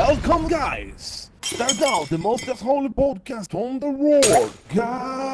[0.00, 1.30] Welcome, guys!
[1.42, 5.28] Start now the most holy podcast on the world, Gabirucast!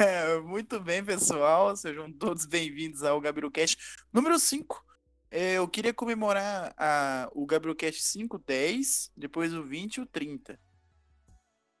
[0.48, 1.76] Muito bem, pessoal.
[1.76, 3.76] Sejam todos bem-vindos ao Gabirucast
[4.10, 4.82] número 5.
[5.30, 10.58] É, eu queria comemorar a, o Gabirucast 5, 10, depois o 20 e o 30.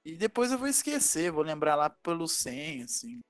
[0.04, 3.20] E depois eu vou esquecer, vou lembrar lá pelo 100, assim.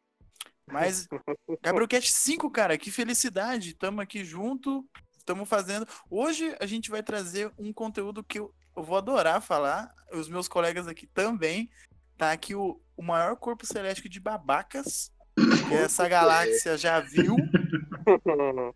[0.66, 1.06] Mas,
[1.62, 3.72] Gabirucast 5, cara, que felicidade.
[3.74, 4.84] Tamo aqui junto,
[5.20, 5.86] estamos fazendo.
[6.08, 9.94] Hoje a gente vai trazer um conteúdo que eu, eu vou adorar falar.
[10.12, 11.70] Os meus colegas aqui também.
[12.16, 17.36] Tá aqui o, o maior corpo celeste de babacas que essa galáxia já viu.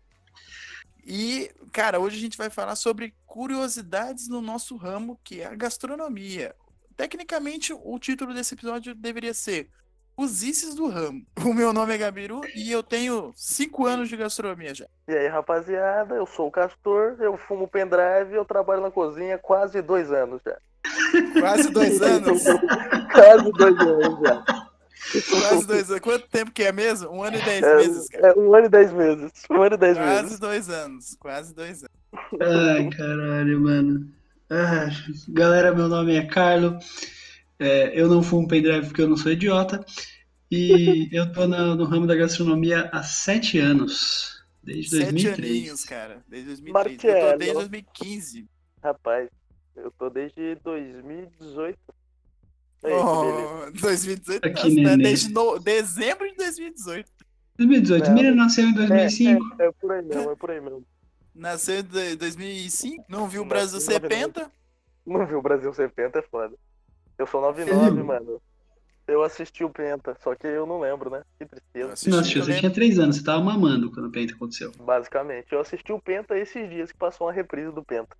[1.07, 5.53] E, cara, hoje a gente vai falar sobre curiosidades no nosso ramo, que é a
[5.53, 6.55] gastronomia.
[6.97, 9.69] Tecnicamente, o título desse episódio deveria ser
[10.17, 11.25] Os Ices do Ramo.
[11.43, 14.85] O meu nome é Gabiru e eu tenho cinco anos de gastronomia já.
[15.07, 19.35] E aí, rapaziada, eu sou o Castor, eu fumo pendrive e eu trabalho na cozinha
[19.35, 20.57] há quase dois anos já.
[21.39, 22.43] Quase dois anos?
[23.11, 24.43] quase dois anos já.
[25.29, 26.01] Quase dois anos.
[26.01, 27.09] Quanto tempo que é mesmo?
[27.11, 28.27] Um ano e dez É, meses, cara.
[28.27, 29.31] é um ano e dez meses.
[29.51, 30.39] Um ano e dez Quase meses.
[30.39, 31.17] dois anos.
[31.19, 32.41] Quase dois anos.
[32.41, 34.07] Ai, caralho, mano.
[34.49, 34.87] Ah,
[35.29, 36.79] galera, meu nome é Carlo.
[37.59, 39.83] É, eu não fumo pendrive porque eu não sou idiota.
[40.51, 44.43] E eu tô na- no ramo da gastronomia há sete anos.
[44.63, 45.51] Desde Sete 2003.
[45.51, 46.23] aninhos, cara.
[46.27, 47.07] Desde 2013.
[47.07, 48.47] Eu tô desde 2015.
[48.83, 49.29] Rapaz,
[49.75, 51.77] eu tô desde 2018.
[52.83, 53.65] Aí, que beleza.
[53.67, 54.45] Oh, 2018.
[54.45, 55.03] Aqui, nossa, né?
[55.03, 57.11] Desde no- dezembro de 2018.
[57.57, 58.07] 2018.
[58.07, 58.13] Não.
[58.15, 59.55] Miriam nasceu em 2005.
[59.59, 60.83] É, é por aí mesmo, é por aí mesmo.
[61.33, 63.05] Nasceu em 2005.
[63.09, 64.33] Não viu o Brasil em ser 99.
[64.33, 64.51] penta.
[65.05, 66.55] Não viu o Brasil ser penta, é foda.
[67.17, 68.05] Eu sou 99, Viu?
[68.05, 68.41] mano.
[69.07, 71.21] Eu assisti o Penta, só que eu não lembro, né?
[71.37, 71.93] Que tristeza.
[71.93, 74.71] assisti tio, você tinha três anos, você tava mamando quando o Penta aconteceu.
[74.79, 78.15] Basicamente, eu assisti o Penta esses dias que passou uma reprise do Penta.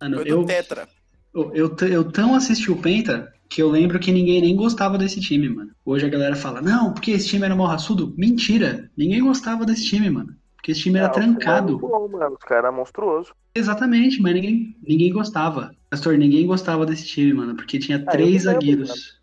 [0.00, 0.88] Mano, Foi do eu, Tetra.
[1.34, 5.20] eu, eu, eu tão assisti o Penta que eu lembro que ninguém nem gostava desse
[5.20, 5.72] time, mano.
[5.84, 8.14] Hoje a galera fala, não, porque esse time era mal raçudo.
[8.16, 8.90] Mentira!
[8.96, 10.34] Ninguém gostava desse time, mano.
[10.62, 11.70] Porque esse time era Ah, trancado.
[11.70, 12.36] é muito bom, mano.
[12.36, 13.32] Os caras eram monstruosos.
[13.52, 15.74] Exatamente, mas ninguém, ninguém gostava.
[15.90, 19.20] Pastor, ninguém gostava desse time, mano, porque tinha Ah, três eu lembro, zagueiros.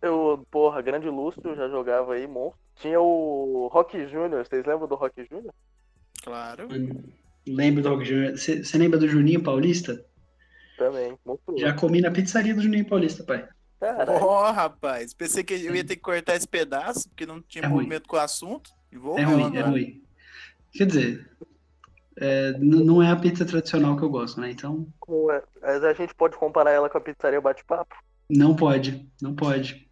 [0.00, 2.56] Eu, porra, grande Lúcio já jogava aí, monstro.
[2.76, 5.52] Tinha o Rock Júnior, vocês lembram do Rock Júnior?
[6.22, 6.68] Claro.
[7.46, 8.38] Lembro do Rock Júnior.
[8.38, 10.04] Você lembra do Juninho Paulista?
[10.76, 11.60] Também, monstruoso.
[11.60, 13.48] Já comi na pizzaria do Juninho Paulista, pai.
[13.80, 14.12] Caralho.
[14.24, 15.12] Ó, rapaz.
[15.12, 17.78] Pensei que eu ia ter que cortar esse pedaço, porque não tinha É ruim.
[17.78, 18.70] movimento com o assunto.
[18.92, 20.02] E vou É ruim, é ruim.
[20.78, 21.28] Quer dizer,
[22.20, 24.48] é, não é a pizza tradicional que eu gosto, né?
[24.52, 24.86] Então,
[25.32, 27.96] é, Mas a gente pode comparar ela com a pizzaria Bate-Papo?
[28.30, 29.88] não pode, não pode.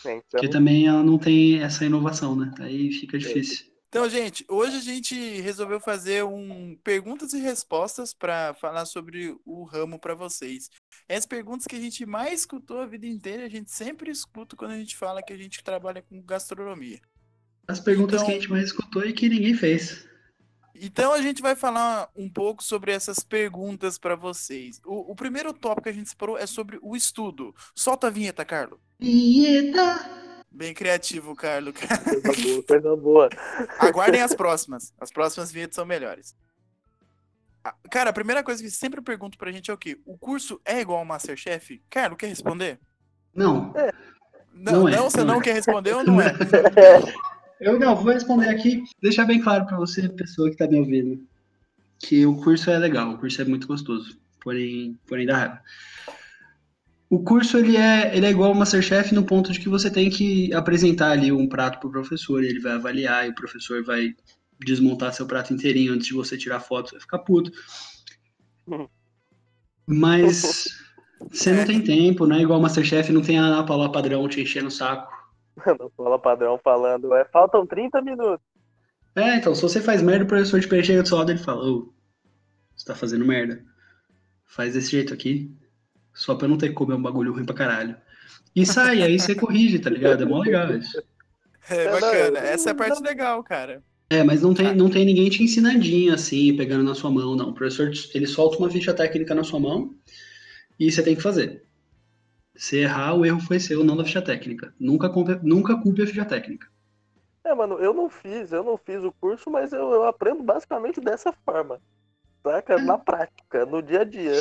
[0.00, 2.50] Então, Porque também ela não tem essa inovação, né?
[2.58, 3.66] Aí fica difícil.
[3.90, 9.64] Então, gente, hoje a gente resolveu fazer um perguntas e respostas para falar sobre o
[9.64, 10.70] ramo para vocês.
[11.06, 14.70] As perguntas que a gente mais escutou a vida inteira, a gente sempre escuta quando
[14.70, 16.98] a gente fala que a gente trabalha com gastronomia.
[17.68, 20.06] As perguntas Então- que a gente mais escutou e que ninguém fez.
[20.80, 24.80] Então a gente vai falar um pouco sobre essas perguntas para vocês.
[24.86, 27.54] O, o primeiro tópico que a gente separou é sobre o estudo.
[27.74, 28.80] Solta a vinheta, Carlo.
[28.98, 30.44] Vinheta!
[30.50, 31.72] Bem criativo, Carlo.
[31.74, 33.28] coisa boa, coisa boa.
[33.80, 34.94] Aguardem as próximas.
[34.98, 36.34] As próximas vinhetas são melhores.
[37.62, 39.98] Ah, Cara, a primeira coisa que sempre pergunto pra gente é o quê?
[40.06, 41.82] O curso é igual ao Masterchef?
[41.90, 42.78] Carlo, quer responder?
[43.34, 43.74] Não,
[44.54, 45.42] Não, Não não, é, você não não é.
[45.42, 46.32] quer responder ou não é?
[47.60, 51.20] eu não, vou responder aqui, deixar bem claro pra você, pessoa que tá me ouvindo,
[51.98, 55.60] que o curso é legal, o curso é muito gostoso, porém, porém dá raiva.
[57.10, 60.10] O curso ele é, ele é igual ao Masterchef no ponto de que você tem
[60.10, 64.14] que apresentar ali um prato pro professor, ele vai avaliar e o professor vai
[64.64, 67.50] desmontar seu prato inteirinho antes de você tirar foto, você vai ficar puto.
[69.86, 70.66] Mas
[71.32, 74.28] você não tem tempo, não é igual ao Masterchef, não tem a Ana Paula padrão
[74.28, 75.17] te enchendo o saco.
[75.78, 78.46] Não fala padrão falando, é, faltam 30 minutos.
[79.14, 81.42] É, então, se você faz merda, o professor te chega do seu lado e ele
[81.42, 81.92] fala, ô,
[82.76, 83.64] você tá fazendo merda.
[84.46, 85.50] Faz desse jeito aqui,
[86.14, 87.96] só pra eu não ter que comer um bagulho ruim pra caralho.
[88.54, 90.22] E sai, aí você corrige, tá ligado?
[90.22, 91.02] É mó legal isso.
[91.68, 92.38] É bacana.
[92.38, 93.82] Essa é a parte legal, cara.
[94.10, 97.50] É, mas não tem, não tem ninguém te ensinandinho assim, pegando na sua mão, não.
[97.50, 99.94] O professor, ele solta uma ficha técnica na sua mão
[100.80, 101.62] e você tem que fazer.
[102.58, 104.74] Se errar, o erro foi seu, não da ficha técnica.
[104.80, 106.66] Nunca culpe, nunca culpe a ficha técnica.
[107.44, 111.00] É, mano, eu não fiz, eu não fiz o curso, mas eu, eu aprendo basicamente
[111.00, 111.80] dessa forma.
[112.42, 112.76] Saca?
[112.78, 114.40] Na prática, no dia a dia.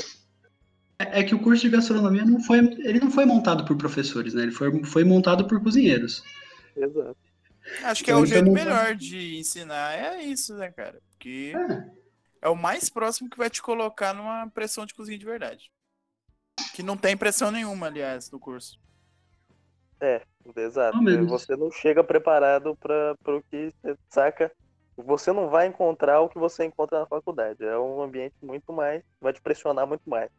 [1.00, 4.34] É é que o curso de gastronomia não foi, ele não foi montado por professores,
[4.34, 4.42] né?
[4.44, 6.24] Ele foi, foi montado por cozinheiros.
[6.76, 7.16] Exato.
[7.84, 9.94] Acho que é Então, o ele jeito montado- melhor de ensinar.
[9.94, 11.00] É isso, né, cara?
[11.12, 12.48] Porque É.
[12.48, 15.70] é o mais próximo que vai te colocar numa pressão de cozinha de verdade.
[16.74, 18.80] Que não tem pressão nenhuma, aliás, no curso.
[20.56, 20.98] Exato.
[20.98, 21.30] Ao menos.
[21.30, 24.52] Você não chega preparado para o que você saca.
[24.96, 27.64] Você não vai encontrar o que você encontra na faculdade.
[27.64, 29.04] É um ambiente muito mais.
[29.22, 30.30] Vai te pressionar muito mais.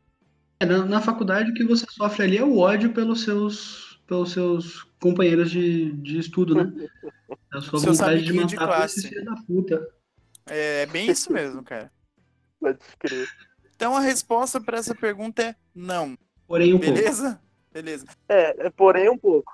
[0.60, 4.32] É, na, na faculdade o que você sofre ali é o ódio pelos seus, pelos
[4.32, 6.72] seus companheiros de, de estudo, né?
[7.52, 9.24] A sua Seus vontade de de matar esses classe.
[9.24, 9.88] da puta.
[10.46, 11.90] É bem isso mesmo, cara.
[12.60, 13.28] Pode crer.
[13.78, 16.18] Então a resposta para essa pergunta é não.
[16.48, 16.94] Porém, um pouco.
[16.94, 17.40] Beleza?
[17.70, 18.06] Beleza.
[18.28, 19.52] É, é, porém um pouco.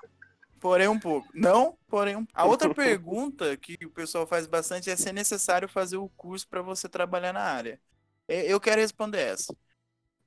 [0.59, 1.27] Porém um pouco.
[1.31, 5.69] Não, porém um A outra pergunta que o pessoal faz bastante é se é necessário
[5.69, 7.79] fazer o curso para você trabalhar na área.
[8.27, 9.55] E- Eu quero responder essa.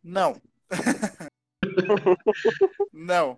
[0.01, 0.41] Não.
[2.93, 3.37] não.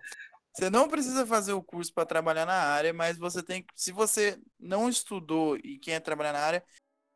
[0.53, 3.93] Você não precisa fazer o curso para trabalhar na área, mas você tem que, se
[3.93, 6.63] você não estudou e quer trabalhar na área,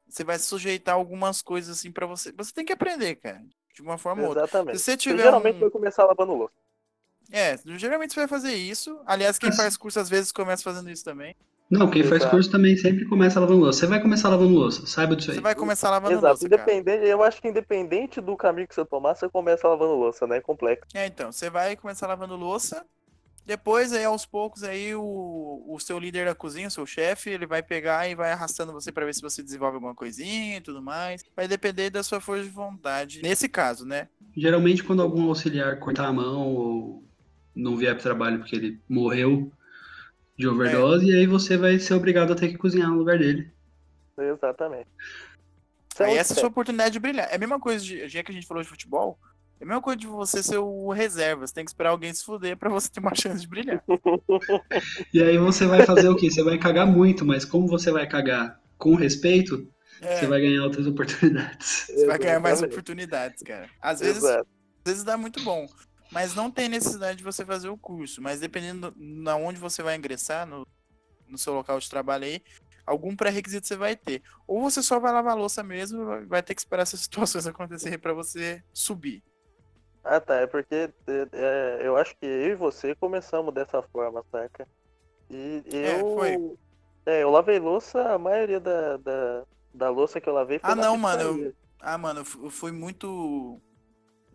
[0.08, 2.32] você vai se sujeitar algumas coisas assim para você.
[2.36, 3.42] Você tem que aprender, cara,
[3.74, 4.44] de uma forma ou outra.
[4.44, 4.78] Exatamente.
[4.78, 5.60] Se você Você tiver geralmente um...
[5.60, 6.54] vai começar lavando louça.
[7.30, 9.00] É, geralmente você vai fazer isso.
[9.06, 11.34] Aliás, quem faz curso às vezes começa fazendo isso também.
[11.70, 12.30] Não, quem faz Exato.
[12.30, 13.80] curso também sempre começa lavando louça.
[13.80, 15.36] Você vai começar lavando louça, saiba disso aí.
[15.36, 16.26] Você vai começar lavando Exato.
[16.26, 16.46] louça.
[16.46, 20.36] Independente, eu acho que independente do caminho que você tomar, você começa lavando louça, né?
[20.36, 20.86] É complexo.
[20.94, 22.84] É, então, você vai começar lavando louça.
[23.46, 27.46] Depois, aí, aos poucos, aí, o, o seu líder da cozinha, o seu chefe, ele
[27.46, 30.80] vai pegar e vai arrastando você pra ver se você desenvolve alguma coisinha e tudo
[30.80, 31.22] mais.
[31.36, 33.20] Vai depender da sua força de vontade.
[33.22, 34.08] Nesse caso, né?
[34.34, 37.04] Geralmente, quando algum auxiliar cortar a mão ou
[37.54, 39.52] não vier pro trabalho porque ele morreu
[40.36, 43.52] de overdose, e aí você vai ser obrigado a ter que cozinhar no lugar dele.
[44.18, 44.88] Exatamente.
[45.98, 47.28] É Aí um essa é a sua oportunidade de brilhar.
[47.30, 49.18] É a mesma coisa, de, já que a gente falou de futebol,
[49.64, 51.46] é a mesma coisa de você ser o reserva.
[51.46, 53.82] Você tem que esperar alguém se fuder pra você ter uma chance de brilhar.
[55.12, 56.30] E aí você vai fazer o quê?
[56.30, 59.70] Você vai cagar muito, mas como você vai cagar com respeito,
[60.00, 61.86] É, você vai ganhar outras oportunidades.
[61.94, 63.68] você vai ganhar mais oportunidades, cara.
[63.80, 64.48] Às vezes Exato.
[64.84, 65.66] às vezes dá muito bom.
[66.12, 68.22] Mas não tem necessidade de você fazer o curso.
[68.22, 70.66] Mas dependendo na onde você vai ingressar, no,
[71.26, 72.40] no seu local de trabalho aí,
[72.86, 74.22] algum pré-requisito você vai ter.
[74.46, 77.00] Ou você só vai lavar a louça mesmo e vai- vai ter que esperar essas
[77.08, 79.22] situações acontecerem pra você subir.
[80.04, 80.36] Ah, tá.
[80.36, 84.68] É porque é, é, eu acho que eu e você começamos dessa forma, saca?
[85.30, 86.06] E É, eu.
[86.14, 86.36] foi.
[87.06, 90.74] É, eu lavei louça, a maioria da, da, da louça que eu lavei foi Ah,
[90.76, 91.54] não, mano, eu-.
[91.80, 93.60] Ah, mano, eu fu- eu fui muito.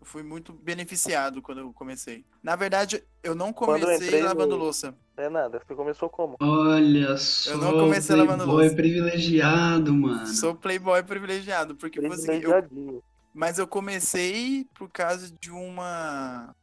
[0.00, 2.26] Eu fui muito beneficiado quando eu comecei.
[2.42, 4.96] Na verdade, eu não eu comecei entrei lavando no- louça.
[5.16, 6.38] É nada, você começou como?
[6.40, 8.74] Olha só, não comecei lavando playboy louça.
[8.74, 10.26] privilegiado, mano.
[10.26, 13.02] Sou playboy privilegiado, porque foi o seguinte, eu Privilegiadinho.
[13.32, 16.54] Mas eu comecei por causa de uma.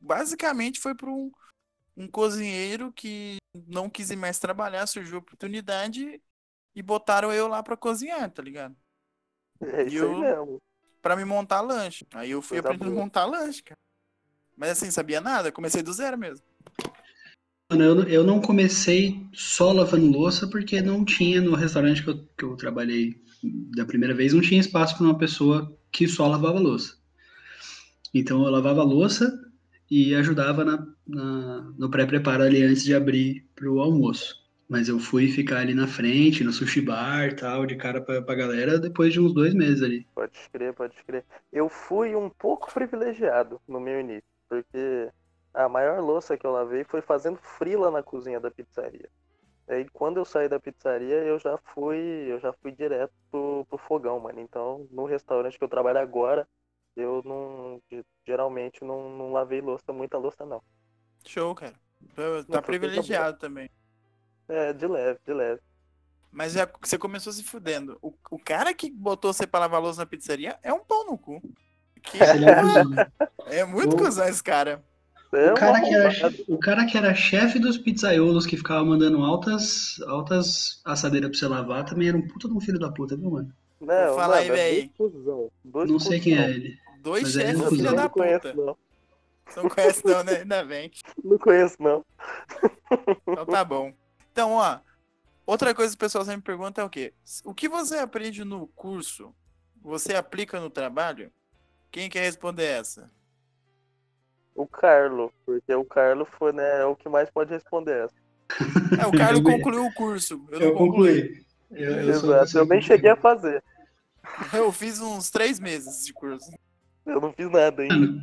[0.00, 1.30] Basicamente foi por um,
[1.96, 6.20] um cozinheiro que não quis ir mais trabalhar, surgiu a oportunidade
[6.74, 8.76] e botaram eu lá pra cozinhar, tá ligado?
[9.60, 10.58] É E isso eu- aí mesmo.
[11.00, 12.06] Pra me montar lanche.
[12.14, 13.78] Aí eu fui aprendendo a montar lanche, cara.
[14.56, 16.46] Mas assim, sabia nada, comecei do zero mesmo.
[17.70, 22.08] Mano, eu, não- eu não comecei só lavando louça porque não tinha no restaurante que
[22.10, 23.22] eu, que eu trabalhei
[23.76, 26.96] da primeira vez, não tinha espaço para uma pessoa que só lavava louça.
[28.12, 29.40] Então eu lavava louça
[29.90, 34.42] e ajudava na, na- no pré-preparo ali antes de abrir para o almoço.
[34.68, 38.34] Mas eu fui ficar ali na frente, no sushi bar tal, de cara pra, pra
[38.34, 40.06] galera, depois de uns dois meses ali.
[40.14, 41.24] Pode crer, pode crer.
[41.52, 45.10] Eu fui um pouco privilegiado no meu início, porque
[45.52, 49.08] a maior louça que eu lavei foi fazendo frila na cozinha da pizzaria.
[49.68, 53.78] Aí quando eu saí da pizzaria, eu já fui, eu já fui direto pro, pro
[53.78, 54.40] fogão, mano.
[54.40, 56.46] Então, no restaurante que eu trabalho agora,
[56.96, 60.62] eu não, ge- geralmente não, não lavei louça, muita louça não.
[61.26, 61.72] Show, cara.
[62.14, 63.70] Tá- Não, Tá coisa privilegiado também.
[64.48, 65.60] É, de leve, de leve.
[66.30, 67.96] Mas já, você começou se fudendo.
[68.02, 71.16] O, o cara que botou você pra lavar louça na pizzaria é um pau no
[71.16, 71.40] cu.
[72.02, 72.18] Que
[73.48, 74.84] é é muito cuzão esse cara.
[75.36, 79.22] É O cara, que era, o cara que era chefe dos pizzaiolos que ficava mandando
[79.22, 83.16] altas, altas assadeiras pra você lavar também era um puta de um filho da puta,
[83.16, 83.52] viu, mano?
[83.80, 84.88] Não, Fala aí, é
[85.64, 86.78] dois Não sei quem é ele.
[87.00, 87.94] Dois é chefes, filha cuzão.
[87.96, 88.54] da Não conheço, puta.
[88.54, 88.76] não.
[89.46, 90.36] Você não conhece não, né?
[90.38, 90.90] Ainda bem.
[91.22, 92.04] Não conheço, não.
[93.28, 93.92] Então tá bom.
[94.32, 94.78] Então, ó,
[95.46, 97.12] outra coisa que o pessoal sempre pergunta é o quê?
[97.44, 99.34] O que você aprende no curso,
[99.82, 101.30] você aplica no trabalho?
[101.90, 103.10] Quem quer responder essa?
[104.54, 108.14] O Carlo, porque o Carlo foi, né, é o que mais pode responder essa.
[109.00, 110.40] É, o Carlos Eu- concluiu o curso.
[110.50, 111.22] Eu não Eu concluí.
[111.22, 111.44] concluí.
[111.72, 113.62] Eu, eu Exato, eu nem cheguei a fazer.
[114.52, 116.50] Eu fiz uns três meses de curso.
[117.04, 118.22] Eu não fiz nada ainda.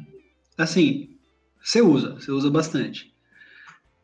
[0.57, 1.17] Assim,
[1.61, 3.13] você usa, você usa bastante.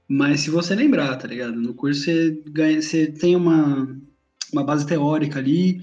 [0.07, 1.55] Mas se você lembrar, tá ligado?
[1.55, 3.97] No curso você ganha, você tem uma,
[4.51, 5.81] uma base teórica ali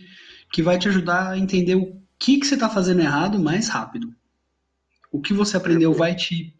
[0.52, 4.14] que vai te ajudar a entender o que, que você está fazendo errado mais rápido.
[5.14, 6.52] O que você aprendeu vai te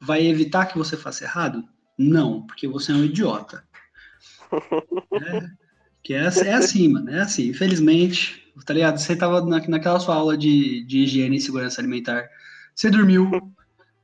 [0.00, 1.68] vai evitar que você faça errado?
[1.98, 3.64] Não, porque você é um idiota.
[5.12, 5.48] É,
[6.02, 7.48] que é, é assim, mano, é assim.
[7.48, 8.98] Infelizmente, tá ligado?
[8.98, 12.28] Você tava na, naquela sua aula de, de higiene e segurança alimentar.
[12.74, 13.28] Você dormiu,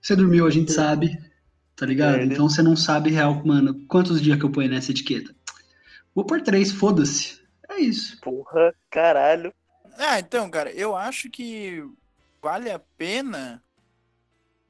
[0.01, 1.17] você dormiu, a gente sabe,
[1.75, 2.17] tá ligado?
[2.17, 2.35] É, né?
[2.35, 5.35] Então você não sabe real, mano, quantos dias que eu ponho nessa etiqueta.
[6.15, 7.41] Vou por três, foda-se.
[7.69, 8.21] É isso.
[8.21, 9.53] Porra, caralho.
[9.99, 11.85] Ah, então, cara, eu acho que
[12.43, 13.63] vale a pena.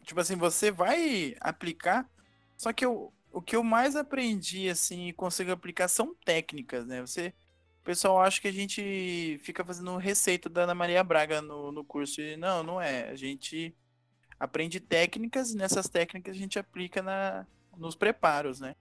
[0.07, 2.09] Tipo assim, você vai aplicar.
[2.57, 7.01] Só que eu, o que eu mais aprendi, assim, e consigo aplicar são técnicas, né?
[7.03, 7.35] Você.
[7.83, 11.85] O pessoal acha que a gente fica fazendo receita da Ana Maria Braga no, no
[11.85, 12.21] curso.
[12.21, 13.11] E não, não é.
[13.11, 13.77] A gente
[14.41, 17.47] aprende técnicas e nessas técnicas a gente aplica na,
[17.77, 18.75] nos preparos, né?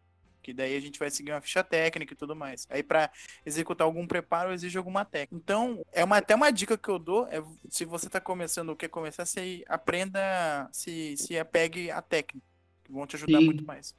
[0.46, 2.68] Que daí a gente vai seguir uma ficha técnica e tudo mais.
[2.70, 3.10] Aí para
[3.44, 5.36] executar algum preparo exige alguma técnica.
[5.44, 8.76] Então, é uma, até uma dica que eu dou, é se você tá começando ou
[8.76, 12.46] quer começar, você aprenda, se, se apegue à técnica.
[12.84, 13.46] Que vão te ajudar Sim.
[13.46, 13.96] muito mais.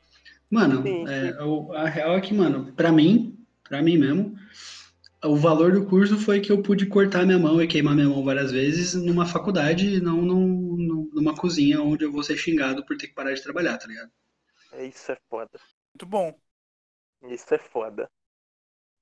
[0.49, 3.37] Mano, é, o- a real é que, mano, pra mim,
[3.69, 4.39] pra mim mesmo,
[5.25, 8.23] o valor do curso foi que eu pude cortar minha mão e queimar minha mão
[8.23, 12.97] várias vezes numa faculdade, não num- num- numa cozinha onde eu vou ser xingado por
[12.97, 14.13] ter que parar de trabalhar, tá ligado?
[14.75, 15.59] É, Isso é foda.
[15.97, 16.39] Muito bom.
[17.31, 18.07] Isso é foda.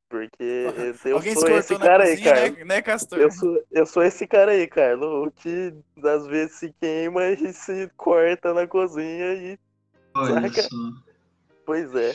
[0.09, 0.37] Porque
[1.05, 2.51] eu Alguém sou esse cara aí, cozinha, cara.
[2.53, 3.19] né, né, Castor?
[3.19, 5.75] Eu sou, eu sou esse cara aí, Carlos, o que
[6.05, 9.59] às vezes se queima e se corta na cozinha e.
[10.15, 10.63] Olha Saca?
[10.63, 10.77] só.
[11.67, 12.15] Pois é.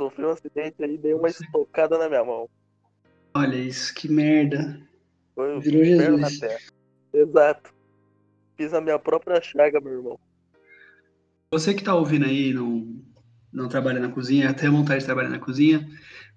[0.00, 2.48] Sofri um acidente aí, dei uma estocada na minha mão.
[3.34, 4.80] Olha isso, que merda.
[5.34, 6.40] Foi um Virou inferno na Jesus.
[6.40, 6.60] terra.
[7.12, 7.74] Exato.
[8.56, 10.18] Fiz a minha própria chaga, meu irmão.
[11.52, 13.02] Você que tá ouvindo aí, não,
[13.52, 15.88] não trabalha na cozinha, tem vontade de trabalhar na cozinha,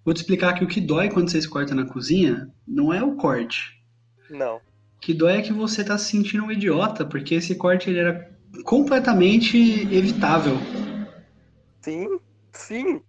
[0.04, 3.04] vou te explicar que o que dói quando você se corta na cozinha não é
[3.04, 3.82] o corte.
[4.30, 4.58] Não.
[4.58, 4.62] O
[5.02, 8.32] que dói é que você tá se sentindo um idiota, porque esse corte ele era
[8.64, 9.58] completamente
[9.94, 10.56] evitável.
[11.82, 12.20] Sim,
[12.54, 13.02] sim.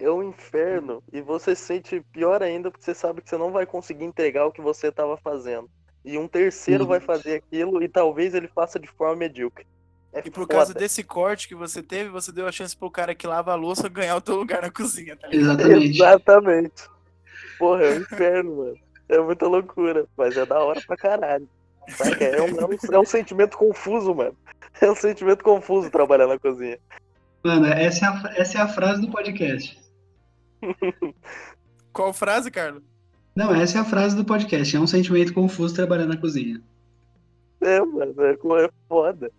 [0.00, 1.02] É um inferno.
[1.12, 4.46] E você se sente pior ainda porque você sabe que você não vai conseguir entregar
[4.46, 5.68] o que você estava fazendo.
[6.04, 6.88] E um terceiro Sim.
[6.88, 9.66] vai fazer aquilo e talvez ele faça de forma medíocre.
[10.12, 10.54] É E por foda.
[10.54, 13.54] causa desse corte que você teve, você deu a chance pro cara que lava a
[13.56, 15.60] louça ganhar o teu lugar na cozinha, tá ligado?
[15.60, 15.96] Exatamente.
[15.96, 16.82] Exatamente.
[17.58, 18.76] Porra, é um inferno, mano.
[19.08, 20.06] É muita loucura.
[20.16, 21.48] Mas é da hora pra caralho.
[22.20, 24.36] É um, é um- é um sentimento confuso, mano.
[24.80, 26.78] É um sentimento confuso trabalhar na cozinha.
[27.44, 29.80] Mano, essa é, a, essa é a frase do podcast.
[31.92, 32.82] Qual frase, Carlos?
[33.34, 34.76] Não, essa é a frase do podcast.
[34.76, 36.60] É um sentimento confuso trabalhar na cozinha.
[37.60, 38.32] É, mano, é,
[38.64, 39.30] é foda.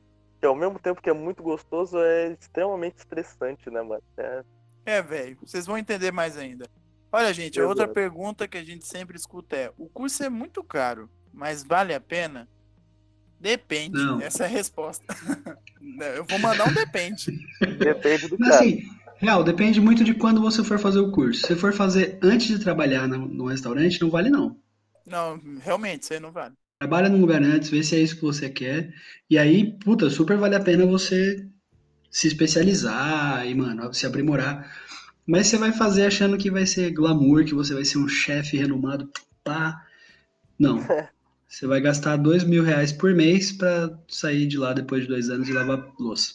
[0.43, 4.03] Que ao mesmo tempo que é muito gostoso, é extremamente estressante, né, mano?
[4.17, 4.43] É,
[4.85, 6.69] É, velho, vocês vão entender mais ainda.
[7.13, 7.93] Olha, gente, a outra Exato.
[7.93, 12.00] pergunta que a gente sempre escuta é: o curso é muito caro, mas vale a
[12.01, 12.50] pena?
[13.39, 13.95] Depende.
[13.95, 14.19] Não.
[14.19, 15.05] Essa é a resposta.
[15.79, 17.31] Não, Eu vou mandar um depende.
[17.79, 18.59] depende do Mas, cara.
[18.65, 18.83] assim,
[19.19, 21.47] real, depende muito de quando você for fazer o curso.
[21.47, 24.57] Se for fazer antes de trabalhar no, no restaurante, não vale não.
[25.05, 26.53] Não, realmente, isso aí não vale.
[26.83, 28.93] Trabalha num lugar antes, vê se é isso que você quer.
[29.29, 31.47] E aí, puta, super vale a pena você
[32.11, 34.69] se especializar e, mano, se aprimorar.
[35.25, 38.57] Mas você vai fazer achando que vai ser glamour, que você vai ser um chefe
[38.57, 39.09] renomado.
[39.45, 39.81] Pá.
[40.59, 40.85] Não.
[41.47, 45.29] Você vai gastar dois mil reais por mês pra sair de lá depois de dois
[45.29, 46.33] anos e lavar louça.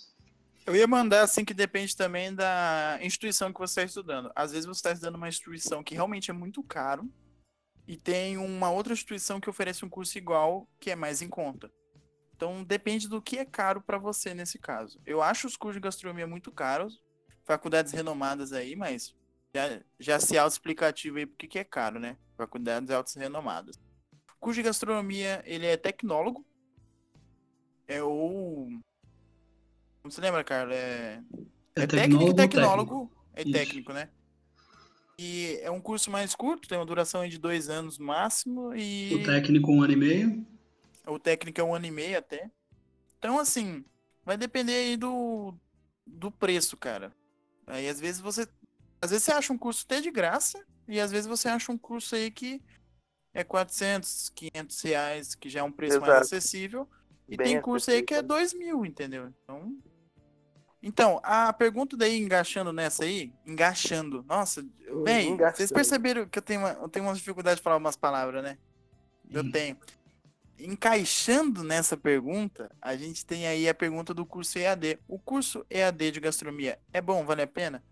[0.64, 4.30] Eu ia mandar assim que depende também da instituição que você está estudando.
[4.34, 7.10] Às vezes você está estudando uma instituição que realmente é muito caro
[7.88, 11.72] e tem uma outra instituição que oferece um curso igual que é mais em conta.
[12.36, 15.00] Então depende do que é caro para você nesse caso.
[15.06, 17.02] Eu acho os cursos de gastronomia muito caros,
[17.44, 19.16] faculdades renomadas aí, mas
[19.54, 22.18] já, já se auto-explicativo aí porque que é caro, né?
[22.36, 23.76] Faculdades auto-renomadas.
[24.36, 26.46] O curso de gastronomia, ele é tecnólogo.
[27.86, 28.68] É o...
[30.04, 30.76] Não se lembra, Carlos?
[30.76, 31.22] É...
[31.74, 33.12] É É técnico e tecnólogo ou tecnólogo.
[33.32, 33.52] É Isso.
[33.52, 34.10] técnico, né?
[35.18, 38.72] E é um curso mais curto, tem uma duração aí de dois anos no máximo.
[38.74, 40.46] E O técnico, um ano e meio.
[41.06, 42.48] o técnico é um ano e meio até.
[43.18, 43.84] Então, assim,
[44.24, 45.52] vai depender aí do,
[46.06, 47.12] do preço, cara.
[47.66, 48.46] Aí às vezes você.
[49.02, 51.78] Às vezes você acha um curso até de graça, e às vezes você acha um
[51.78, 52.62] curso aí que
[53.34, 56.24] é 400, 500 reais, que já é um preço mais Exato.
[56.26, 56.88] acessível.
[57.28, 58.36] E Bem tem curso aí que é acessível.
[58.36, 59.32] 2 mil, entendeu?
[59.42, 59.76] Então.
[60.82, 64.24] Então, a pergunta daí, engaixando nessa aí, engaixando.
[64.28, 64.64] Nossa,
[65.04, 68.42] bem, vocês perceberam que eu tenho, uma, eu tenho uma dificuldade de falar umas palavras,
[68.42, 68.56] né?
[69.30, 69.50] Eu Hum.
[69.50, 69.76] tenho.
[70.58, 74.98] Encaixando nessa pergunta, a gente tem aí a pergunta do curso EAD.
[75.06, 77.82] O curso EAD de gastronomia é bom, vale a pena?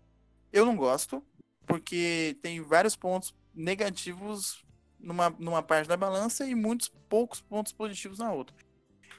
[0.51, 1.23] Eu não gosto,
[1.65, 4.65] porque tem vários pontos negativos
[4.99, 8.55] numa, numa parte da balança e muitos poucos pontos positivos na outra.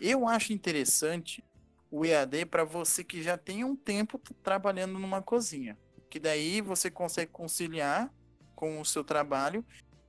[0.01, 1.43] Eu acho interessante
[1.91, 5.79] o EAD para você que já tem um tempo trabalhando numa cozinha,
[6.11, 8.13] que daí você consegue conciliar
[8.55, 9.65] com o seu trabalho,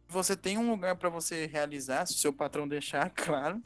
[0.07, 3.61] você tem um lugar para você realizar, se o seu patrão deixar, claro.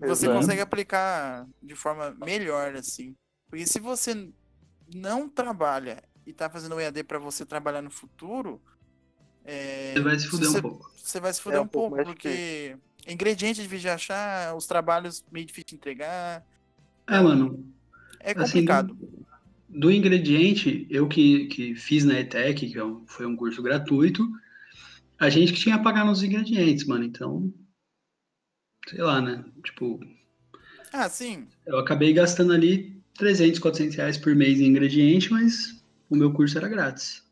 [0.00, 0.32] Você Exato.
[0.40, 3.16] consegue aplicar de forma melhor assim.
[3.50, 4.30] Porque se você
[4.94, 8.62] não trabalha e tá fazendo o EAD para você trabalhar no futuro,
[9.44, 10.90] é, Você vai se fuder você- um pouco.
[10.96, 12.76] você vai se fuder É um, um pouco porque
[13.08, 16.44] ingrediente é difícil de achar, os trabalhos meio difícil de entregar.
[17.08, 17.64] É, mano,
[18.20, 18.98] É Assim, complicado.
[19.68, 24.28] do ingrediente, eu que, que fiz na ETEC, que é um- foi um curso gratuito,
[25.18, 27.04] a gente que tinha a pagar nos ingredientes, mano.
[27.04, 27.52] Então,
[28.88, 29.44] sei lá, né?
[29.64, 29.98] Tipo,
[30.92, 31.46] Ah, sim.
[31.66, 36.56] eu acabei gastando ali 300, 400 reais por mês em ingrediente, mas o meu curso
[36.58, 37.26] era grátis.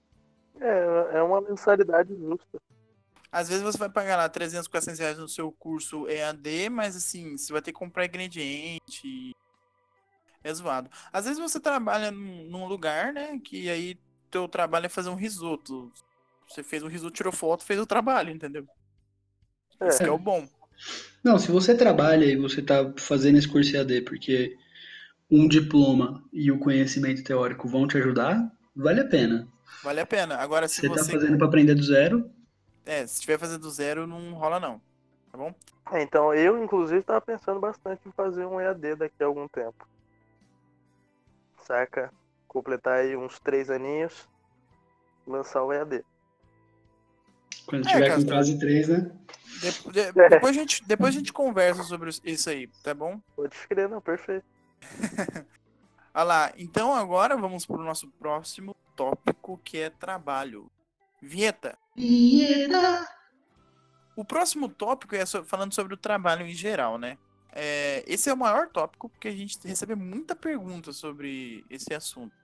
[0.61, 2.59] É, é uma mensalidade justa.
[3.31, 7.37] Às vezes você vai pagar lá 300, 400 reais no seu curso EAD, mas assim,
[7.37, 9.33] você vai ter que comprar ingrediente.
[10.47, 10.89] É zoado.
[11.13, 13.41] Às vezes você trabalha num, lugar, né?
[13.43, 13.99] Que aí
[14.31, 15.93] teu trabalho é fazer um risoto.
[16.49, 18.65] Você fez um risoto, tirou foto, fez o trabalho, entendeu?
[19.81, 20.05] É.
[20.05, 20.49] É o bom.
[21.25, 24.57] Não, se você trabalha e você tá fazendo esse curso EAD porque
[25.29, 29.49] um diploma e o conhecimento teórico vão te ajudar, vale a pena.
[29.83, 30.37] Vale a pena.
[30.37, 31.13] Agora, se Você tá você.
[31.13, 32.31] fazendo para aprender do zero,
[32.85, 34.81] É, se tiver fazer do zero, não rola não.
[35.33, 35.53] Tá bom?
[35.93, 39.87] É, então, eu, inclusive, tava pensando bastante em fazer um EAD daqui a algum tempo.
[41.67, 42.13] Saca?
[42.47, 44.29] Completar aí uns três aninhos,
[45.27, 46.05] lançar o EAD.
[47.67, 48.21] quando É, tiver cara.
[48.23, 49.11] com quase três, né?
[49.61, 53.21] De- de- depois, a gente, depois a gente conversa sobre isso aí, tá bom?
[53.35, 54.45] Pode crer, não, perfeito.
[56.15, 60.71] Olha lá, então agora vamos pro nosso próximo tópico, que é trabalho.
[61.21, 61.77] Vinheta.
[64.15, 67.19] O próximo tópico é falando sobre o trabalho em geral, né?
[67.59, 72.37] É, esse é o maior tópico porque a gente recebe muita pergunta sobre esse assunto.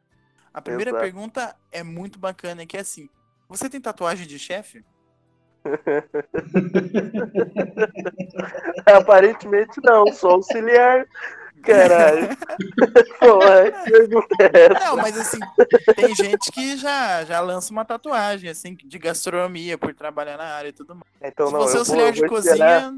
[0.54, 1.04] A primeira Exato.
[1.04, 3.10] pergunta é muito bacana, que é assim:
[3.46, 4.82] Você tem tatuagem de chefe?
[8.86, 11.06] Aparentemente não, só auxiliar.
[11.62, 12.30] Caralho.
[14.40, 14.80] É essa?
[14.80, 15.38] Não, mas assim,
[15.94, 20.70] tem gente que já, já lança uma tatuagem, assim, de gastronomia, por trabalhar na área
[20.70, 21.06] e tudo mais.
[21.20, 22.92] Então Se não, você é vou, auxiliar eu de vou cozinha, esperar,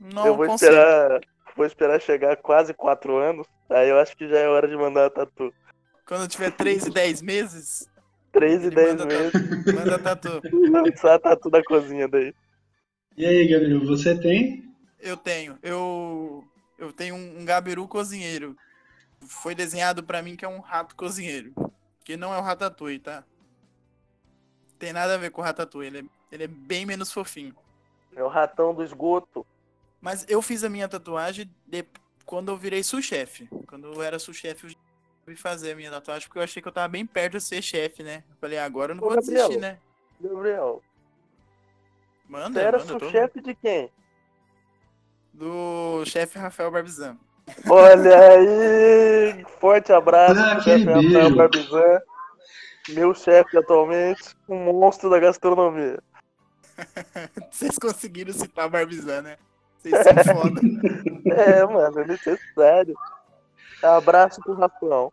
[0.00, 1.20] não eu vou esperar,
[1.58, 5.06] vou esperar chegar quase quatro anos, aí eu acho que já é hora de mandar
[5.06, 5.52] a tatu.
[6.06, 7.86] Quando eu tiver 3 e 10 meses,
[8.32, 10.40] Três e Ele dez manda meses, manda tatu.
[10.70, 12.34] lançar a tatu da cozinha daí.
[13.16, 14.72] E aí, Gabriel, você tem?
[15.00, 15.58] Eu tenho.
[15.62, 16.44] Eu,
[16.78, 18.56] eu tenho um, um gabiru cozinheiro.
[19.26, 21.52] Foi desenhado pra mim que é um rato cozinheiro.
[22.04, 23.24] Que não é o ratatouille, tá?
[24.78, 25.88] Tem nada a ver com o ratatouille.
[25.88, 27.56] Ele é, ele é bem menos fofinho.
[28.14, 29.44] É o ratão do esgoto.
[30.00, 31.84] Mas eu fiz a minha tatuagem de-
[32.24, 33.48] quando eu virei sous-chefe.
[33.66, 34.74] Quando eu era sous-chefe, eu
[35.24, 37.62] fui fazer a minha tatuagem porque eu achei que eu tava bem perto de ser
[37.62, 38.22] chefe, né?
[38.30, 39.48] Eu falei, agora eu não Ô, vou Gabriel.
[39.48, 39.78] desistir, né?
[40.20, 40.82] Gabriel,
[42.28, 43.90] Manda, você era eu tô- sous-chefe de quem?
[45.32, 47.16] Do chefe Rafael Barbizan.
[47.70, 49.44] Olha aí!
[49.60, 51.34] Forte abraço Ah, pro chefe Rafael.
[51.34, 52.00] Barbizan,
[52.90, 56.02] meu chefe atualmente, um monstro da gastronomia.
[57.50, 59.38] Vocês conseguiram citar Barbizan, né?
[59.78, 60.60] Vocês são foda.
[61.28, 62.96] É, mano, é necessário.
[63.82, 65.12] Abraço pro Rafael.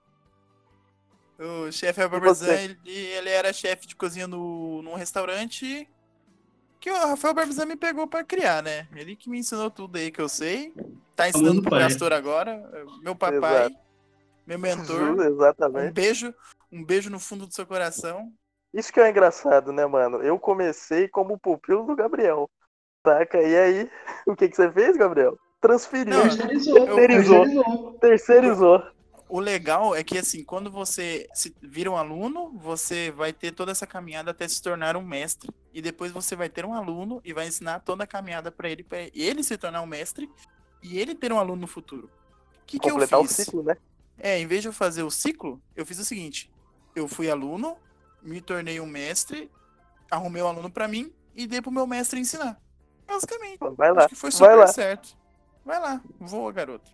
[1.38, 2.10] O chefe você?
[2.10, 5.88] Barbizan, ele, ele era chefe de cozinha no, num restaurante
[6.80, 8.88] que o Rafael Barbizan me pegou pra criar, né?
[8.96, 10.74] Ele que me ensinou tudo aí que eu sei.
[11.16, 11.82] Tá ensinando pro pai.
[11.82, 12.62] Castor agora.
[13.02, 13.76] Meu papai, Exato.
[14.46, 15.02] meu Ju, mentor.
[15.02, 15.94] Um Exatamente.
[15.94, 16.34] beijo,
[16.72, 18.32] um beijo no fundo do seu coração.
[18.74, 20.22] Isso que é engraçado, né, mano?
[20.22, 22.50] Eu comecei como pupilo do Gabriel.
[23.06, 23.42] Saca?
[23.42, 23.90] E aí,
[24.26, 25.38] o que, que você fez, Gabriel?
[25.62, 26.14] Transferiu.
[26.14, 26.78] Não, Terceirizou.
[26.78, 27.94] eu- terceirizou.
[28.02, 28.84] Terceirizou.
[29.28, 33.72] O legal é que, assim, quando você se vira um aluno, você vai ter toda
[33.72, 35.50] essa caminhada até se tornar um mestre.
[35.74, 38.84] E depois você vai ter um aluno e vai ensinar toda a caminhada pra ele,
[38.84, 40.30] pra ele se tornar um mestre
[40.84, 42.06] e ele ter um aluno no futuro.
[42.62, 43.36] O que, que eu Completar o fiz?
[43.38, 43.76] ciclo, né?
[44.20, 46.52] É, em vez de eu fazer o ciclo, eu fiz o seguinte:
[46.96, 47.78] eu fui aluno,
[48.22, 49.52] me tornei um mestre,
[50.10, 52.62] arrumei um aluno pra mim e dei pro meu mestre ensinar.
[53.08, 53.60] Basicamente.
[53.78, 54.00] Vai lá.
[54.00, 54.68] Acho que foi super Vai lá.
[54.68, 55.16] certo.
[55.66, 56.92] Vai lá, voa, garoto.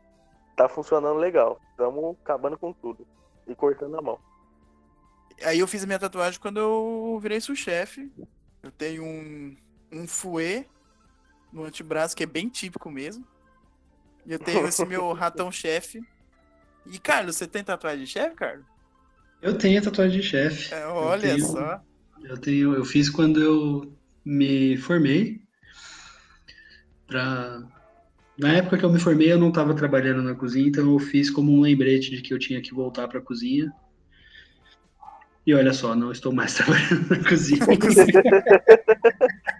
[0.56, 1.60] Tá funcionando legal.
[1.72, 3.06] Estamos acabando com tudo.
[3.48, 4.20] E cortando a mão.
[5.44, 8.12] Aí eu fiz a minha tatuagem quando eu virei sous-chefe.
[8.62, 9.56] Eu tenho um,
[9.92, 10.70] um fouet
[11.52, 13.26] no antebraço, que é bem típico mesmo.
[14.26, 16.02] E eu tenho esse meu ratão-chefe.
[16.86, 18.66] E, Carlos, você tem tatuagem de chefe, Carlos?
[19.42, 20.74] Eu tenho tatuagem de chefe.
[20.74, 21.82] É, olha tenho- só.
[22.24, 23.92] Eu tenho, eu fiz quando eu
[24.24, 25.41] me formei.
[27.12, 27.62] Pra...
[28.38, 31.30] Na época que eu me formei, eu não estava trabalhando na cozinha, então eu fiz
[31.30, 33.72] como um lembrete de que eu tinha que voltar para a cozinha.
[35.46, 37.60] E olha só, não estou mais trabalhando na cozinha.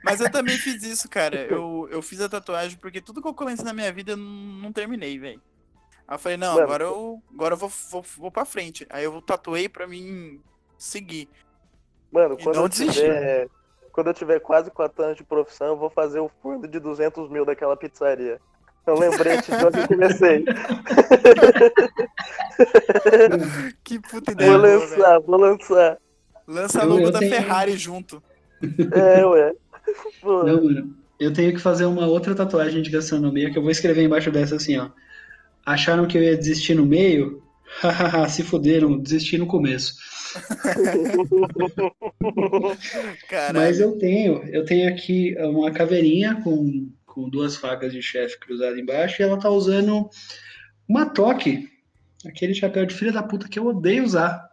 [0.04, 1.36] Mas eu também fiz isso, cara.
[1.36, 4.72] Eu, eu fiz a tatuagem porque tudo que eu comecei na minha vida eu não,
[4.72, 5.42] terminei, velho.
[6.08, 6.64] Aí eu falei, não, Mano.
[6.64, 8.88] agora eu, agora eu vou, vou, vou pra frente.
[8.90, 10.40] Aí eu tatuei pra mim
[10.78, 11.28] seguir.
[12.12, 13.50] Mano, quando eu tiver.
[13.94, 17.30] Quando eu tiver quase 4 anos de profissão, eu vou fazer o fundo de 200
[17.30, 18.40] mil daquela pizzaria.
[18.88, 20.44] Eu lembrete de onde eu comecei.
[23.84, 24.80] Que puta ideia Vou velho.
[24.80, 25.98] lançar, vou lançar.
[26.48, 28.22] Lança logo eu da tenho- Ferrari junto.
[28.94, 29.54] É, ué.
[30.22, 30.96] Pô, Não, mano.
[31.20, 34.56] Eu tenho que fazer uma outra tatuagem de gastronomia que eu vou escrever embaixo dessa
[34.56, 34.90] assim, ó.
[35.66, 37.44] Acharam que eu ia desistir no meio?
[38.30, 39.96] Se fuderam, desisti no começo.
[43.54, 48.78] Mas eu tenho, eu tenho aqui uma caveirinha com, com duas facas de chefe cruzadas
[48.78, 50.10] embaixo e ela tá usando
[50.88, 51.70] uma toque.
[52.26, 54.48] Aquele chapéu de filha da puta que eu odeio usar.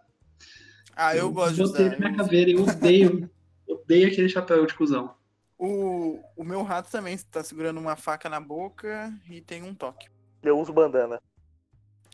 [0.96, 1.98] Ah, eu gosto de usar.
[1.98, 3.30] minha eu- caveira, eu odeio.
[3.68, 5.14] odeio aquele chapéu de cuzão.
[5.58, 10.06] O, o meu rato também tá segurando uma faca na boca e tem um toque.
[10.42, 11.20] Eu uso bandana.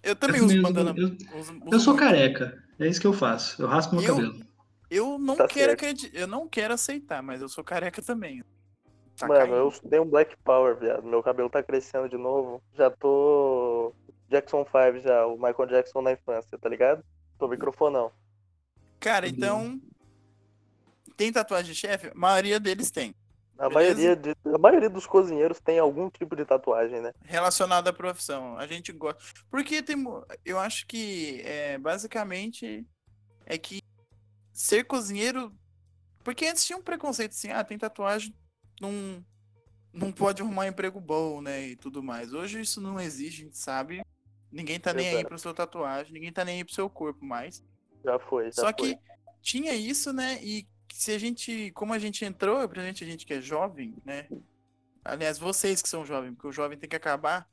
[0.04, 0.94] Eu também Eu uso mesmo- bandana.
[0.96, 1.06] eu-
[1.38, 2.06] uso- Eu uso sou muito.
[2.06, 3.60] careca, é isso que eu faço.
[3.62, 4.44] Eu raspo meu Eu- cabelo.
[4.90, 8.44] Eu não Tá quero acreditar, eu não quero aceitar, mas eu sou careca também.
[9.16, 9.54] Tá Mano, caindo.
[9.56, 11.04] eu dei um Black Power, viado.
[11.04, 12.62] Meu cabelo tá crescendo de novo.
[12.74, 13.92] Já tô.
[14.28, 17.04] Jackson 5 já, o Michael Jackson na infância, tá ligado?
[17.38, 18.10] Tô microfonão.
[18.98, 19.80] Cara, então
[21.16, 22.08] tem tatuagem de chefe?
[22.08, 23.14] A maioria deles tem.
[23.58, 27.12] A maioria, de, a maioria dos cozinheiros tem algum tipo de tatuagem, né?
[27.22, 28.58] relacionado à profissão.
[28.58, 29.22] A gente gosta.
[29.48, 29.96] Porque tem.
[30.44, 32.84] Eu acho que é, basicamente
[33.46, 33.80] é que
[34.52, 35.52] ser cozinheiro.
[36.22, 38.34] Porque antes tinha um preconceito assim, ah, tem tatuagem,
[38.80, 39.24] não,
[39.92, 41.68] não pode arrumar emprego bom, né?
[41.68, 42.32] E tudo mais.
[42.32, 44.02] Hoje isso não existe, a gente sabe.
[44.50, 45.28] Ninguém tá nem aí Exato.
[45.28, 47.62] pro seu tatuagem, ninguém tá nem aí pro seu corpo mais.
[48.04, 48.72] Já foi, já Só foi.
[48.72, 48.98] que
[49.42, 50.38] tinha isso, né?
[50.42, 54.28] E se a gente, como a gente entrou, principalmente a gente que é jovem, né?
[55.04, 57.48] Aliás, vocês que são jovens, porque o jovem tem que acabar.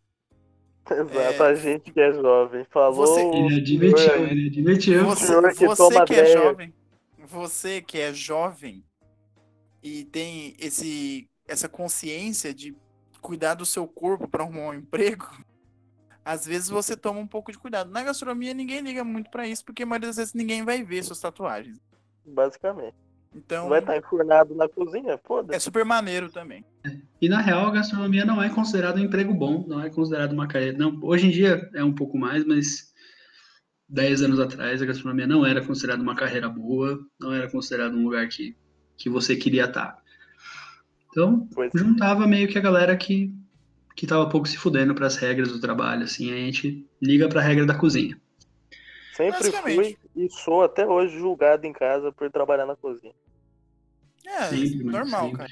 [0.90, 2.64] Exato, é- a gente que é jovem.
[2.66, 2.96] Falou.
[2.96, 5.06] Você- Ele admitiu, ele admitiu.
[5.06, 6.74] Você, que você que é jovem,
[7.18, 8.86] você que é jovem
[9.82, 12.76] e tem esse essa consciência de
[13.22, 15.26] cuidar do seu corpo para arrumar um emprego,
[16.24, 17.90] às vezes você toma um pouco de cuidado.
[17.90, 21.04] Na gastronomia ninguém liga muito para isso, porque a maioria das vezes ninguém vai ver
[21.04, 21.80] suas tatuagens.
[22.24, 22.96] Basicamente.
[23.34, 25.13] Então Vai estar enfurnado na cozinha?
[25.13, 25.60] é Foda-se.
[25.62, 26.65] super maneiro também.
[27.22, 30.48] E na real, a gastronomia não é considerado um emprego bom, não é considerado uma
[30.48, 30.78] carreira.
[30.78, 32.91] Não, hoje em dia é um pouco mais, mas
[33.88, 38.04] 10 anos atrás a gastronomia não era considerada uma carreira boa, não era considerado um
[38.04, 38.56] lugar que,
[38.98, 40.02] que você queria estar.
[41.10, 41.72] Então, Pois.
[41.76, 43.34] juntava meio que a galera que,
[43.96, 47.41] que tava pouco se fudendo para as regras do trabalho, assim, a gente liga para
[47.41, 48.20] a regra da cozinha.
[49.13, 49.98] Sempre fui.
[50.15, 53.13] E sou até hoje julgado em casa por trabalhar na cozinha.
[54.26, 55.38] É, mano, normal, sempre.
[55.38, 55.52] cara.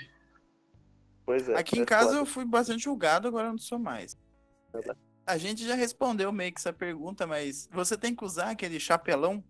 [1.26, 1.56] Pois é.
[1.58, 2.20] Aqui é em casa foda.
[2.20, 4.18] eu fui bastante julgado, agora eu não sou mais.
[5.26, 9.44] A gente já respondeu meio que essa pergunta, mas você tem que usar aquele chapelão?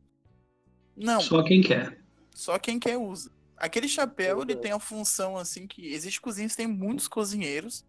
[0.96, 2.02] Não, Só quem quer.
[2.32, 3.32] só quem quer usa.
[3.56, 7.86] Aquele chapéu, ele tem a função assim que existe cozinhas, tem muitos cozinheiros,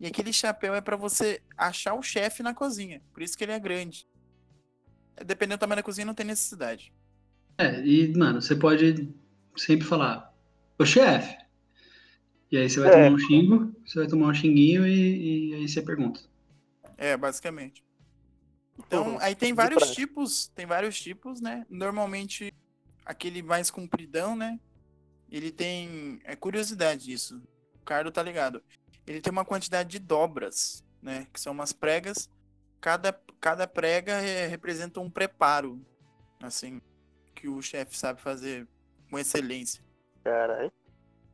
[0.00, 3.02] e aquele chapéu é pra você achar o chefe na cozinha.
[3.12, 4.06] Por isso que ele é grande.
[5.24, 6.92] Dependendo do tamanho da cozinha, não tem necessidade.
[7.56, 9.08] É, e, mano, você pode
[9.56, 10.32] sempre falar,
[10.78, 11.36] ô chefe.
[12.50, 12.92] E aí você vai É.
[12.92, 16.20] tomar um xingo, você vai tomar um xinguinho e, e aí você pergunta.
[16.96, 17.84] É, basicamente.
[18.78, 19.18] Então, Uhum.
[19.20, 21.66] aí tem vários tipos, tem vários tipos, né?
[21.68, 22.54] Normalmente,
[23.04, 24.58] aquele mais compridão, né?
[25.30, 26.20] Ele tem.
[26.24, 27.42] É curiosidade isso.
[27.82, 28.62] O Carlos tá ligado.
[29.06, 31.26] Ele tem uma quantidade de dobras, né?
[31.32, 32.30] Que são umas pregas.
[32.80, 35.80] Cada, cada prega é- representa um preparo,
[36.42, 36.80] assim,
[37.34, 38.66] que o chefe sabe fazer
[39.10, 39.82] com excelência.
[40.24, 40.72] Caralho.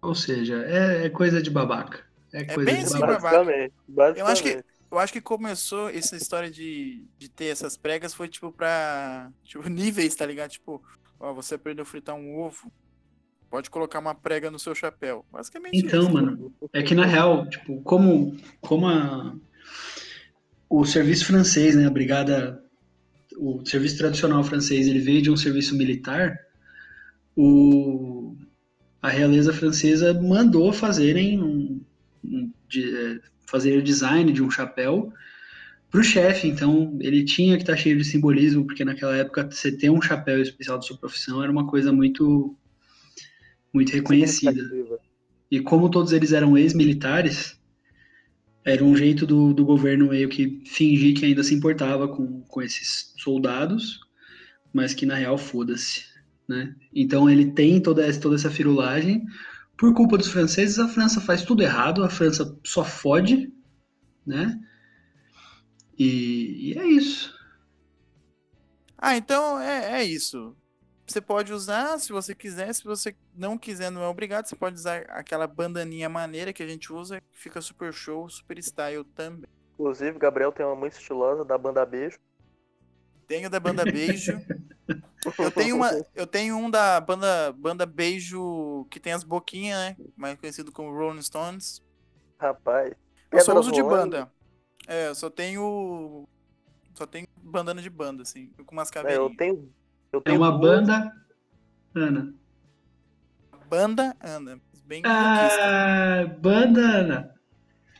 [0.03, 2.05] Ou seja, é, é coisa de babaca.
[2.33, 3.21] É coisa bem de assim, babaca.
[3.21, 3.45] babaca.
[3.45, 3.75] Basicamente.
[3.89, 4.19] Basicamente.
[4.21, 8.29] Eu acho que Eu acho que começou essa história de, de ter essas pregas foi
[8.29, 9.31] tipo pra.
[9.43, 10.51] Tipo, níveis, tá ligado?
[10.51, 10.83] Tipo,
[11.19, 12.71] ó, você aprendeu a fritar um ovo.
[13.51, 15.25] Pode colocar uma prega no seu chapéu.
[15.33, 16.13] Basicamente Então, isso.
[16.13, 19.35] mano, é que na real, tipo, como, como a,
[20.81, 22.61] o serviço francês, né, a brigada,
[23.37, 26.37] o serviço tradicional francês, ele veio de um serviço militar,
[27.37, 28.37] o,
[29.01, 31.81] a realeza francesa mandou fazerem um,
[32.25, 35.13] um de, é, fazer o design de um chapéu
[35.91, 39.71] para o chefe, então ele tinha que estar cheio de simbolismo, porque naquela época você
[39.71, 42.57] ter um chapéu especial da sua profissão era uma coisa muito
[43.73, 44.61] muito reconhecida.
[45.51, 47.61] E como todos eles eram ex-militares,
[48.65, 52.63] Era um jeito do, do governo meio que fingir que ainda se importava com, com
[52.63, 54.01] esses soldados,
[54.73, 56.05] mas que na real foda-se,
[56.49, 56.75] né?
[56.95, 59.25] Então ele tem toda essa, toda essa firulagem.
[59.77, 63.53] Por culpa dos franceses, a França faz tudo errado, a França só fode,
[64.27, 64.59] né?
[65.99, 67.35] E, e é isso.
[68.97, 70.57] Ah, então é, é isso.
[71.07, 74.47] Você pode usar se você quiser, se você não quiser, não é obrigado.
[74.47, 78.59] Você pode usar aquela bandaninha maneira que a gente usa, que fica super show, super
[78.59, 79.49] style também.
[79.75, 82.19] Inclusive, Gabriel tem uma muito estilosa da banda Beijo.
[83.27, 84.33] Tenho da banda Beijo.
[85.39, 89.97] Eu tenho, uma, eu tenho um da banda, banda Beijo que tem as boquinhas, né?
[90.17, 91.83] Mais conhecido como Rolling Stones.
[92.39, 92.95] Rapaz.
[93.31, 94.31] Eu só uso de banda.
[94.87, 96.29] É, eu só tenho.
[96.95, 99.31] Só tenho bandana de banda, assim, com umas É, caveirinhas.
[99.31, 99.73] eu tenho.
[100.15, 100.61] Eu É tenho uma duas.
[100.87, 101.13] banda.
[101.93, 102.35] Ana.
[103.69, 104.61] Banda anda.
[104.85, 105.03] Bem.
[105.05, 107.35] Ah, bandana.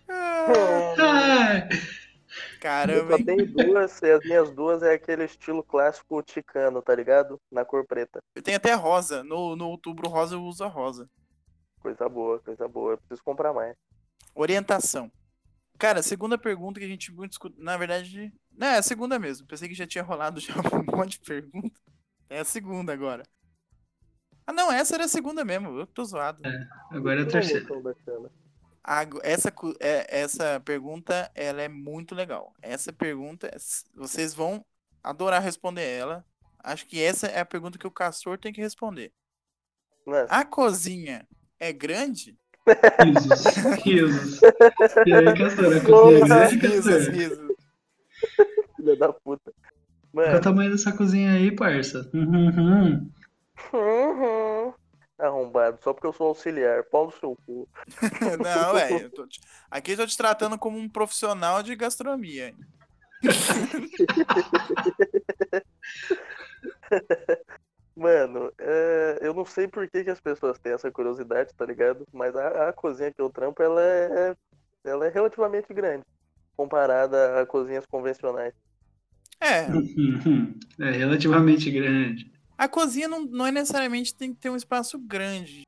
[0.09, 3.25] Ah, Eu Caramba, só hein?
[3.25, 7.41] tenho duas, e as minhas duas é aquele estilo clássico ticano, tá ligado?
[7.51, 8.21] Na cor preta.
[8.35, 9.25] Eu tenho até rosa.
[9.25, 11.11] No, no outubro rosa eu uso a rosa.
[11.81, 12.93] Coisa boa, coisa boa.
[12.93, 13.75] Eu preciso comprar mais.
[14.37, 15.11] Orientação.
[15.79, 17.57] Cara, segunda pergunta que a gente muito escuta.
[17.59, 18.33] Na verdade.
[18.57, 19.47] Não, é a segunda mesmo.
[19.49, 21.81] Pensei que já tinha rolado já um monte de pergunta.
[22.29, 23.23] É a segunda agora.
[24.47, 25.79] Ah, não, essa era a segunda mesmo.
[25.79, 26.43] Eu tô zoado.
[26.91, 27.67] agora é a terceira.
[29.23, 32.53] Essa, é- essa pergunta, ela é muito legal.
[32.61, 33.51] Essa pergunta,
[33.95, 34.65] vocês vão
[35.03, 36.25] adorar responder ela.
[36.63, 39.13] Acho que essa é a pergunta que o Castor tem que responder.
[40.07, 40.27] Né?
[40.29, 41.27] A cozinha
[41.59, 42.39] é grande?
[43.01, 43.45] Risos,
[43.83, 44.41] risos.
[45.07, 47.57] E aí, Castor, a cozinha é grande, risos, risos.
[48.77, 49.53] Filha da puta.
[50.23, 52.09] Qual é o Mano, tamanho dessa cozinha aí, parça?
[52.15, 53.11] Uhum.
[53.73, 54.73] uhum.
[55.19, 56.85] arrombado, só porque eu sou auxiliar.
[56.85, 57.69] Pau no seu cu.
[58.41, 59.11] Não, velho.
[59.29, 62.49] te- Aqui eu tô te tratando como um profissional de gastronomia.
[62.49, 62.57] hein?
[67.97, 72.05] Mano, é, eu não sei por que, que as pessoas têm essa curiosidade, tá ligado?
[72.13, 74.35] Mas a, a cozinha que eu trampo, ela é,
[74.85, 76.05] ela é relativamente grande.
[76.57, 78.55] Comparada a cozinhas convencionais.
[79.45, 79.67] É.
[80.81, 82.33] É relativamente grande.
[82.59, 85.63] a cozinha não, não é necessariamente tem que ter um espaço grande.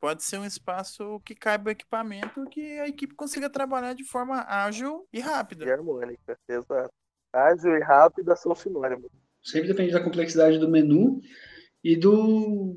[0.00, 4.44] Pode ser um espaço que caiba o equipamento que a equipe consiga trabalhar de forma
[4.48, 5.70] ágil e E rápida.
[5.70, 6.90] harmônica, exato.
[7.32, 9.10] Ágil e rápida são sinônimos.
[9.42, 11.20] Sempre depende da complexidade do menu
[11.84, 12.76] e do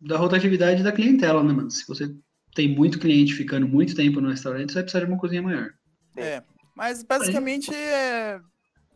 [0.00, 1.70] da rotatividade da clientela, né, mano?
[1.70, 2.14] Se você
[2.54, 5.70] tem muito cliente ficando muito tempo no restaurante, você vai precisar de uma cozinha maior.
[6.16, 6.42] É.
[6.74, 8.38] Mas basicamente é,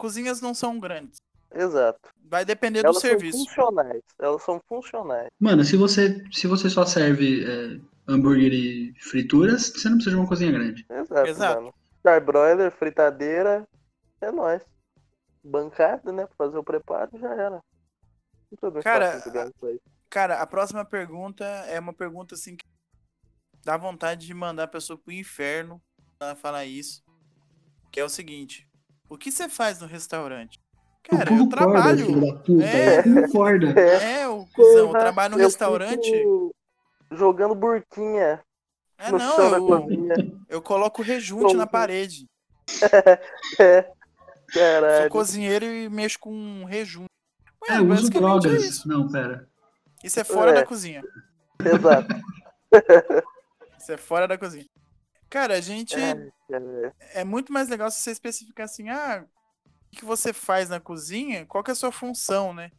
[0.00, 1.18] cozinhas não são grandes.
[1.54, 2.08] Exato.
[2.24, 3.38] Vai depender do Elas são serviço.
[3.38, 4.02] funcionais.
[4.18, 5.28] Elas são funcionais.
[5.38, 10.20] Mano, se você, se você só serve é, hambúrguer e frituras, você não precisa de
[10.20, 10.86] uma cozinha grande.
[10.88, 11.60] Exato, Exato.
[11.60, 11.74] mano.
[12.02, 13.68] Charbroiler, fritadeira,
[14.20, 14.62] é nóis.
[15.44, 16.26] Bancada, né?
[16.26, 17.62] Pra fazer o preparo, já era.
[18.82, 19.50] Cara, pra.
[20.08, 22.64] Cara, a próxima pergunta é uma pergunta assim que
[23.64, 25.80] dá vontade de mandar a pessoa pro inferno
[26.20, 27.02] ela falar isso.
[27.92, 28.68] Que é o seguinte:
[29.10, 30.58] o que você faz no restaurante?
[31.02, 32.06] Cara, eu corda, trabalho.
[32.06, 32.64] filho da puta.
[32.64, 32.98] É.
[32.98, 33.66] Eu pulo corda.
[33.80, 36.10] É, o cuzão, eu trabalho no eu restaurante.
[36.10, 36.54] fico
[37.12, 38.40] Jogando burquinha
[38.98, 39.88] É, no não, eu,
[40.48, 42.26] eu coloco rejunte na parede.
[43.58, 43.82] É.
[43.82, 45.10] Sou Caralho.
[45.10, 47.08] cozinheiro e mexo com rejunte.
[47.68, 48.64] É, Ué, eu uso basicamente é drogas.
[48.64, 48.88] isso.
[48.88, 49.48] Não, pera.
[50.02, 50.54] Isso é fora É.
[50.54, 51.02] da cozinha.
[51.64, 52.14] Exato.
[53.78, 54.66] Isso é fora da cozinha.
[55.30, 55.94] Cara, a gente.
[55.94, 56.94] Cara.
[57.14, 59.24] é muito mais legal se você especificar assim, ah,
[59.86, 61.46] o que você faz na cozinha?
[61.46, 62.72] Qual que é a sua função, né?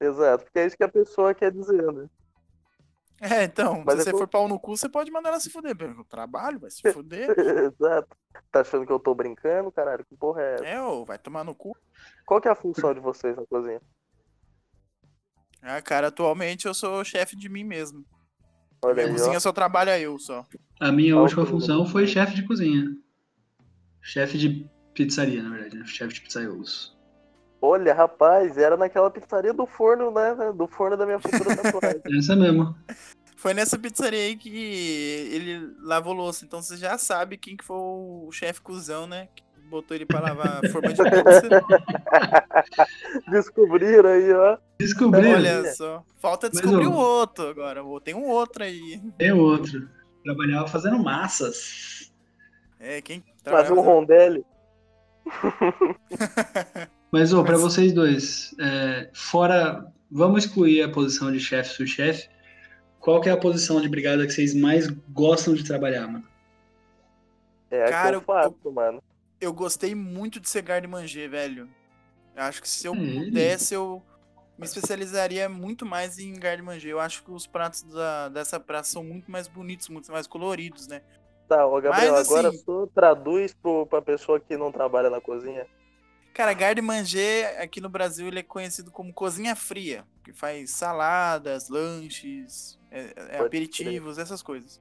[0.00, 0.44] Exato.
[0.44, 2.08] Porque é isso que a pessoa quer dizer, né?
[3.22, 5.50] É, então, Mas se é você for pau no cu, você pode mandar ela se
[5.50, 5.76] fuder.
[5.78, 7.28] Eu trabalho, vai se fuder.
[7.78, 8.16] Exato.
[8.50, 10.06] Tá achando que eu tô brincando, caralho?
[10.06, 10.64] Que porra é essa?
[10.64, 11.76] é, ô, vai tomar no cu.
[12.24, 13.82] Qual que é a função de vocês na cozinha?
[15.60, 18.06] Ah, cara, atualmente eu sou chefe de mim mesmo.
[18.82, 19.40] Olha Minha aí, cozinha ó.
[19.40, 20.46] só trabalha eu só.
[20.80, 22.96] A minha Qual última é função foi chefe de cozinha.
[24.02, 25.84] Chefe de pizzaria, na verdade, né?
[25.86, 26.96] Chefe de pizzaiolos.
[27.62, 30.34] Olha, rapaz, era naquela pizzaria do forno, né?
[30.56, 32.00] Do forno da minha futura tatuagem.
[32.18, 32.74] Essa mesmo.
[33.36, 36.44] Foi nessa pizzaria aí que ele lavou louça.
[36.44, 39.28] Então você já sabe quem que foi o chefe cuzão, né?
[39.70, 41.62] Botou ele pra lavar a forma de pizza.
[43.30, 44.58] Descobriram aí, ó.
[44.78, 46.02] Descobri, Olha só.
[46.18, 47.80] Falta descobrir o outro agora.
[48.02, 49.00] Tem um outro aí.
[49.16, 49.88] tem outro.
[50.24, 52.12] Trabalhava fazendo massas.
[52.80, 54.44] É, quem Fazer um rondelli.
[57.12, 59.86] Mas, ô, pra Mas- vocês dois, é, fora.
[60.10, 62.28] Vamos excluir a posição de chefe sous-chefe.
[62.98, 66.24] Qual que é a posição de brigada que vocês mais gostam de trabalhar, mano?
[67.70, 69.00] É a Cara, que eu- eu faço, mano.
[69.40, 71.68] Eu gostei muito de ser garde manger, velho.
[72.36, 73.24] Eu acho que se eu Hum.
[73.24, 74.02] pudesse, eu
[74.58, 76.90] me especializaria muito mais em garde manger.
[76.90, 80.86] Eu acho que os pratos da- dessa praça são muito mais bonitos, muito mais coloridos,
[80.86, 81.00] né?
[81.48, 85.20] Tá, ô Gabriel, Mas, agora assim- tu traduz pro, pra pessoa que não trabalha na
[85.20, 85.66] cozinha.
[86.32, 91.68] Cara, garde manger aqui no Brasil ele é conhecido como cozinha fria, que faz saladas,
[91.68, 93.40] lanches, é- é crer.
[93.46, 94.80] aperitivos, essas coisas.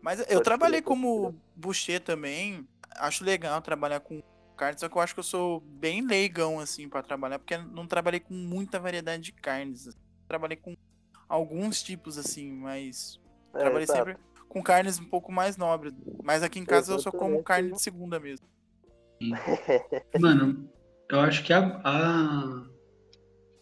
[0.00, 2.66] Mas eu Pode trabalhei crer, como boucher também.
[2.96, 4.22] Acho legal trabalhar com
[4.56, 7.86] carne, só que eu acho que eu sou bem leigão assim pra trabalhar, porque não
[7.86, 9.88] trabalhei com muita variedade de carnes.
[10.28, 10.76] Trabalhei com
[11.28, 13.20] alguns tipos assim, mas
[13.54, 13.98] É, trabalhei exato.
[14.10, 14.16] sempre
[14.48, 15.92] com carnes um pouco mais nobres.
[16.22, 17.44] Mas aqui em casa eu só como Exatamente.
[17.44, 18.46] carne de segunda mesmo.
[20.20, 20.70] Mano,
[21.10, 22.66] eu acho que a, a,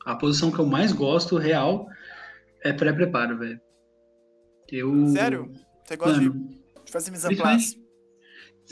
[0.04, 1.88] a posição que eu mais gosto, real,
[2.62, 3.60] é pré-preparo, velho.
[4.68, 5.08] Eu.
[5.08, 5.52] Sério?
[5.84, 7.81] Você gosta de Mano, fazer mise en place?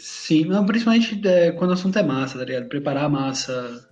[0.01, 2.69] Sim, não, principalmente é, quando o assunto é massa, tá ligado?
[2.69, 3.89] Preparar a massa,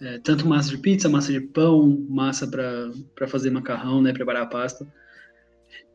[0.00, 4.12] é, tanto massa de pizza, massa de pão, massa pra, pra fazer macarrão, né?
[4.12, 4.86] Preparar a pasta.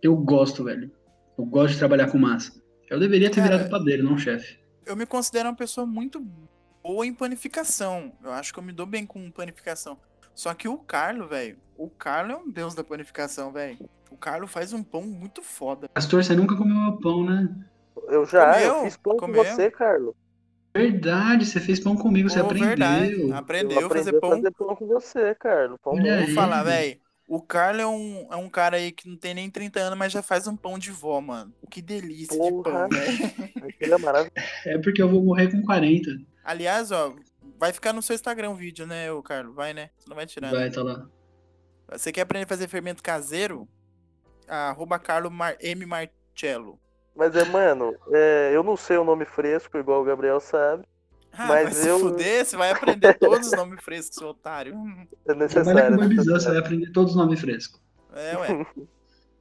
[0.01, 0.91] Eu gosto, velho.
[1.37, 2.53] Eu gosto de trabalhar com massa.
[2.89, 4.59] Eu deveria ter Cara, virado padeiro, não chefe.
[4.85, 6.23] eu me considero uma pessoa muito
[6.83, 8.11] boa em panificação.
[8.23, 9.97] Eu acho que eu me dou bem com panificação.
[10.35, 13.77] Só que o Carlo, velho, o Carlo é um deus da panificação, velho.
[14.11, 15.87] O Carlo faz um pão muito foda.
[15.93, 17.49] Castor, você nunca comeu meu pão, né?
[18.13, 18.83] Eu já, eu Comeu?
[18.85, 19.43] fiz pão Comeu?
[19.43, 20.13] com você, Carlos.
[20.75, 22.67] Verdade, você fez pão comigo, você Pô, aprendeu.
[22.67, 23.21] verdade.
[23.21, 24.31] eu Aprendeu a aprendi fazer pão.
[24.31, 25.79] a fazer pão com você, Carlos.
[25.83, 26.17] Pão Olha.
[26.17, 26.33] Vou aí.
[26.33, 26.99] falar, velho.
[27.27, 30.11] O Carlo é um, é um cara aí que não tem nem 30 anos, mas
[30.11, 31.53] já faz um pão de vó, mano.
[31.69, 32.87] Que delícia de Porra.
[32.87, 33.73] pão, velho.
[33.79, 34.31] É maravilhoso.
[34.65, 36.09] É porque eu vou morrer com 40.
[36.43, 37.15] Aliás, ó,
[37.59, 39.53] vai ficar no seu Instagram o vídeo, né, o Carlo?
[39.53, 39.89] Vai, né?
[39.97, 40.51] Você não vai tirar.
[40.51, 40.57] né?
[40.57, 41.07] Vai, tá lá.
[41.91, 43.67] Você quer aprender a fazer fermento caseiro?
[44.47, 45.85] Arroba Carlo Mar- M.
[45.85, 46.79] Marcello.
[47.15, 50.83] Mas é, mano, é, eu não sei o nome fresco, igual o Gabriel sabe.
[51.31, 54.73] Ah, Mas vai se eu- fuder, você vai aprender todos os nomes frescos, seu otário.
[54.75, 55.73] É Trabalha necessário.
[55.73, 56.59] com é Barbizão, você necessário.
[56.59, 57.81] vai aprender todos os nomes frescos.
[58.13, 58.47] É, ué.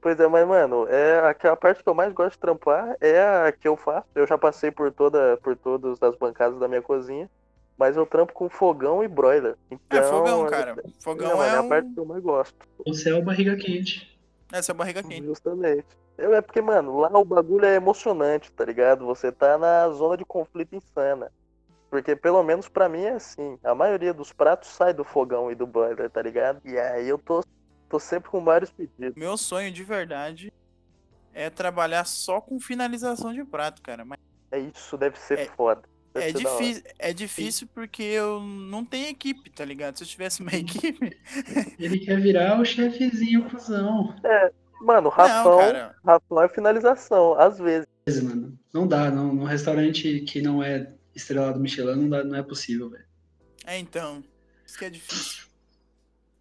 [0.01, 3.53] Pois é, mas, mano, é aquela parte que eu mais gosto de trampar é a
[3.53, 4.09] que eu faço.
[4.17, 7.31] Eu já passei por toda, por todas as bancadas da minha cozinha,
[7.79, 9.55] mas eu trampo com fogão e broiler.
[9.71, 10.75] Então, É fogão, cara.
[11.05, 11.95] Fogão Não, é é a parte um...
[11.95, 12.57] que eu mais gosto.
[12.85, 14.12] Você é o barriga quente.
[14.53, 15.25] Essa é a barriga quente.
[15.25, 15.87] Justamente.
[16.19, 19.07] É porque, mano, lá o bagulho é emocionante, tá ligado?
[19.07, 21.33] Você tá na zona de conflito insana.
[21.91, 23.59] Porque pelo menos pra mim é assim.
[23.65, 26.61] A maioria dos pratos sai do fogão e do boiler, tá ligado?
[26.65, 27.43] E aí eu tô,
[27.89, 29.15] tô sempre com vários pedidos.
[29.17, 30.53] Meu sonho de verdade
[31.35, 34.05] é trabalhar só com finalização de prato, cara.
[34.05, 34.19] Mas
[34.51, 35.83] É isso, deve ser É- foda.
[36.15, 39.97] É difícil, é difícil porque eu não tenho equipe, tá ligado?
[39.97, 41.17] Se eu tivesse uma equipe.
[41.79, 44.15] Ele quer virar o chefezinho cuzão.
[44.81, 45.97] Mano, Não, Rafão, cara.
[46.05, 47.87] Rafão é finalização, às vezes.
[48.23, 52.43] Mano, não dá, não, num restaurante que não é estrelado Michelin, não, dá, não é
[52.43, 53.05] possível, velho.
[53.65, 54.23] É, então.
[54.67, 55.45] Isso que é difícil.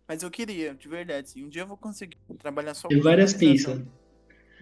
[0.07, 1.45] Mas eu queria, de verdade, sim.
[1.45, 3.77] Um dia eu vou conseguir trabalhar só E várias finalização.
[3.77, 4.00] pinças.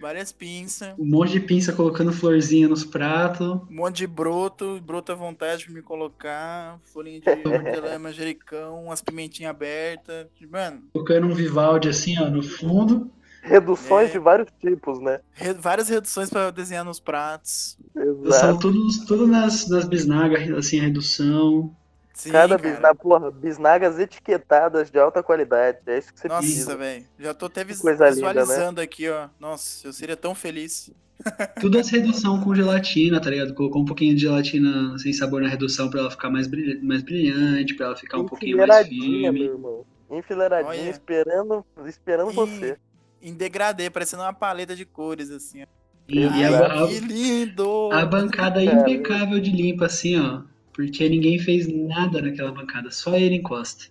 [0.00, 0.94] Várias pinças.
[0.98, 3.46] Um monte de pinça colocando florzinha nos pratos.
[3.70, 9.02] Um monte de broto, broto à vontade pra me colocar, folhinha de hortelã, manjericão, umas
[9.02, 10.26] pimentinhas abertas.
[10.50, 13.10] Mano, Colocando um Vivaldi assim, ó, no fundo.
[13.42, 14.12] Reduções É.
[14.12, 15.20] de vários tipos, né?
[15.32, 17.78] re- várias reduções pra eu desenhar nos pratos.
[17.94, 18.58] São Exato.
[18.58, 21.74] tudo, tudo nas, nas bisnagas, assim, a redução.
[22.20, 25.78] Sim, Cada bisnaga, porra, bisnagas etiquetadas de alta qualidade.
[25.86, 26.76] É isso que você Nossa, precisa.
[26.76, 27.04] velho.
[27.18, 28.30] Já tô até vis- coisa linda, né?
[28.34, 29.28] visualizando aqui, ó.
[29.40, 30.90] Nossa, eu seria tão feliz.
[31.60, 33.54] Tudo as redução com gelatina, tá ligado?
[33.54, 37.02] Colocou um pouquinho de gelatina sem sabor na redução pra ela ficar mais, brilha- mais
[37.02, 39.56] brilhante, pra ela ficar um pouquinho mais Enfileiradinha, meu firme.
[39.56, 39.84] irmão.
[40.10, 40.90] Enfileiradinha, Olha.
[40.90, 42.76] esperando, esperando E- você.
[43.22, 45.62] Em degradê, parecendo uma paleta de cores, assim.
[45.62, 45.66] ó.
[46.08, 46.84] E, e Exato.
[46.84, 47.88] a, Que lindo!
[47.92, 50.42] a, a bancada Cara, impecável de limpa, assim, ó.
[50.72, 53.86] Porque ninguém fez nada naquela bancada, só ele encosta.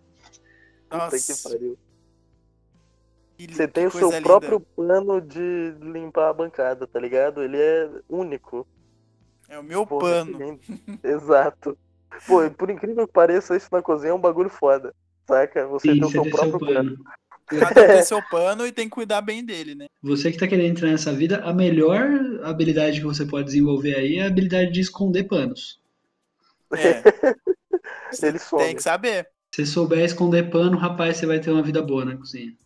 [0.89, 1.77] Puta que Nossa, pariu.
[3.37, 4.21] que, Você tem o seu linda.
[4.21, 7.41] próprio plano de limpar a bancada, tá ligado?
[7.43, 8.67] Ele é único.
[9.47, 10.59] É o meu Porra, que pano.
[11.03, 11.77] Exato.
[12.25, 14.93] Pô, e por incrível que pareça, isso na cozinha é um bagulho foda.
[15.27, 15.67] Saca?
[15.67, 16.97] Você Sim, tem o seu tem seu próprio plano.
[16.97, 17.05] plano.
[17.57, 19.87] Cada um tem seu pano e tem que cuidar bem dele, né?
[20.03, 22.01] Você que tá querendo entrar nessa vida, a melhor
[22.43, 25.78] habilidade que você pode desenvolver aí é a habilidade de esconder panos.
[26.73, 27.03] É.
[28.25, 28.63] Ele some.
[28.63, 29.29] tem que saber.
[29.53, 32.53] Se souber esconder pano, rapaz, você vai ter uma vida boa na cozinha.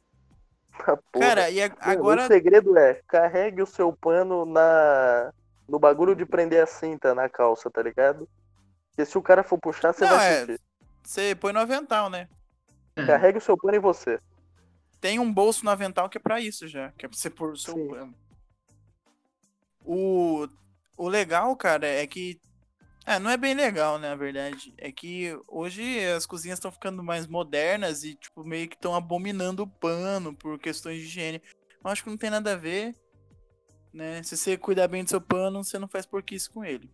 [0.86, 0.98] Ah.
[1.18, 2.24] Cara, e agora.
[2.24, 5.32] O segredo é carregue o seu pano na
[5.70, 8.28] no bagulho de prender a cinta na calça, tá ligado?
[8.90, 10.40] Porque se o cara for puxar, você Não, vai é.
[10.40, 10.62] sentir.
[11.04, 12.28] Você põe no avental, né?
[12.96, 13.06] É.
[13.06, 14.20] Carregue o seu pano em você.
[15.00, 16.92] Tem um bolso no avental que é pra isso já.
[16.98, 17.88] Que é pra você pôr o seu Sim.
[17.88, 18.14] pano.
[19.86, 20.48] O.
[20.96, 22.40] O legal, cara, é que.
[23.06, 24.74] É, não é bem legal, né, na verdade.
[24.78, 29.64] É que hoje as cozinhas estão ficando mais modernas e, tipo, meio que estão abominando
[29.64, 31.42] o pano por questões de higiene.
[31.84, 32.96] Eu acho que não tem nada a ver,
[33.94, 34.24] né?
[34.24, 36.90] Se você cuidar bem do seu pano, você não faz porquice com ele.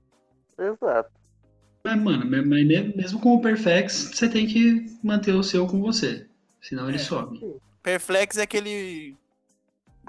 [0.57, 1.11] Exato.
[1.83, 5.67] Mas, mano, me- mas me- mesmo com o Perfex, você tem que manter o seu
[5.67, 6.27] com você.
[6.61, 6.99] Senão ele É.
[6.99, 7.39] some.
[7.83, 9.15] Perflex é aquele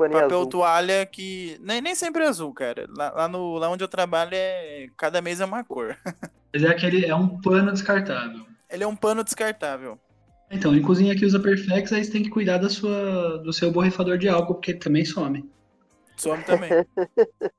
[0.09, 0.47] Papel azul.
[0.47, 1.59] toalha que.
[1.61, 2.87] Nem, nem sempre é azul, cara.
[2.97, 4.87] Lá, lá, no, lá onde eu trabalho é.
[4.97, 5.97] Cada mês é uma cor.
[6.53, 7.05] Mas é aquele.
[7.05, 8.47] É um pano descartável.
[8.69, 9.99] Ele é um pano descartável.
[10.51, 13.71] Então, em cozinha que usa Perfex, aí você tem que cuidar da sua, do seu
[13.71, 15.49] borrifador de álcool, porque ele também some.
[16.17, 16.71] Some também.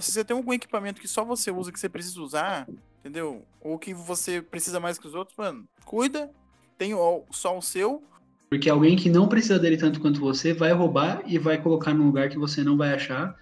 [0.00, 2.66] Se você tem algum equipamento que só você usa, que você precisa usar,
[3.00, 3.44] entendeu?
[3.60, 6.30] Ou que você precisa mais que os outros, mano, cuida.
[6.78, 6.92] Tem
[7.30, 8.02] só o seu.
[8.50, 12.06] Porque alguém que não precisa dele tanto quanto você vai roubar e vai colocar num
[12.06, 13.38] lugar que você não vai achar.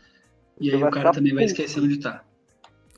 [0.61, 2.23] E Você aí o cara também vai esquecer onde tá.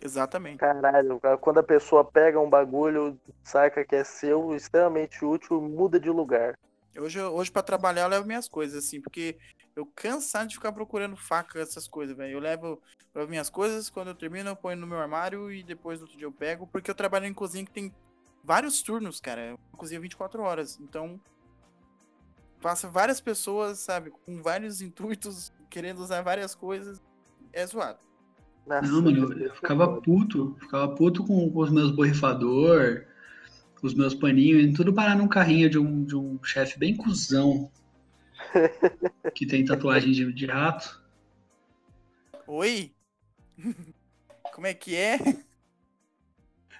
[0.03, 0.59] Exatamente.
[0.59, 6.01] Caralho, cara, quando a pessoa pega um bagulho, saca que é seu, extremamente útil, muda
[6.01, 6.59] de lugar.
[6.99, 9.37] Hoje, hoje para trabalhar eu levo minhas coisas, assim, porque
[9.77, 12.33] eu cansado de ficar procurando faca, essas coisas, velho.
[12.33, 12.83] Eu levo,
[13.15, 16.07] eu levo minhas coisas, quando eu termino eu ponho no meu armário e depois no
[16.07, 17.93] outro dia eu pego, porque eu trabalho em cozinha que tem
[18.43, 19.55] vários turnos, cara.
[19.73, 20.81] Uma cozinha 24 horas.
[20.81, 21.21] Então,
[22.61, 27.01] passa várias pessoas, sabe, com vários intuitos, querendo usar várias coisas.
[27.53, 27.99] É zoado.
[28.67, 30.57] Nossa, Não, mano, eu, eu ficava puto.
[30.61, 33.05] Ficava puto com, com os meus borrifador,
[33.83, 37.71] os meus paninhos, e tudo parar num carrinho de um, de um chefe bem cuzão.
[39.35, 41.03] que tem tatuagem de, de rato.
[42.47, 42.93] Oi?
[44.55, 45.19] Como é que é?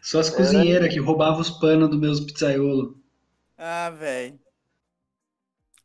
[0.03, 2.95] Só as cozinheiras que roubavam os panos dos meus pizzaiolos.
[3.57, 4.39] Ah, velho.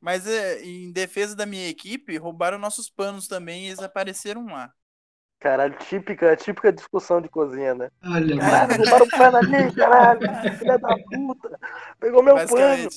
[0.05, 4.71] Mas é, em defesa da minha equipe, roubaram nossos panos também e eles apareceram lá.
[5.39, 7.89] Caralho, típica, típica discussão de cozinha, né?
[8.03, 8.83] Olha, Caralho, mano.
[8.83, 10.57] roubaram o pano ali, caralho.
[10.59, 11.59] Filha da puta.
[11.99, 12.87] Pegou meu pano.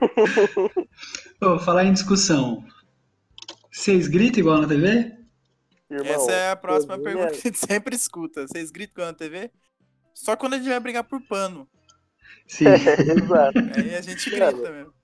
[1.42, 2.64] Ô, falar em discussão.
[3.70, 5.14] Vocês gritam igual na TV?
[5.90, 8.46] Irmão, Essa é a próxima cozinha- pergunta que a gente sempre escuta.
[8.48, 9.50] Vocês gritam quando na TV?
[10.14, 11.68] Só quando a gente vai brigar por pano.
[12.46, 12.64] Sim.
[12.72, 13.58] Exato.
[13.76, 14.95] Aí a gente grita mesmo.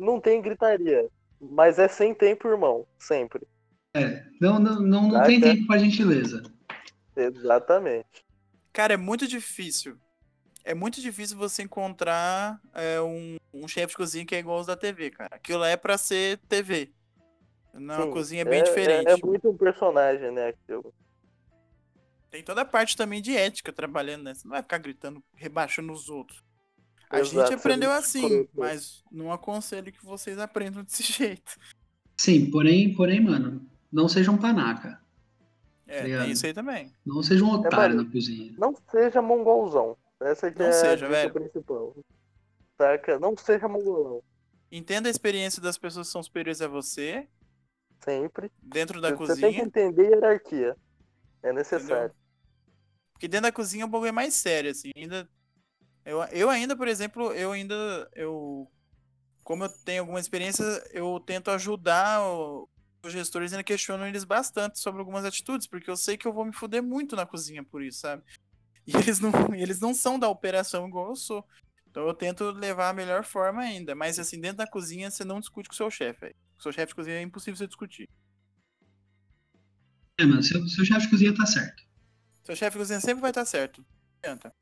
[0.00, 1.06] Não tem gritaria.
[1.38, 2.86] Mas é sem tempo, irmão.
[2.98, 3.46] Sempre.
[3.94, 6.42] É, não, não, não, não tem tempo pra gentileza.
[7.14, 8.24] Exatamente.
[8.72, 9.98] Cara, é muito difícil.
[10.64, 14.66] É muito difícil você encontrar é, um, um chefe de cozinha que é igual os
[14.66, 15.36] da TV, cara.
[15.36, 16.90] Aquilo lá é pra ser TV.
[17.74, 19.08] Na Sim, cozinha é bem é, diferente.
[19.08, 20.48] É, é muito um personagem, né?
[20.48, 20.94] Aquilo.
[22.30, 24.34] Tem toda a parte também de ética trabalhando, né?
[24.34, 26.42] Você não vai ficar gritando, rebaixando os outros.
[27.10, 31.58] A Exato, gente você aprendeu assim, mas não aconselho que vocês aprendam desse jeito.
[32.16, 35.00] Sim, porém, porém, mano, não seja um panaca.
[35.88, 36.22] É, Ligado.
[36.22, 36.94] tem isso aí também.
[37.04, 38.04] Não seja um otário mano.
[38.06, 38.54] na cozinha.
[38.56, 39.96] Não seja mongolzão.
[40.20, 41.32] Essa que Não é seja, a velho.
[41.32, 41.96] principal.
[42.78, 43.18] Saca?
[43.18, 44.22] Não seja mongolão.
[44.70, 47.26] Entenda a experiência das pessoas que são superiores a você,
[48.04, 48.52] Sempre.
[48.62, 49.64] dentro da Você tem que cozinha.
[49.64, 50.76] entender a hierarquia.
[51.42, 52.14] É necessário.
[53.12, 54.92] Porque dentro da cozinha o bagulho é mais sério, assim.
[54.96, 55.28] Ainda.
[56.10, 58.10] Eu, eu ainda, por exemplo, eu ainda.
[58.16, 58.68] Eu.
[59.44, 62.68] Como eu tenho alguma experiência, eu tento ajudar o-
[63.04, 66.44] os gestores ainda questionam eles bastante sobre algumas atitudes, porque eu sei que eu vou
[66.44, 68.22] me fuder muito na cozinha por isso, sabe?
[68.86, 71.44] E eles não, eles não são da operação igual eu sou.
[71.88, 73.94] Então eu tento levar a melhor forma ainda.
[73.94, 76.30] Mas assim, dentro da cozinha, você não discute com o seu chefe.
[76.54, 78.08] Com o seu chefe de cozinha é impossível você discutir.
[80.18, 81.84] É, mano, seu, seu chefe de cozinha tá certo.
[82.44, 83.80] Seu chefe de cozinha sempre vai estar certo.
[83.80, 84.52] Não adianta.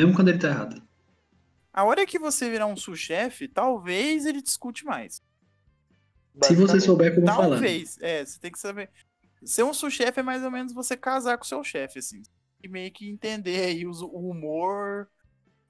[0.00, 0.82] Mesmo quando ele tá errado.
[1.72, 5.22] A hora que você virar um sous-chefe, talvez ele discute mais.
[6.42, 7.50] Se você souber como falar.
[7.50, 7.98] Talvez.
[8.00, 8.88] É, você tem que saber.
[9.44, 12.22] Ser um sous-chefe é mais ou menos você casar com o seu chefe, assim.
[12.62, 15.06] E meio que entender aí o humor,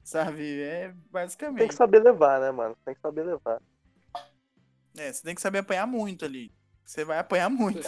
[0.04, 0.60] sabe?
[0.60, 1.68] É Tem basicamente.
[1.68, 2.76] que saber levar, né, mano?
[2.84, 3.60] Tem que saber levar.
[4.96, 6.52] É, você tem que saber apanhar muito ali.
[6.84, 7.80] Você vai apanhar muito.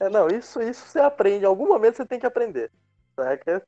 [0.00, 1.44] É, não, isso, isso você aprende.
[1.44, 2.70] Em algum momento você tem que aprender.
[3.14, 3.66] Saca?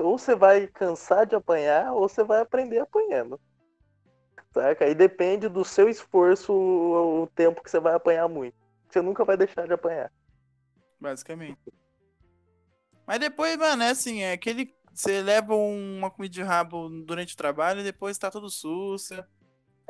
[0.00, 3.40] Ou você vai cansar de apanhar, ou você vai aprender apanhando.
[4.52, 4.84] Saca?
[4.84, 8.56] Aí depende do seu esforço o o tempo que você vai apanhar muito.
[8.88, 10.12] Você nunca vai deixar de apanhar.
[10.98, 11.58] Basicamente.
[13.06, 14.74] Mas depois, mano, é assim, é aquele.
[14.92, 19.28] Você leva uma comida de rabo durante o trabalho e depois tá tudo sussa.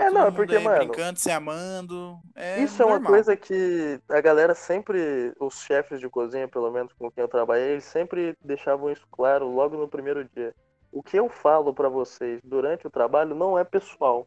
[0.00, 2.18] É, não, é porque, mano, Brincando, se amando.
[2.34, 3.12] É Isso é uma normal.
[3.12, 7.72] coisa que a galera sempre, os chefes de cozinha, pelo menos com quem eu trabalhei,
[7.72, 10.54] eles sempre deixavam isso claro logo no primeiro dia.
[10.90, 14.26] O que eu falo pra vocês durante o trabalho não é pessoal,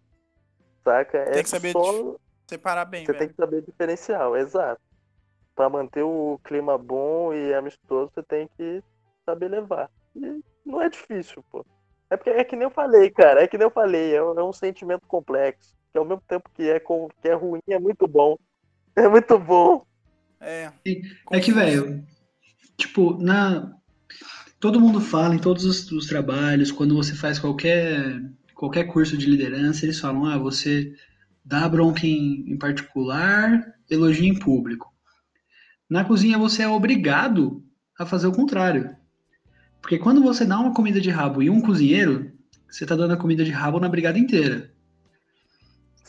[0.83, 1.25] saca?
[1.25, 2.15] Tem é que saber só
[2.47, 3.19] Separar bem, você velho.
[3.19, 4.81] tem que saber diferencial, exato.
[5.55, 8.83] Pra manter o clima bom e amistoso, você tem que
[9.25, 9.89] saber levar.
[10.15, 11.65] E não é difícil, pô.
[12.13, 13.41] É porque é que nem eu falei, cara.
[13.41, 14.13] É que nem eu falei.
[14.13, 15.73] É um, é um sentimento complexo.
[15.91, 18.37] Que ao mesmo tempo que é, com, que é ruim, é muito bom.
[18.95, 19.83] É muito bom.
[20.39, 20.71] É.
[21.31, 22.05] É que, velho,
[22.77, 23.73] tipo, na.
[24.59, 28.21] Todo mundo fala em todos os, os trabalhos, quando você faz qualquer,
[28.53, 30.93] qualquer curso de liderança, eles falam, ah, você
[31.43, 34.93] dá bronca em, em particular, elogia em público.
[35.89, 37.65] Na cozinha você é obrigado
[37.97, 38.95] a fazer o contrário.
[39.83, 42.33] Porque quando você dá uma comida de rabo em um cozinheiro,
[42.71, 44.73] você tá dando a comida de rabo na brigada inteira.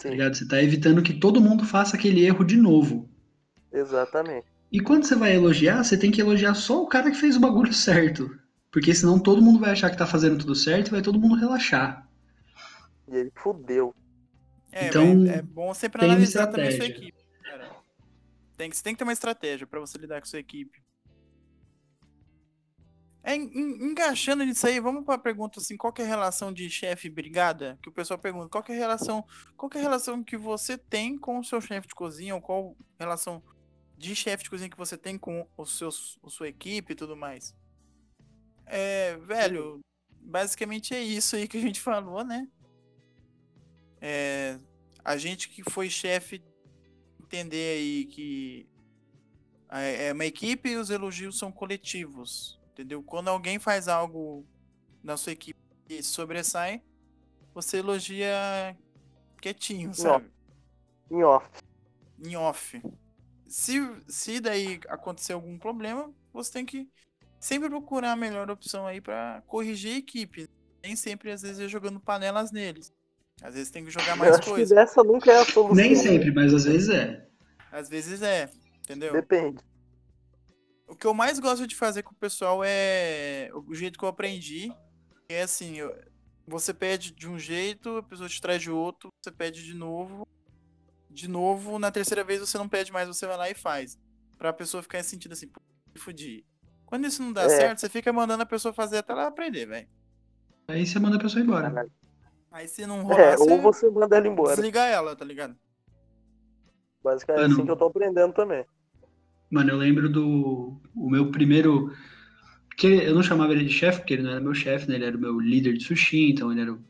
[0.00, 0.34] Tá Sim, ligado?
[0.36, 3.10] Você tá evitando que todo mundo faça aquele erro de novo.
[3.72, 4.46] exatamente.
[4.70, 7.40] E quando você vai elogiar, você tem que elogiar só o cara que fez o
[7.40, 8.30] bagulho certo.
[8.70, 11.36] Porque senão todo mundo vai achar que tá fazendo tudo certo e vai todo mundo
[11.36, 12.06] relaxar.
[13.08, 13.94] E ele fudeu.
[14.72, 16.86] É, Então, é bom sempre analisar também a sua estratégia.
[16.86, 17.24] equipe.
[17.42, 17.76] Cara.
[18.56, 20.83] Tem que, você tem que ter uma estratégia pra você lidar com a sua equipe.
[23.26, 26.68] É, en- en- encaixando nisso aí, vamos pra pergunta assim, qual é a relação de
[26.68, 27.78] chefe e brigada?
[27.82, 29.24] Que o pessoal pergunta, qual é a relação,
[29.56, 32.42] qual que é a relação que você tem com o seu chefe de cozinha, ou
[32.42, 33.42] qual relação
[33.96, 37.16] de chefe de cozinha que você tem com os seus, a sua equipe e tudo
[37.16, 37.54] mais?
[38.66, 39.80] É, velho,
[40.20, 42.46] basicamente é isso aí que a gente falou, né?
[44.02, 44.58] É,
[45.02, 46.42] a gente que foi chefe
[47.22, 48.68] entender aí que
[49.70, 53.02] é é uma equipe e os elogios são coletivos, entendeu?
[53.02, 54.44] Quando alguém faz algo
[55.02, 55.58] na sua equipe
[55.88, 56.82] e sobressai,
[57.54, 58.76] você elogia
[59.40, 60.26] quietinho, sabe?
[61.10, 61.48] Em off.
[62.22, 62.82] Em off.
[63.46, 66.88] Se, se daí acontecer algum problema, você tem que
[67.38, 70.48] sempre procurar a melhor opção aí pra corrigir a equipe.
[70.82, 72.92] Nem sempre, às vezes, é jogando panelas neles.
[73.42, 74.80] Às vezes tem que jogar Eu mais que coisa.
[74.80, 75.74] essa nunca é a solução.
[75.74, 77.28] Nem sempre, mas às vezes é.
[77.70, 79.12] Às vezes é, entendeu?
[79.12, 79.58] Depende.
[80.86, 84.08] O que eu mais gosto de fazer com o pessoal é o jeito que eu
[84.08, 84.72] aprendi.
[85.28, 85.76] É assim,
[86.46, 90.26] você pede de um jeito, a pessoa te traz de outro, você pede de novo.
[91.10, 93.98] De novo, na terceira vez você não pede mais, você vai lá e faz.
[94.36, 95.50] Pra pessoa ficar sentindo assim,
[95.96, 96.44] fudi.
[96.84, 97.48] Quando isso não dá É.
[97.48, 99.88] certo, você fica mandando a pessoa fazer até ela aprender, velho.
[100.68, 101.88] Aí você manda a pessoa embora.
[102.50, 104.54] Aí se não rolar, É, você ou você manda ela embora.
[104.54, 105.56] desliga ela, tá ligado?
[107.02, 108.64] Basicamente é assim que eu tô aprendendo também.
[109.50, 111.92] Mano, eu lembro do o meu primeiro.
[112.76, 114.96] Que eu não chamava ele de chefe, porque ele não era meu chefe, né?
[114.96, 116.80] Ele era o meu líder de sushi, então ele era o,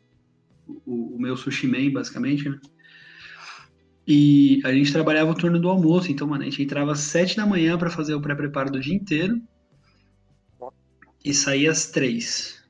[0.86, 2.58] o, o meu sushi man, basicamente, né?
[4.06, 7.36] E a gente trabalhava o turno do almoço, então, mano, a gente entrava às sete
[7.36, 9.40] da manhã pra fazer o pré-preparo do dia inteiro
[11.24, 12.62] e saía às três.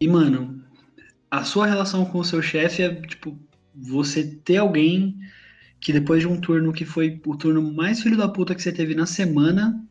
[0.00, 0.64] E, mano,
[1.30, 3.38] a sua relação com o seu chefe é, tipo,
[3.74, 5.16] você ter alguém
[5.84, 8.72] que depois de um turno que foi o turno mais filho da puta que você
[8.72, 9.86] teve na semana,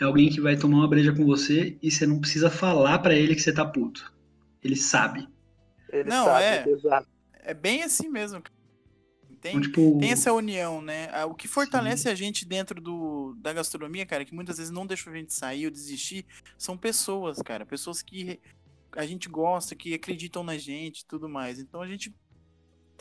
[0.00, 3.14] é alguém que vai tomar uma breja com você e você não precisa falar pra
[3.14, 4.12] ele que você tá puto.
[4.62, 5.28] Ele sabe.
[5.90, 6.64] Ele Não, sabe, é.
[6.68, 7.08] exato.
[7.44, 8.42] É bem assim mesmo.
[8.42, 8.54] cara.
[9.40, 11.08] Tem, Então, tipo, tem essa união, né?
[11.12, 14.86] Ah, O que fortalece a gente dentro do, da gastronomia, cara, que muitas vezes não
[14.86, 16.26] deixa a gente sair ou desistir,
[16.58, 17.66] são pessoas, cara.
[17.66, 18.40] Pessoas que
[18.96, 21.58] a gente gosta, que acreditam na gente e tudo mais.
[21.58, 22.14] Então a gente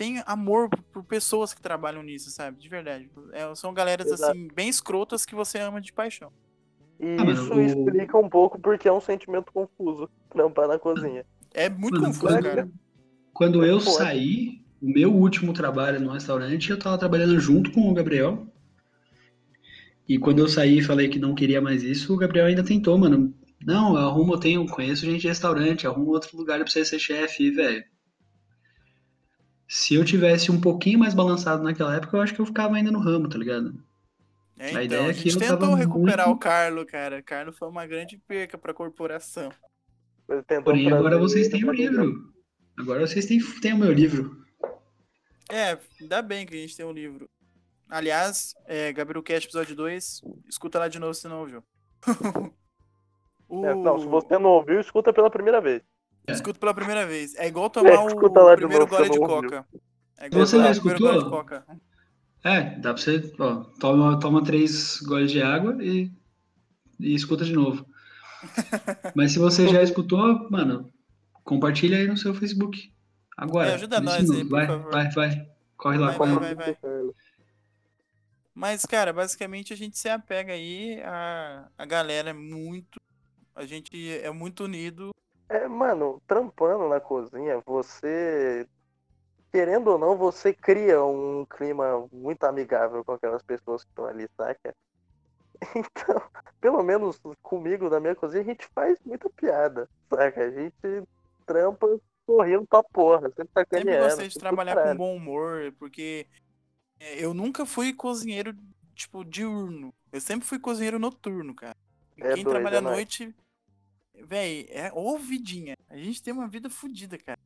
[0.01, 2.57] tem amor por, por pessoas que trabalham nisso, sabe?
[2.59, 3.09] De verdade.
[3.33, 4.31] É, são galeras, Exato.
[4.31, 6.31] assim, bem escrotas que você ama de paixão.
[6.99, 11.25] E Ah, isso o- explica um pouco porque é um sentimento confuso trampar na cozinha.
[11.53, 12.69] É muito Mano, confuso, quando- cara.
[13.33, 13.91] Quando eu Pode.
[13.95, 18.47] saí, o meu último trabalho no restaurante, eu tava trabalhando junto com o Gabriel.
[20.07, 22.97] E quando eu saí e falei que não queria mais isso, o Gabriel ainda tentou,
[22.97, 23.33] mano.
[23.63, 26.99] Não, eu arrumo, eu tenho, conheço gente de restaurante, arrumo outro lugar pra você ser
[26.99, 27.83] chefe, e, velho.
[29.73, 32.91] Se eu tivesse um pouquinho mais balançado naquela época, eu acho que eu ficava ainda
[32.91, 33.73] no ramo, tá ligado?
[34.59, 37.19] É, A então, ideia a é que gente eu tentou recuperar muito- o Carlo, cara.
[37.19, 39.49] O Carlo foi uma grande perca pra corporação.
[40.65, 42.33] Porém, agora vocês têm o livro.
[42.77, 44.45] Agora vocês têm, têm o meu livro.
[45.49, 47.29] É, ainda bem que a gente tem um livro.
[47.89, 51.63] Aliás, é, Gabriel Cast episódio 2, escuta lá de novo se não ouviu.
[53.47, 53.63] o...
[53.65, 55.81] É, não, se você não ouviu, escuta pela primeira vez.
[56.27, 57.35] Escuta pela primeira vez.
[57.35, 59.65] É igual tomar É, o escuta lá de primeiro gole de coca.
[60.17, 61.29] É igual Você já escutou?
[61.29, 61.65] coca.
[62.43, 66.11] É, dá pra você, ó, toma, toma três goles de água e,
[66.99, 67.85] e escuta de novo.
[69.15, 70.91] Mas se você já escutou, mano,
[71.43, 72.91] compartilha aí no seu Facebook.
[73.37, 73.69] Agora.
[73.69, 74.91] É, ajuda nós aí, vai, favor.
[74.91, 75.47] Vai, vai.
[75.77, 76.55] Corre lá, Vai, corre vai, lá.
[76.55, 77.11] vai, vai.
[78.53, 82.99] Mas, cara, basicamente a gente se apega aí a, a galera é muito.
[83.55, 85.11] A gente é muito unido.
[85.51, 88.65] É, mano, trampando na cozinha, você.
[89.51, 94.27] Querendo ou não, você cria um clima muito amigável com aquelas pessoas que estão ali,
[94.37, 94.73] saca?
[95.75, 96.21] Então,
[96.59, 100.41] pelo menos comigo na minha cozinha, a gente faz muita piada, saca?
[100.41, 100.73] A gente
[101.45, 104.05] trampa sorrindo pra porra, sempre Sempre sacaneando.
[104.07, 106.25] gostei de trabalhar com bom humor, porque
[106.99, 108.55] é, eu nunca fui cozinheiro,
[108.95, 109.93] tipo, diurno.
[110.11, 111.75] Eu sempre fui cozinheiro noturno, cara.
[112.19, 112.95] É Quem doido, trabalha à é nóis.
[112.97, 113.35] noite,
[114.27, 115.75] véi, é ô vidinha.
[115.89, 117.39] A gente tem uma vida fodida, cara.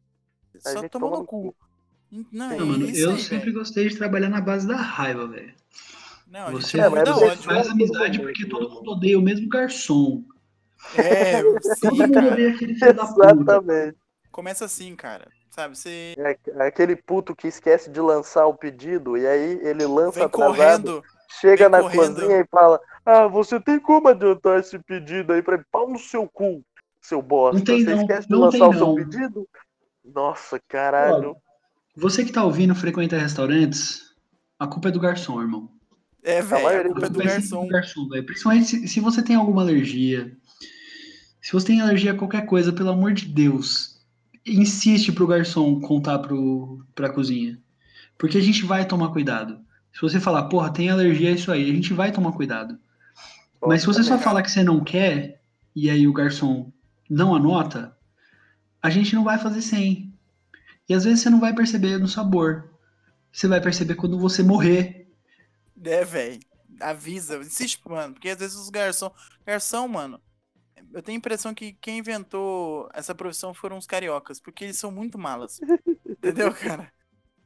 [0.66, 1.56] A Só toma no cu.
[2.32, 3.54] Não, é mano, isso eu aí, sempre velho.
[3.54, 5.54] gostei de trabalhar na base da raiva, velho.
[6.28, 7.44] Não, a Você, gente é da você ódio.
[7.44, 10.24] faz todo amizade mundo, porque todo mundo odeia o mesmo garçom.
[10.94, 11.42] É,
[11.82, 12.28] Todo sim, mundo cara.
[12.28, 13.32] odeia aquele filho da puta.
[13.32, 13.98] Exatamente.
[14.32, 15.32] Começa assim, cara.
[15.50, 20.12] Sabe, você É aquele puto que esquece de lançar o pedido e aí ele lança
[20.12, 21.04] vem atrasado, correndo.
[21.40, 22.22] chega vem na correndo.
[22.22, 25.64] cozinha e fala: Ah, você tem como adiantar esse pedido aí pra mim?
[25.72, 26.64] Pau no seu cu,
[27.00, 27.60] seu bosta.
[27.60, 28.96] Não tem você não, esquece de não lançar tem o seu não.
[28.96, 29.48] pedido?
[30.04, 31.32] Nossa, caralho.
[31.32, 31.36] Ó,
[31.96, 34.16] você que tá ouvindo frequenta restaurantes,
[34.60, 35.70] a culpa é do garçom, irmão.
[36.24, 37.66] É, velho, a maioria culpa é do Vai sempre garçom.
[37.66, 38.26] do garçom, velho.
[38.26, 40.36] Principalmente se, se você tem alguma alergia.
[41.40, 44.04] Se você tem alergia a qualquer coisa, pelo amor de Deus,
[44.44, 47.62] insiste pro garçom contar pro, pra cozinha.
[48.18, 49.60] Porque a gente vai tomar cuidado.
[49.94, 52.80] Se você falar, porra, tem alergia a isso aí, a gente vai tomar cuidado.
[53.68, 55.42] Mas se você só falar que você não quer,
[55.76, 56.72] e aí o garçom
[57.10, 57.96] não anota,
[58.82, 60.14] a gente não vai fazer sem.
[60.88, 62.70] E às vezes você não vai perceber no sabor.
[63.32, 65.08] Você vai perceber quando você morrer.
[65.84, 66.40] É, velho.
[66.80, 68.14] Avisa, insiste, mano.
[68.14, 69.12] Porque às vezes os garçom.
[69.46, 70.22] Garçom, mano.
[70.94, 74.92] Eu tenho a impressão que quem inventou essa profissão foram os cariocas, porque eles são
[74.92, 75.60] muito malas.
[76.08, 76.92] Entendeu, cara?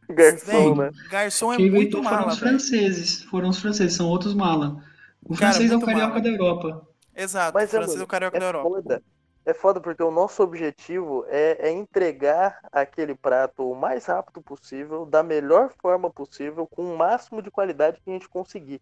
[0.09, 0.91] Garçom, Véi, né?
[1.09, 2.59] Garçom é Quem muito inventou foram mala, os velho.
[2.59, 3.23] franceses.
[3.23, 4.83] Foram os franceses, são outros mala.
[5.29, 6.21] O Cara, francês é o carioca mala.
[6.21, 6.87] da Europa.
[7.15, 8.69] Exato, Mas o francês é o carioca é da Europa.
[8.69, 9.03] foda.
[9.45, 15.05] É foda porque o nosso objetivo é, é entregar aquele prato o mais rápido possível,
[15.05, 18.81] da melhor forma possível, com o máximo de qualidade que a gente conseguir.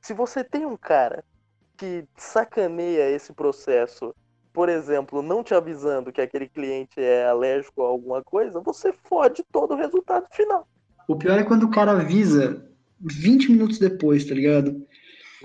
[0.00, 1.24] Se você tem um cara
[1.76, 4.14] que sacaneia esse processo,
[4.52, 9.44] por exemplo, não te avisando que aquele cliente é alérgico a alguma coisa, você fode
[9.50, 10.68] todo o resultado final.
[11.08, 12.64] O pior é quando o cara avisa
[13.00, 14.86] 20 minutos depois, tá ligado?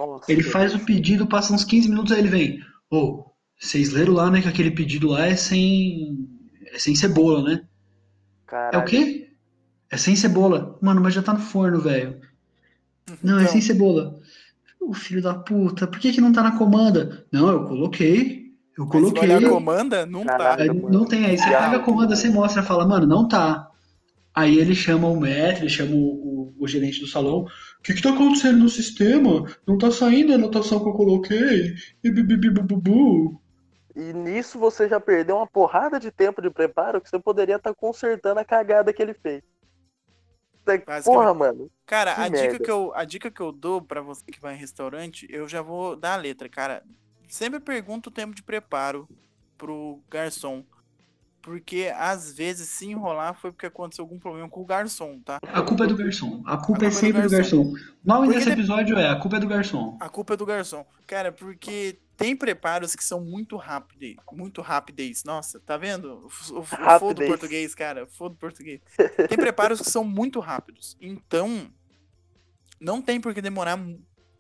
[0.08, 2.60] Nossa, Ele faz o pedido, passa uns 15 minutos, aí ele vem.
[2.90, 3.26] Ô,
[3.60, 6.28] vocês leram lá, né, que aquele pedido lá é sem.
[6.74, 7.54] É sem cebola, né?
[7.54, 8.86] É o Caralho.
[8.86, 9.30] quê?
[9.92, 10.78] É sem cebola.
[10.82, 12.20] Mano, mas já tá no forno, velho.
[13.24, 13.52] Não, é Então.
[13.54, 14.20] sem cebola.
[14.80, 17.26] O filho da puta, por que que não tá na comanda?
[17.32, 18.40] Não, eu coloquei.
[18.78, 19.24] Eu coloquei.
[19.24, 20.38] olhar a comanda, não tá.
[20.38, 20.72] Caralho.
[20.72, 23.68] Aí não tem, aí você pega a comanda, você mostra, fala, mano, não tá.
[24.34, 27.46] Aí ele chama o maître, ele chama o, o- o gerente do salão.
[27.80, 29.46] O que que tá acontecendo no sistema?
[29.66, 31.74] Não tá saindo a anotação que eu coloquei.
[32.04, 33.42] E bibibibububu.
[33.96, 37.74] E nisso você já perdeu uma porrada de tempo de preparo que você poderia estar
[37.74, 39.42] consertando a cagada que ele fez.
[41.04, 41.72] Porra, mano.
[41.86, 44.54] Cara, Que a dica, que eu, a dica que eu dou pra você que vai
[44.54, 46.84] em restaurante, eu já vou dar a letra, cara.
[47.28, 49.08] Sempre pergunta o tempo de preparo
[49.58, 50.64] pro garçom.
[51.42, 55.40] Porque às vezes, se enrolar, foi porque aconteceu algum problema com o garçom, tá?
[55.42, 56.44] A culpa é do garçom.
[56.46, 57.64] A culpa, A culpa é é do sempre do garçom.
[57.72, 57.86] garçom.
[58.04, 59.98] O nome Porque desse de- episódio é A culpa é do garçom.
[60.02, 60.86] A culpa é do garçom.
[61.08, 64.16] Cara, porque tem preparos que são muito rápidos.
[64.34, 65.24] Muito rápidos.
[65.24, 66.26] Nossa, tá vendo?
[66.26, 67.30] O, f- o, f- o foda do Rapidez.
[67.30, 68.06] português, cara.
[68.08, 68.82] Foda do português.
[69.30, 70.98] Tem preparos que são muito rápidos.
[71.00, 71.72] Então,
[72.80, 73.80] não tem por que demorar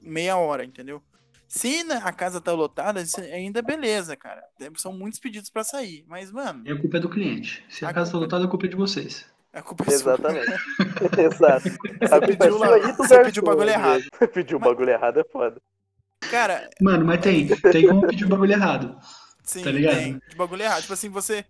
[0.01, 1.01] meia hora, entendeu?
[1.51, 4.41] Se a casa tá lotada, ainda beleza, cara.
[4.77, 6.05] São muitos pedidos pra sair.
[6.07, 7.65] Mas, mano, E a culpa é do cliente.
[7.69, 9.25] Se a, A casa tá culpa é- lotada, a culpa é de vocês.
[9.51, 10.13] a culpa é sua.
[10.13, 10.51] Exatamente.
[11.19, 11.67] Exato.
[11.67, 14.03] A culpa é pediu lá- sua do você pediu o bagulho errado.
[14.13, 15.61] Você pediu o Mas- bagulho errado, é foda.
[16.29, 17.47] Cara, Mano, mas tem.
[17.47, 18.99] Tem como pedir o bagulho errado.
[19.43, 19.95] Sim, Tá ligado?
[19.95, 20.21] tem.
[20.29, 20.81] De bagulho errado.
[20.81, 21.43] Tipo assim, você.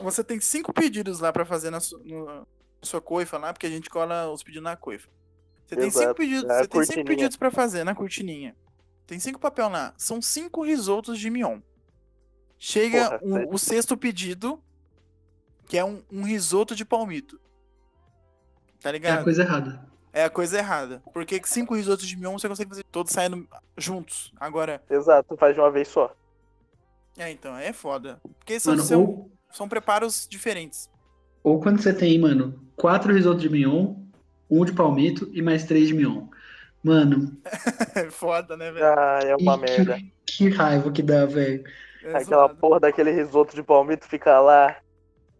[0.00, 2.46] Você tem cinco pedidos lá pra fazer na, su- no-
[2.82, 5.08] sua coifa lá, porque a gente cola os pedidos na coifa.
[5.66, 6.44] Você tem cinco Exato, pedidos.
[6.50, 8.54] é Você tem cinco pedidos pra fazer na cortininha.
[9.06, 9.92] Tem cinco papel lá.
[9.96, 11.60] São cinco risotos de mignon.
[12.58, 14.62] Chega Porra, o- o sexto pedido,
[15.66, 17.40] que é um, um risoto de palmito.
[18.80, 19.24] Tá É a ligado?
[19.24, 19.88] coisa errada.
[20.12, 21.02] É a coisa errada.
[21.12, 24.32] Porque cinco risotos de mignon você consegue fazer todos saindo juntos.
[24.38, 26.14] Agora, Exato, faz de uma vez só.
[27.16, 28.20] é então, é foda.
[28.38, 30.88] Porque são, Mano, são, ou, são preparos diferentes.
[31.42, 33.96] ou quando você tem, mano, quatro risotos de mignon,
[34.50, 36.28] um de palmito e mais três de mignon.
[36.82, 37.40] Mano,
[37.94, 38.86] É foda, né, velho?
[38.98, 40.00] Ah, é uma e merda.
[40.00, 41.64] que, que raiva que dá, velho.
[42.02, 42.56] É Aquela zoado.
[42.60, 44.76] porra daquele risoto de palmito fica lá.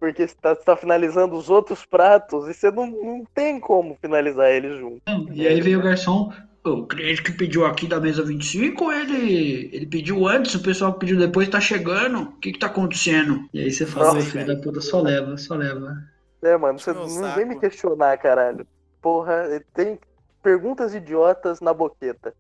[0.00, 4.50] Porque você tá, tá finalizando os outros pratos e você não, não tem como finalizar
[4.50, 5.02] eles juntos.
[5.06, 6.32] Não, E aí veio o garçom,
[6.64, 11.00] o cliente que pediu aqui da mesa 25, ele, ele pediu antes, o pessoal que
[11.00, 12.20] pediu depois tá chegando.
[12.22, 13.48] O que que tá acontecendo?
[13.52, 15.96] E aí você fala, Nossa, "Ô, filho da puta, só leva, só leva.
[16.42, 18.66] É, mano, você não vem me questionar, caralho.
[19.00, 19.98] Porra, tem
[20.42, 22.34] perguntas idiotas na boqueta.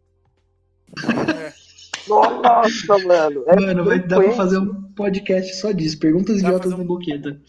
[2.08, 3.44] Nossa, mano.
[3.46, 5.98] É Mano, vai dar pra fazer um podcast só disso.
[5.98, 7.40] Perguntas Dá idiotas um- boqueta.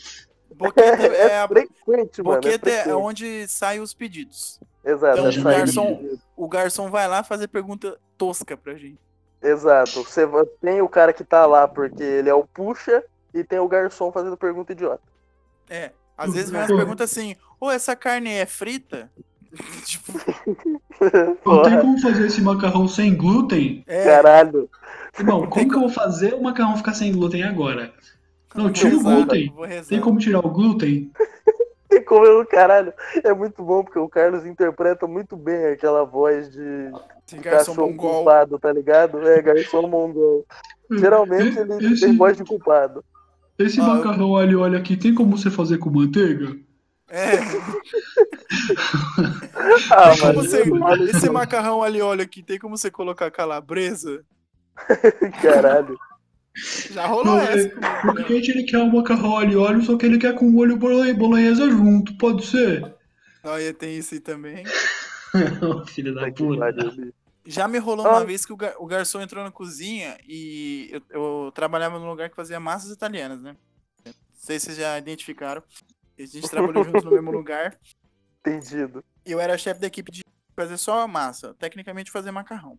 [0.55, 2.35] Boqueta é, É a frequente, mano.
[2.41, 4.59] boqueta é é onde saem os pedidos.
[4.85, 8.99] Exato, Então, é o garçom- O garçom vai lá fazer pergunta tosca pra gente.
[9.41, 10.03] Exato.
[10.03, 10.21] Você
[10.61, 14.11] tem o cara que tá lá porque ele é o puxa e tem o garçom
[14.11, 15.01] fazendo pergunta idiota.
[15.69, 15.91] É.
[16.17, 19.09] Às vezes vem umas perguntas assim, ô, essa carne é frita?
[19.85, 20.11] tipo,
[21.45, 23.83] Não tem como fazer esse macarrão sem glúten?
[23.87, 24.03] é.
[24.05, 24.69] caralho.
[25.17, 27.93] Irmão, como que eu vou fazer o macarrão ficar sem glúten agora?
[28.55, 29.53] Não, tira o glúten.
[29.87, 31.11] Tem como tirar o glúten?
[31.89, 32.91] Tem como eu, caralho.
[33.23, 36.59] É muito bom porque o Carlos interpreta muito bem aquela voz de
[37.27, 38.15] Esse garçom cachorro mongol.
[38.15, 39.27] culpado, tá ligado?
[39.27, 40.43] É, garçom mongol.
[40.91, 43.03] Geralmente ele Esse- tem voz de culpado.
[43.59, 46.55] Esse Ah, macarrão ali, olha aqui, tem como você fazer com manteiga?
[47.15, 47.35] É.
[49.91, 50.33] Ah, Tem como mano.
[50.33, 54.25] você- olha Esse macarrão ali, olha aqui, tem como você colocar calabresa?
[55.41, 55.95] Caralho.
[56.91, 57.67] Já rolou Não, essa.
[57.67, 58.23] é- comigo, O né?
[58.23, 61.69] cliente ele quer um macarrão ali, olha, só que ele quer com molho bolonhe- bolonhesa
[61.69, 62.95] junto, pode ser?
[63.43, 64.63] Olha, tem isso aí também.
[65.89, 66.73] Filho da Puta.
[67.45, 68.11] Já me rolou Ah.
[68.11, 71.01] uma vez que o, gar- o garçom entrou na cozinha e eu,
[71.45, 73.55] eu trabalhava num lugar que fazia massas italianas, né?
[74.05, 75.61] Não sei se vocês já identificaram.
[76.17, 77.77] A gente trabalhou juntos no mesmo lugar.
[78.39, 79.03] Entendido.
[79.25, 80.21] Eu era chefe da equipe de
[80.55, 82.77] fazer só massa, tecnicamente fazer macarrão.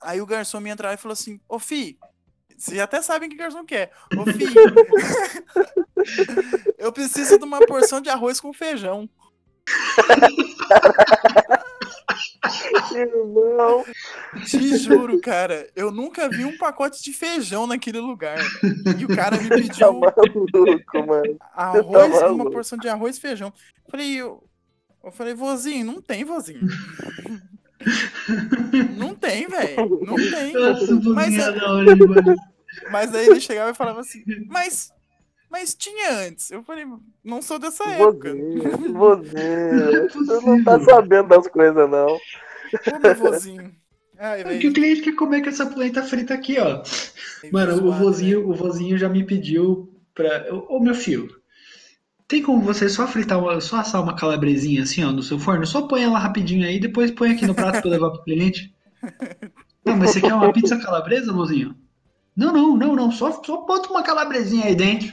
[0.00, 1.98] Aí o garçom me entrava e falou assim: Ô Fi,
[2.56, 3.92] vocês até sabem o que o garçom quer.
[4.16, 4.44] Ô Fi,
[6.78, 9.08] eu preciso de uma porção de arroz com feijão.
[12.94, 13.84] Irmão.
[14.46, 18.38] Te juro, cara, eu nunca vi um pacote de feijão naquele lugar.
[18.98, 21.36] E o cara me Tá pediu maluco, mano.
[21.54, 23.52] arroz, tá uma porção de arroz e feijão.
[23.90, 24.42] Falei, eu,
[25.04, 26.60] eu falei, vozinho, não tem, vozinho.
[28.96, 30.00] Não tem, velho.
[30.04, 30.52] Não tem.
[30.52, 31.54] Nossa, Mas, é-
[32.90, 34.92] mas aí ele chegava e falava assim, mas,
[35.50, 36.50] mas tinha antes.
[36.50, 36.86] Eu falei,
[37.24, 38.34] não sou dessa época.
[38.34, 40.08] Vozinho, vozinho.
[40.12, 42.20] Você não tá sabendo das coisas, não.
[42.86, 43.74] Ô, meu vozinho.
[44.18, 46.82] Ai, É que o cliente quer comer com essa polenta frita aqui, ó.
[47.52, 47.98] Mano, o né?
[47.98, 50.46] vozinho, o vozinho já me pediu pra.
[50.68, 51.40] Ô, meu filho,
[52.26, 55.66] tem como você só fritar, uma, só assar uma calabresinha assim, ó, no seu forno?
[55.66, 58.74] Só põe ela rapidinho aí, depois põe aqui no prato pra levar pro cliente.
[59.84, 61.74] Não, mas você quer uma pizza calabresa, vozinho?
[62.38, 63.10] Não, não, não, não.
[63.10, 65.12] Só, só bota uma calabresinha aí dentro.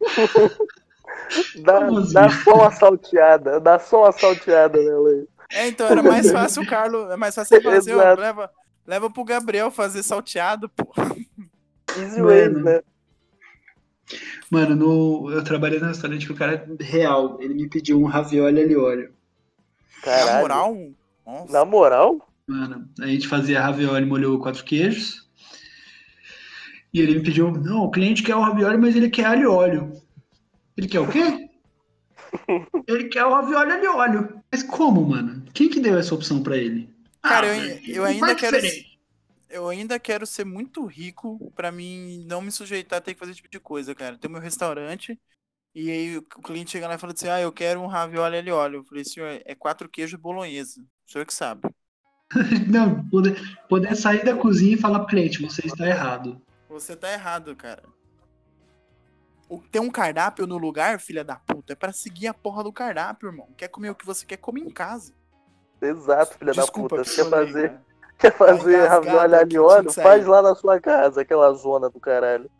[1.62, 2.12] Dá, assim?
[2.14, 3.60] dá só uma salteada.
[3.60, 5.28] Dá só uma salteada nela aí.
[5.50, 8.20] É, então era mais fácil o Carlos, é mais fácil ele falar assim, ó, Exato.
[8.20, 8.50] leva,
[8.86, 10.90] leva pro Gabriel fazer salteado, pô.
[11.98, 12.80] Easy ways, né?
[14.50, 17.38] Mano, no, eu trabalhei no restaurante que o cara é real.
[17.42, 19.12] Ele me pediu um ravioli ali óleo.
[20.02, 20.32] Caralho.
[20.32, 20.76] Na moral,
[21.26, 21.52] nossa.
[21.52, 22.28] Na moral?
[22.46, 25.27] Mano, a gente fazia ravioli molho quatro queijos.
[26.92, 29.46] E ele me pediu, não, o cliente quer o ravioli, mas ele quer alho e
[29.46, 29.92] óleo.
[30.76, 31.50] Ele quer o quê?
[32.86, 34.42] ele quer o ravioli alho e óleo.
[34.50, 35.44] Mas como, mano?
[35.52, 36.88] Quem que deu essa opção pra ele?
[37.22, 38.88] Cara, Ah, eu- eu ainda quero- diferença.
[39.50, 43.32] Eu ainda quero ser muito rico pra mim não me sujeitar a ter que fazer
[43.32, 44.18] esse tipo de coisa, cara.
[44.18, 45.18] Tem meu restaurante
[45.74, 48.50] e aí o cliente chega lá e fala assim: Ah, eu quero um ravioli ali
[48.52, 48.78] óleo.
[48.80, 50.80] Eu falei, senhor, é quatro queijos bolonhesa.
[51.08, 51.68] O senhor que sabe.
[52.68, 53.36] Não, poder,
[53.68, 56.40] poder sair da cozinha e falar pro cliente, você está errado.
[56.68, 57.82] Você tá errado, cara.
[59.48, 62.72] O- Tem um cardápio no lugar, filha da puta, é pra seguir a porra do
[62.72, 63.48] cardápio, irmão.
[63.56, 65.12] Quer comer o que você quer, come em casa.
[65.80, 67.10] Exato, filha Desculpa, da puta.
[67.10, 67.82] Você quer fazer, cara.
[68.18, 69.92] quer fazer ravioli e óleo?
[69.92, 72.50] Faz lá na sua casa, aquela zona do caralho.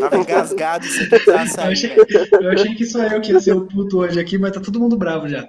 [0.00, 1.72] Tava engasgado, aqui tá Eu saindo.
[1.72, 1.96] achei,
[2.40, 4.80] eu achei que só eu que ia ser o puto hoje aqui, mas tá todo
[4.80, 5.48] mundo bravo já.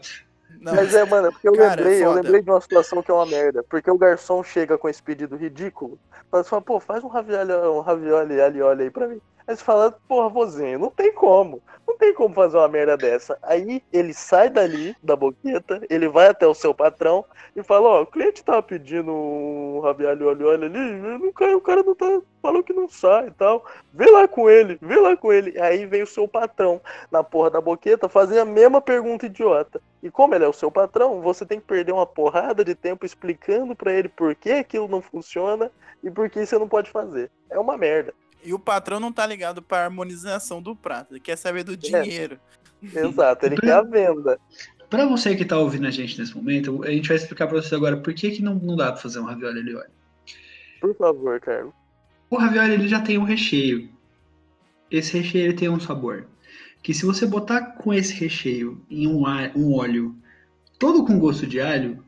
[0.66, 2.22] Não, Mas é, mano, porque eu Cara, é lembrei, eu foda.
[2.22, 3.63] lembrei de uma situação que é uma merda.
[3.70, 5.99] Porque o garçom chega com esse pedido ridículo,
[6.32, 9.22] fala assim, pô, faz um ravioli, um ravioli ali, olha aí pra mim.
[9.47, 11.61] Aí você fala, porra, vozinho, não tem como.
[11.96, 13.38] Não tem como fazer uma merda dessa.
[13.41, 17.24] Aí ele sai dali, da boqueta, ele vai até o seu patrão
[17.56, 21.96] e fala, ó, o cliente tava pedindo um ravioli, olha, olha ali, o cara não
[21.96, 23.66] tá, falou que não sai e tal.
[23.93, 25.58] Vê lá com ele, vê lá com ele.
[25.58, 29.82] Aí vem o seu patrão na porra da boqueta fazer a mesma pergunta idiota.
[30.04, 33.06] E como ele é o seu patrão, você tem que perder uma porrada de tempo
[33.06, 35.72] explicando pra ele por que aquilo não funciona
[36.04, 37.32] e por que você não pode fazer.
[37.50, 38.14] É uma merda.
[38.46, 41.14] E o patrão não tá ligado pra harmonização do prato.
[41.14, 41.64] Ele quer saber É.
[41.64, 42.39] do dinheiro.
[42.84, 44.39] Exato, ele quer a venda.
[44.89, 47.74] Pra você que tá ouvindo a gente nesse momento, a gente vai explicar pra você
[47.74, 49.89] agora por que, que não, não dá pra fazer um ravioli ali óleo.
[50.80, 51.74] Por favor, Carlos.
[52.30, 53.89] O ravioli ele já tem um recheio.
[54.91, 56.28] Esse recheio ele tem um sabor.
[56.84, 60.16] Que se você botar com esse recheio em um, a- um óleo
[60.78, 62.04] todo com gosto de alho,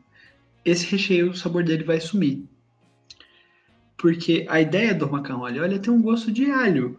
[0.64, 2.44] esse recheio, o sabor dele vai sumir.
[3.98, 6.98] Porque a ideia do macarrão alho é ter um gosto de alho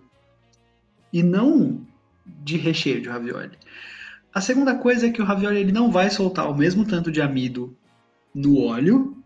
[1.11, 1.87] e não
[2.25, 3.57] de recheio de ravioli.
[4.33, 7.21] A segunda coisa é que o ravioli ele não vai soltar o mesmo tanto de
[7.21, 7.75] amido
[8.35, 9.17] no óleo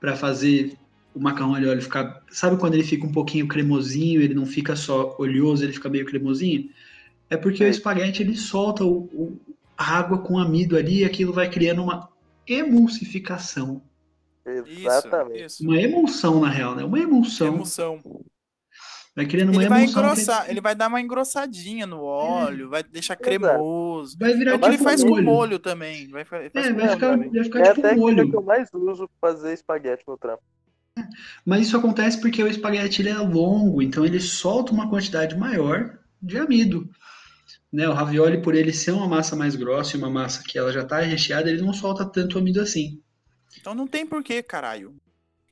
[0.00, 0.76] para fazer
[1.14, 2.22] o macarrão alho óleo ficar.
[2.28, 6.04] Sabe quando ele fica um pouquinho cremosinho, ele não fica só oleoso, ele fica meio
[6.04, 6.68] cremosinho?
[7.30, 7.70] É porque o Sim.
[7.70, 9.40] espaguete ele solta o, o-
[9.76, 12.08] a água com amido ali e aquilo vai criando uma
[12.46, 13.82] emulsificação.
[14.46, 15.44] Exatamente.
[15.44, 15.64] Isso, isso.
[15.64, 16.84] Uma emulsão, na real, né?
[16.84, 17.48] Uma emulsão.
[17.48, 18.00] Emoção.
[19.14, 20.02] Vai criando uma Ele vai emulsão.
[20.02, 24.16] que engrossar, ele vai dar uma engrossadinha no óleo, vai deixar cremoso.
[24.18, 25.22] Vai É virar o que ele tipo faz um com molho.
[25.22, 26.08] molho também.
[26.10, 27.30] Vai, fa- faz É, com vai molho ficar, também.
[27.30, 28.34] vai ficar É tipo um técnica que molho.
[28.36, 30.42] eu mais uso pra fazer espaguete no trampo.
[31.44, 35.98] Mas isso acontece porque o espaguete ele é longo, então ele solta uma quantidade maior
[36.20, 36.88] de amido.
[37.72, 37.88] Né?
[37.88, 40.82] O ravioli, por ele ser uma massa mais grossa e uma massa que ela já
[40.82, 43.00] está recheada, ele não solta tanto amido assim.
[43.58, 44.94] Então não tem porquê, caralho.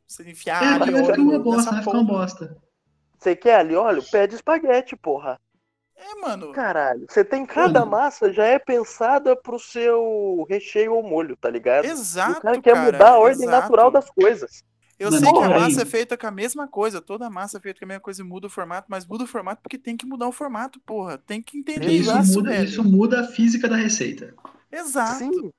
[0.07, 2.57] Você É, enfiar vai alho e ficar óleo uma bosta, vai ficar uma bosta.
[3.19, 5.39] Você quer ali, olha, pede espaguete, porra.
[5.95, 6.51] É, mano.
[6.53, 7.05] Caralho.
[7.09, 7.91] Você tem cada Mano.
[7.91, 11.85] massa já é pensada pro seu recheio ou molho, tá ligado?
[11.85, 13.61] E Exato, o cara quer cara, mudar a ordem exato.
[13.63, 14.63] natural das coisas.
[14.99, 17.59] Eu Mano, sei que a massa aí- é feita com a mesma coisa, toda massa
[17.59, 19.79] é feita com a mesma coisa e muda o formato, mas muda o formato porque
[19.79, 21.19] tem que mudar o formato, porra.
[21.19, 24.35] Tem que entender Isso isso, muda, isso muda a física da receita.
[24.73, 25.19] Exato.
[25.19, 25.51] Sim.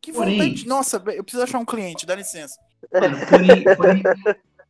[0.00, 0.66] Que Porém- vontade.
[0.66, 2.58] Nossa, eu preciso achar um cliente, dá licença.
[2.90, 4.02] Porém, porém,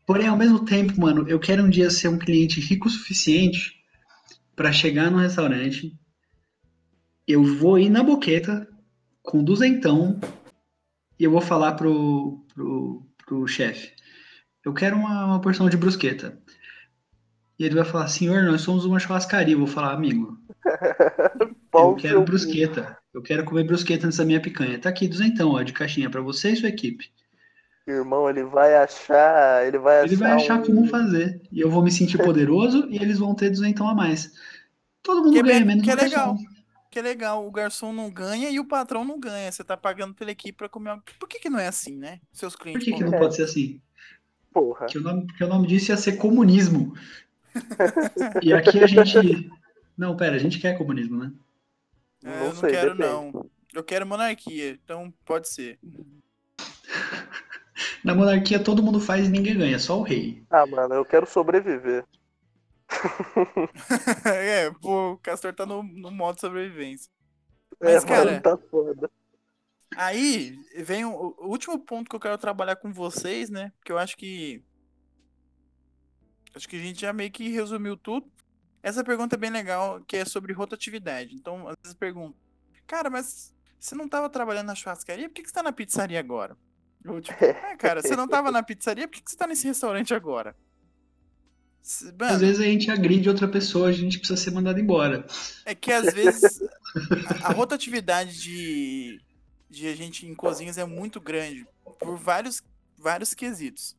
[0.06, 3.74] porém, ao mesmo tempo, mano, eu quero um dia ser um cliente rico o suficiente
[4.56, 5.92] pra chegar no restaurante,
[7.26, 8.66] eu vou ir na boqueta
[9.22, 10.18] com duzentão
[11.18, 13.92] e eu vou falar pro, pro, pro chefe,
[14.64, 16.40] eu quero uma, uma porção de brusqueta.
[17.59, 19.54] E ele vai falar, senhor, nós somos uma churrascaria.
[19.54, 20.38] Eu vou falar, amigo,
[21.74, 22.96] eu quero brusqueta.
[23.12, 24.78] Eu quero comer brusqueta antes da minha picanha.
[24.78, 27.11] Tá aqui, duzentão, ó, de caixinha pra você e sua equipe.
[27.86, 29.66] Irmão, ele vai achar.
[29.66, 31.40] Ele vai Ele vai achar um- como fazer.
[31.50, 34.30] E eu vou me sentir poderoso e eles vão ter duzentão a mais.
[35.02, 36.11] Todo mundo Que ganha, menos que é o garçom.
[36.11, 36.36] legal.
[36.90, 39.50] Que é legal, o garçom não ganha e o patrão não ganha.
[39.50, 41.02] Você tá pagando pela equipe pra comer algo.
[41.18, 42.20] Por que, que não é assim, né?
[42.32, 42.84] Seus Por clientes.
[42.84, 43.18] que, que não É.
[43.18, 43.80] pode ser assim?
[44.52, 44.80] Porra.
[44.80, 46.94] Porque o, nome, porque o nome disso ia ser comunismo.
[48.42, 49.50] e aqui a gente.
[49.96, 51.32] Não, pera, a gente quer comunismo, né?
[52.24, 53.09] É, Não eu não sei, quero, depende.
[53.09, 53.50] não.
[53.74, 55.78] Eu quero monarquia, então pode ser.
[58.04, 60.42] Na monarquia todo mundo faz e ninguém ganha, só o rei.
[60.50, 62.04] Ah, mano, eu quero sobreviver.
[64.24, 67.11] é, pô, o Castor tá no, no modo sobrevivência.
[67.80, 69.11] Mas, é, cara- mano, tá foda.
[69.96, 73.72] Aí vem o, o último ponto que eu quero trabalhar com vocês, né?
[73.84, 74.62] Que eu acho que.
[76.55, 78.26] Acho que a gente já meio que resumiu tudo.
[78.82, 81.34] Essa pergunta é bem legal, que é sobre rotatividade.
[81.34, 82.36] Então, às vezes pergunto,
[82.86, 85.28] cara, mas você não tava trabalhando na churrascaria?
[85.28, 86.57] Por que, que você tá na pizzaria agora?
[87.05, 89.07] Eu, tipo, ah, cara, você não tava na pizzaria?
[89.07, 90.55] Por que, que você tá nesse restaurante agora?
[92.18, 95.26] Mano, Às vezes a gente agride outra pessoa, a gente precisa ser mandado embora.
[95.64, 96.61] É que às vezes
[97.40, 99.20] a, a rotatividade de,
[99.70, 101.66] de a gente em cozinhas é muito grande
[101.99, 102.62] por vários,
[102.96, 103.96] vários quesitos.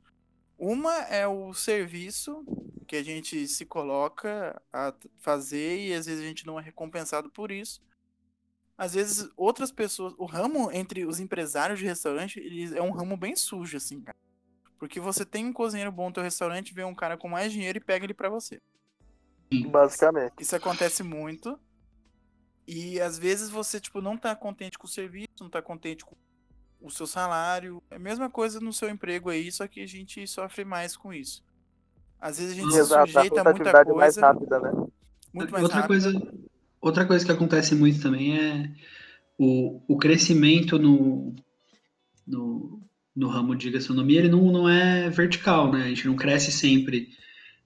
[0.59, 2.43] Uma é o serviço
[2.85, 7.29] que a gente se coloca a fazer e às vezes a gente não é recompensado
[7.29, 7.81] por isso.
[8.77, 13.15] Às vezes outras pessoas, o ramo entre os empresários de restaurante, ele é um ramo
[13.15, 14.17] bem sujo assim, cara.
[14.77, 17.77] Porque você tem um cozinheiro bom no teu restaurante, vê um cara com mais dinheiro
[17.77, 18.61] e pega ele pra você.
[19.69, 20.33] Basicamente.
[20.39, 21.57] Isso acontece muito.
[22.67, 26.15] E às vezes você, tipo, não tá contente com o serviço, não tá contente com
[26.15, 26.17] o
[26.87, 27.81] seu salário.
[27.89, 31.11] É a mesma coisa no seu emprego aí, só que a gente sofre mais com
[31.13, 31.43] isso.
[32.21, 34.27] Às vezes a gente se Exato, a sujeita a muita rotatividade mais coisa.
[34.27, 34.71] rápida, né?
[35.33, 35.87] Muito mais outra, rápido.
[35.87, 36.33] coisa,
[36.79, 38.71] outra coisa que acontece muito também é
[39.37, 41.35] o, o crescimento no,
[42.27, 42.81] no,
[43.15, 45.83] no ramo de gastronomia, ele não, não é vertical, né?
[45.83, 47.09] A gente não cresce sempre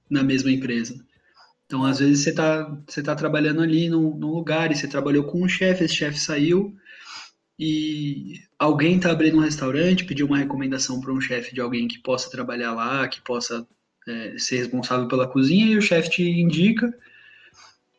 [0.10, 1.04] na mesma empresa.
[1.66, 5.24] Então, às vezes, você está você tá trabalhando ali num, num lugar e você trabalhou
[5.24, 6.76] com um chefe, esse chefe saiu
[7.60, 12.00] e alguém está abrindo um restaurante, pediu uma recomendação para um chefe de alguém que
[12.00, 13.66] possa trabalhar lá, que possa
[14.08, 16.94] é, ser responsável pela cozinha, e o chefe te indica.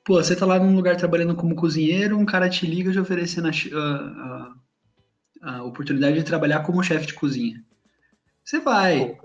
[0.05, 3.49] Pô, você tá lá num lugar trabalhando como cozinheiro, um cara te liga te oferecendo
[3.49, 4.55] a, a-
[5.43, 7.63] a- a oportunidade de trabalhar como chefe de cozinha.
[8.45, 9.17] Você vai?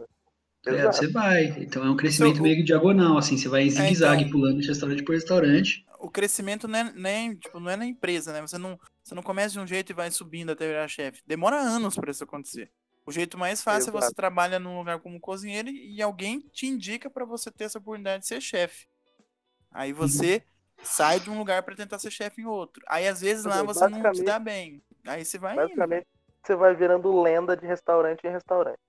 [0.66, 0.96] Exato.
[0.96, 1.46] Você vai.
[1.60, 4.32] Então é um crescimento Seu- meio que diagonal, assim, você vai em zigue-zague então.
[4.32, 5.86] pulando de restaurante por restaurante.
[6.00, 8.42] O crescimento não é, nem, tipo, não é na empresa, né?
[8.42, 11.22] Você não, você não começa de um jeito e vai subindo até virar chefe.
[11.28, 12.72] Demora anos para isso acontecer.
[13.06, 14.16] O jeito mais fácil é você Exato.
[14.16, 18.28] trabalha num lugar como cozinheiro e alguém te indica para você ter essa oportunidade de
[18.28, 18.88] ser chefe.
[19.72, 20.44] Aí você
[20.84, 22.84] sai de um lugar para tentar ser chefe em outro.
[22.88, 24.82] Aí às vezes lá Uhum, você não se dá bem.
[25.06, 25.62] Aí você vai indo.
[25.64, 26.08] Basicamente,
[26.46, 28.80] você vai virando lenda de restaurante em restaurante.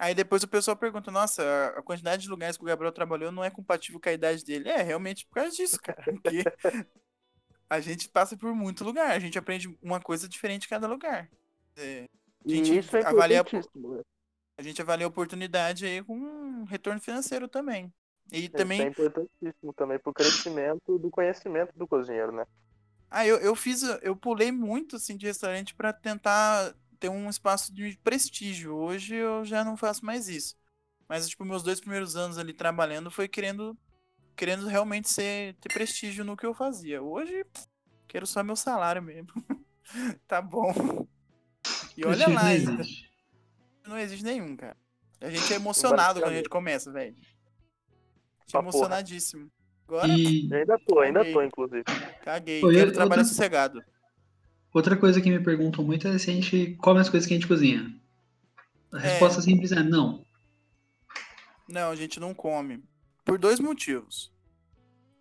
[0.00, 3.30] Aí depois o pessoal pergunta, nossa, a- a quantidade de lugares que o Gabriel trabalhou
[3.30, 4.66] não é compatível com a idade dele.
[4.70, 6.02] É, realmente por causa disso, cara.
[6.02, 6.42] Porque
[7.68, 11.28] a gente passa por muito lugar, a gente aprende uma coisa diferente em cada lugar.
[11.76, 12.06] É,
[12.46, 13.96] E Gente, isso é avalia importantíssimo.
[13.96, 14.02] né?
[14.58, 17.92] a gente avalia a oportunidade aí com um retorno financeiro também.
[18.32, 22.46] E Isso também é importantíssimo também pro crescimento do conhecimento do cozinheiro, né?
[23.10, 27.74] Ah, eu, eu fiz, eu pulei muito assim de restaurante pra tentar ter um espaço
[27.74, 28.74] de prestígio.
[28.76, 30.54] Hoje eu já não faço mais isso.
[31.08, 33.76] Mas tipo, meus dois primeiros anos ali trabalhando foi querendo
[34.36, 37.02] querendo realmente ser ter prestígio no que eu fazia.
[37.02, 37.44] Hoje
[38.06, 39.28] quero só meu salário mesmo.
[40.28, 41.06] tá bom.
[41.96, 42.72] E olha lá, não ainda.
[42.82, 43.10] existe.
[43.86, 44.76] não existe nenhum, cara.
[45.20, 47.14] A gente é emocionado quando a gente começa, velho.
[47.18, 49.50] A gente é emocionadíssimo.
[49.86, 51.46] Agora, E Eu ainda tô, ainda tô, Caguei.
[51.46, 51.84] inclusive.
[52.24, 52.64] caguei.
[52.64, 53.84] Oi, Quero outra- trabalhar sossegado.
[54.72, 57.36] Outra coisa que me perguntam muito é se a gente come as coisas que a
[57.36, 57.94] gente cozinha.
[58.92, 59.00] A É.
[59.10, 60.24] resposta simples é não.
[61.68, 62.82] Não, a gente não come.
[63.24, 64.32] Por dois motivos.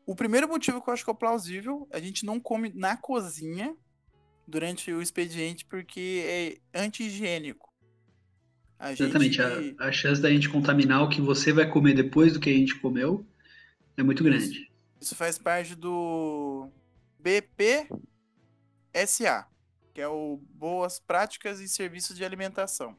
[0.05, 3.75] O primeiro motivo que eu acho que é plausível, a gente não come na cozinha
[4.47, 7.69] durante o expediente porque é anti-higiênico.
[8.79, 9.35] A Exatamente.
[9.37, 9.75] gente...
[9.79, 12.53] A, a chance da gente contaminar o que você vai comer depois do que a
[12.53, 13.23] gente comeu
[13.95, 14.71] é muito grande.
[14.99, 16.67] Isso faz parte do
[18.93, 19.45] BPSA,
[19.93, 22.95] que é o Boas Práticas e Serviços de Alimentação,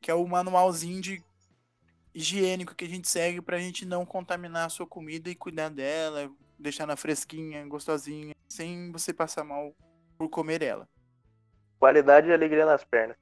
[0.00, 1.22] que é o manualzinho de
[2.14, 6.30] higiênico que a gente segue pra gente não contaminar a sua comida e cuidar dela,
[6.58, 9.74] deixar ela fresquinha, gostosinha, sem você passar mal
[10.16, 10.88] por comer ela.
[11.78, 13.16] Qualidade e alegria nas pernas.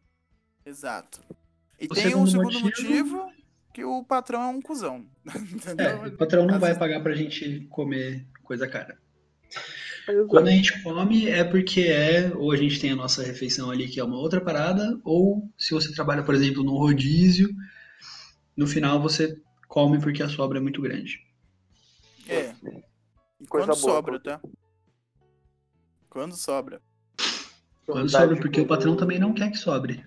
[0.64, 1.22] Exato.
[1.78, 3.32] E O tem um segundo segundo motivo- motivo
[3.74, 5.06] que o patrão é um cuzão.
[5.52, 5.86] Entendeu?
[6.04, 8.98] É, o patrão não vai pagar pra gente comer coisa cara.
[10.28, 13.88] Quando a gente come é porque é, ou a gente tem a nossa refeição ali
[13.88, 17.48] que é uma outra parada, ou se você trabalha, por exemplo, num rodízio,
[18.56, 19.36] no final você
[19.66, 21.18] come porque a sobra é muito grande.
[22.28, 22.54] É.
[23.40, 24.40] E Coisa quando boa, sobra, tá?
[26.08, 26.80] Quando sobra.
[27.84, 30.04] Quando sobra porque o patrão também não quer que sobre.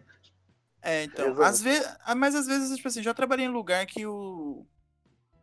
[0.81, 1.25] É, então.
[1.25, 1.43] Exato.
[1.43, 4.65] Às vezes, mas às vezes, tipo assim, já trabalhei em lugar que o,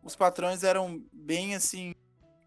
[0.03, 1.95] os patrões eram bem assim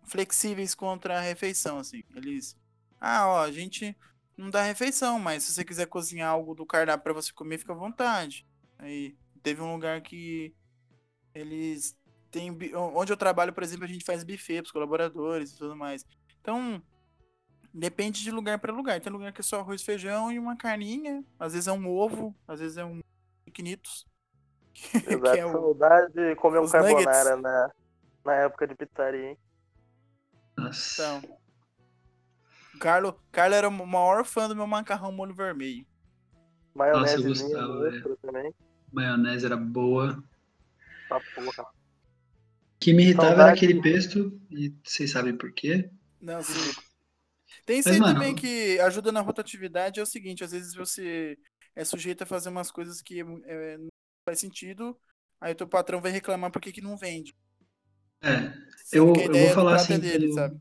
[0.10, 2.04] flexíveis contra a refeição, assim.
[2.16, 2.58] Eles,
[3.00, 3.96] ah, ó, a gente
[4.36, 7.74] não dá refeição, mas se você quiser cozinhar algo do cardápio pra você comer, fica
[7.74, 8.46] à vontade.
[8.78, 10.54] Aí teve um lugar que
[11.34, 11.96] eles
[12.32, 12.58] têm,
[12.96, 16.06] onde eu trabalho, por exemplo, a gente faz buffet pros colaboradores e tudo mais.
[16.42, 16.82] Então,
[17.74, 19.00] depende de lugar pra lugar.
[19.00, 22.36] Tem lugar que é só arroz, feijão e uma carninha, às vezes é um ovo,
[22.48, 23.02] às vezes é um
[23.46, 24.06] pequenitos.
[24.94, 27.72] Exato, que é o saudade de comer um os carbonara na,
[28.26, 29.38] na época de pizzaria, hein?
[30.60, 31.22] Nossa.
[31.22, 31.40] Então.
[32.80, 35.86] Carlo, Carlo era o maior fã do meu macarrão molho vermelho.
[36.74, 38.54] Maionesezinha gostava, extra também.
[38.92, 40.24] Maionese era boa.
[41.08, 41.64] Pra porra.
[41.64, 43.66] O que me irritava era Saudade.
[43.66, 45.90] aquele pesto, e vocês sabem por quê.
[46.22, 46.72] Não, sim.
[47.66, 51.38] Tem isso mano- também que ajuda na rotatividade, é o seguinte, às vezes você
[51.76, 53.90] é sujeito a fazer umas coisas que é, não
[54.26, 54.98] faz sentido,
[55.42, 57.36] aí o teu patrão vai reclamar por que que não vende.
[58.22, 58.54] É,
[58.92, 60.60] eu, eu vou falar é assim dele, pelo, sabe?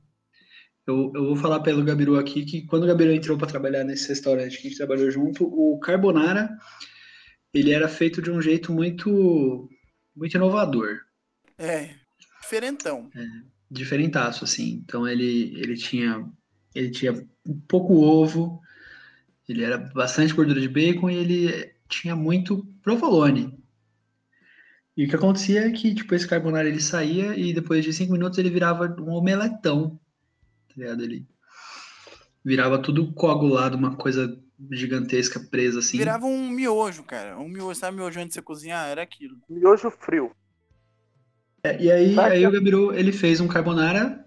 [0.86, 4.08] Eu, eu vou falar pelo Gabiru aqui que quando o Gabiru entrou para trabalhar nesse
[4.08, 6.48] restaurante que a gente trabalhou junto, o carbonara
[7.52, 9.68] ele era feito de um jeito muito
[10.16, 11.00] muito inovador,
[11.58, 11.94] É,
[12.40, 13.10] diferentão.
[13.70, 14.82] diferentaço assim.
[14.84, 16.26] Então ele ele tinha
[16.74, 17.14] ele tinha
[17.66, 18.60] pouco ovo,
[19.48, 23.58] ele era bastante gordura de bacon e ele tinha muito provolone.
[24.98, 28.10] E o que acontecia é que tipo esse carbonara ele saía e depois de cinco
[28.10, 29.90] minutos ele virava um omeletão,
[30.68, 31.04] tá ligado?
[31.04, 31.24] Ele
[32.44, 34.36] virava tudo coagulado, uma coisa
[34.72, 35.98] gigantesca presa assim.
[35.98, 37.38] Virava um miojo, cara.
[37.38, 38.88] Um miojo, sabe miojo antes de você cozinhar?
[38.88, 39.38] Era aquilo.
[39.48, 40.32] Miojo frio.
[41.62, 44.26] É, e aí, aí o Gabiru, ele fez um carbonara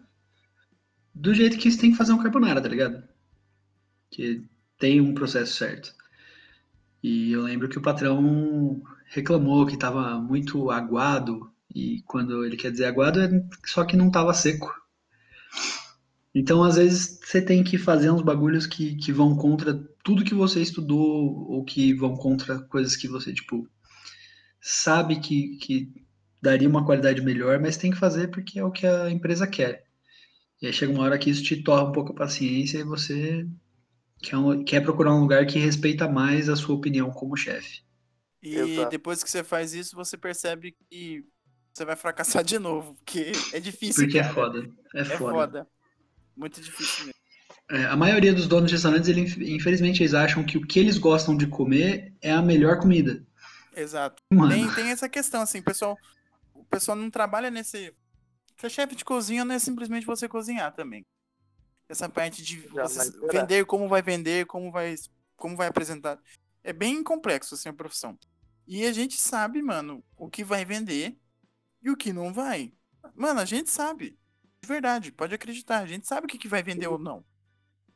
[1.13, 3.03] do jeito que você tem que fazer um carbonara, tá ligado?
[4.09, 4.41] Que
[4.79, 5.93] tem um processo certo.
[7.03, 8.81] E eu lembro que o patrão
[9.11, 13.29] reclamou que tava muito aguado, e quando ele quer dizer aguado é
[13.65, 14.73] só que não tava seco.
[16.33, 20.33] Então, às vezes, você tem que fazer uns bagulhos que, que vão contra tudo que
[20.33, 23.67] você estudou, ou que vão contra coisas que você, tipo,
[24.61, 25.93] sabe que, que
[26.41, 29.83] daria uma qualidade melhor, mas tem que fazer porque é o que a empresa quer.
[30.61, 33.45] E aí chega uma hora que isso te torna um pouco a paciência e você
[34.21, 37.81] quer, quer procurar um lugar que respeita mais a sua opinião como chefe.
[38.41, 38.89] E Exato.
[38.89, 41.23] depois que você faz isso, você percebe que
[41.73, 44.33] você vai fracassar de novo, porque é difícil, Porque é cara.
[44.33, 44.69] foda.
[44.95, 45.31] É É foda.
[45.33, 45.67] foda.
[46.35, 47.19] Muito difícil mesmo.
[47.69, 49.21] é, a maioria dos donos de restaurantes, ele,
[49.55, 53.25] infelizmente, eles acham que o que eles gostam de comer é a melhor comida.
[53.75, 54.21] Exato.
[54.49, 55.97] Tem, tem essa questão, assim, o pessoal,
[56.53, 57.93] o pessoal não trabalha nesse.
[58.57, 61.05] Ser chefe de cozinha não é simplesmente você cozinhar também.
[61.89, 62.57] Essa parte de
[63.31, 64.95] vender, como vai vender, como vai,
[65.35, 66.19] como vai apresentar.
[66.63, 68.17] É bem complexo, assim, a profissão.
[68.67, 71.17] E a gente sabe, mano, o que vai vender
[71.81, 72.73] e o que não vai.
[73.15, 74.19] Mano, a gente sabe.
[74.61, 75.79] De verdade, pode acreditar.
[75.79, 77.25] A gente sabe o que, que vai vender ou não.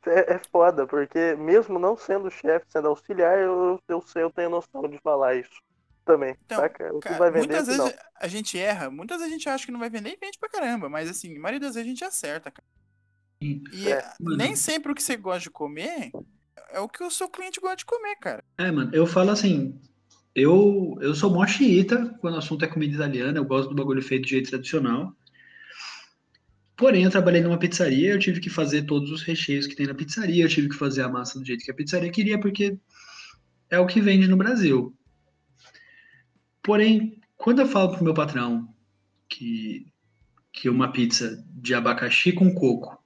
[0.08, 4.50] É, é foda, porque mesmo não sendo chefe, sendo auxiliar, eu, eu sei, eu tenho
[4.52, 5.60] noção de falar isso
[6.06, 6.36] também.
[6.46, 6.94] Então, saca?
[6.96, 7.92] O que Cara, vai vender, muitas que não.
[7.92, 10.38] vezes a gente erra, muitas vezes a gente acha que não vai vender e vende
[10.40, 12.68] pra caramba, mas assim, a maioria das vezes a gente acerta, cara.
[13.72, 13.92] E É.
[13.92, 16.16] eh, nem sempre o que você gosta de comer
[16.70, 18.44] é o que o seu cliente gosta de comer, cara.
[18.58, 19.80] É, mano, eu falo assim,
[20.36, 24.02] eu, eu sou mó xiita quando o assunto é comida italiana, eu gosto do bagulho
[24.02, 25.16] feito de jeito tradicional.
[26.76, 29.94] Porém, eu trabalhei numa pizzaria, eu tive que fazer todos os recheios que tem na
[29.94, 32.78] pizzaria, eu tive que fazer a massa do jeito que a pizzaria queria, porque
[33.70, 34.94] é o que vende no Brasil.
[36.62, 38.68] Porém, quando eu falo pro meu patrão
[39.30, 39.88] que,
[40.52, 43.02] que uma pizza de abacaxi com coco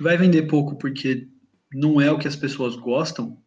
[0.00, 1.28] vai vender pouco porque
[1.72, 3.40] não é o que as pessoas gostam,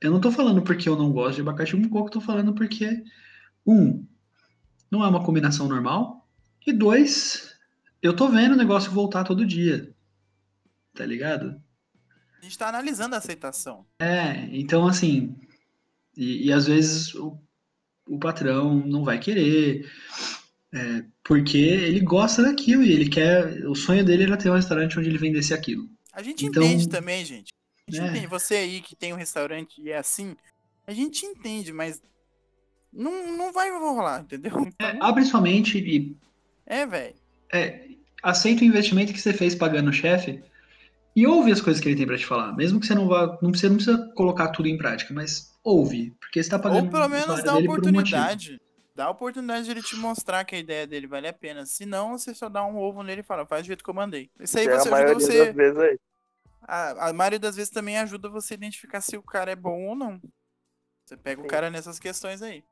[0.00, 3.02] eu não tô falando porque eu não gosto de abacaxi com coco, tô falando porque,
[3.66, 4.04] um,
[4.90, 6.28] não é uma combinação normal,
[6.66, 7.54] e dois,
[8.02, 9.92] eu tô vendo o negócio voltar todo dia.
[10.94, 11.60] Tá ligado?
[12.40, 13.86] A gente tá analisando a aceitação.
[14.00, 15.36] É, então assim,
[16.16, 17.38] e, e às vezes o,
[18.08, 19.88] o patrão não vai querer,
[20.72, 24.98] é, porque ele gosta daquilo e ele quer, o sonho dele era ter um restaurante
[24.98, 25.88] onde ele vendesse aquilo.
[26.12, 27.52] A gente Então- entende também, gente.
[27.90, 28.10] A gente É.
[28.10, 28.26] entende.
[28.28, 30.36] Você aí que tem um restaurante e é assim,
[30.86, 32.00] a gente entende, mas
[32.92, 34.52] não, não vai rolar, entendeu?
[34.78, 36.16] É, Então, abre sua mente e
[36.66, 37.14] é, velho.
[37.52, 37.88] é,
[38.22, 40.42] aceita o investimento que você fez pagando o chefe
[41.16, 42.54] e ouve as coisas que ele tem pra te falar.
[42.56, 46.12] Mesmo que você não vá, não precisa, não precisa colocar tudo em prática, mas ouve,
[46.20, 48.60] porque você tá pagando Ou pelo menos dá por um oportunidade.
[48.94, 51.64] Dá a oportunidade de ele te mostrar que a ideia dele vale a pena.
[51.64, 53.94] Se não, você só dá um ovo nele e fala, faz do jeito que eu
[53.94, 54.30] mandei.
[54.38, 55.54] Isso aí é você ajuda você.
[56.62, 59.86] A, a maioria das vezes também ajuda você a identificar se o cara é bom
[59.88, 60.20] ou não.
[61.04, 61.48] Você pega o Sim.
[61.50, 62.62] cara nessas questões aí.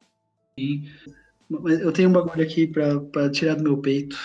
[1.49, 4.17] Mas eu tenho um bagulho aqui pra, pra tirar do meu peito.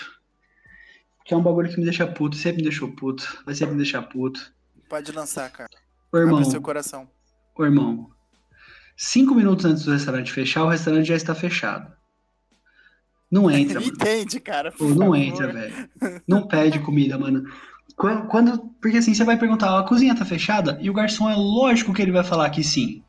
[1.24, 3.82] Que é um bagulho que me deixa puto, sempre me deixou puto, vai sempre me
[3.82, 4.52] deixar puto.
[4.88, 5.70] Pode lançar, cara.
[6.12, 7.10] Ô irmão, Abre seu coração.
[7.56, 8.10] ô irmão,
[8.94, 11.90] cinco minutos antes do restaurante fechar, o restaurante já está fechado.
[13.30, 13.90] Não entra, mano.
[13.92, 14.70] Entende, cara.
[14.70, 15.16] Pô, não favor.
[15.16, 15.90] entra, velho.
[16.28, 17.42] Não pede comida, mano.
[17.96, 20.78] Quando, quando- porque assim, você vai perguntar, a cozinha tá fechada?
[20.80, 23.02] E o garçom é lógico que ele vai falar que sim.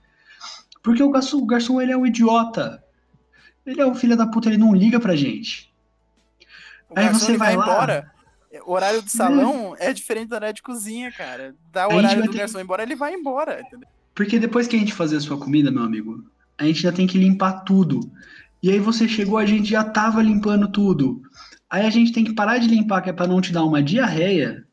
[0.84, 2.84] Porque o garçom, o garçom ele é um idiota.
[3.66, 5.74] Ele é um filho da puta, ele não liga pra gente.
[6.90, 7.64] O Aí você vai vai lá.
[7.74, 8.12] embora.
[8.66, 11.56] O horário do salão é diferente do horário de cozinha, cara.
[11.74, 13.62] Dá o horário do ter- garçom embora, ele vai embora.
[13.62, 13.88] entendeu?
[14.14, 16.24] Porque depois que a gente fazer a sua comida, meu amigo,
[16.58, 18.00] a gente ainda tem que limpar tudo.
[18.64, 21.22] E aí você chegou, a gente já tava limpando tudo.
[21.70, 23.84] Aí a gente tem que parar de limpar, que é pra não te dar uma
[23.84, 24.64] diarreia,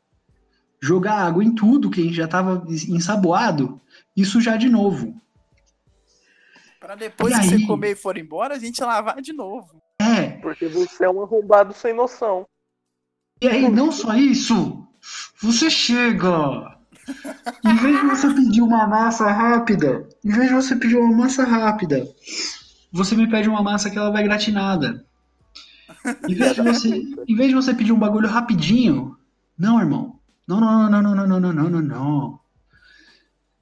[0.83, 3.79] jogar água em tudo, que a gente já tava ensaboado,
[4.17, 5.15] e sujar de novo.
[6.79, 7.49] Pra depois E que aí?
[7.61, 9.81] você comer e for embora, a gente lavar de novo.
[10.01, 12.45] É, Porque você é um arrombado sem noção.
[13.41, 14.85] e aí não só isso,
[15.41, 16.77] você chega.
[17.65, 21.43] Em vez de você pedir uma massa rápida, em vez de você pedir uma massa
[21.43, 22.05] rápida,
[22.91, 25.05] você me pede uma massa que ela vai gratinada.
[26.27, 29.17] Em vez de você, em vez de você pedir um bagulho rapidinho,
[29.57, 30.19] não, irmão.
[30.47, 32.39] Não, não, não, não, não, não, não, não, não, não.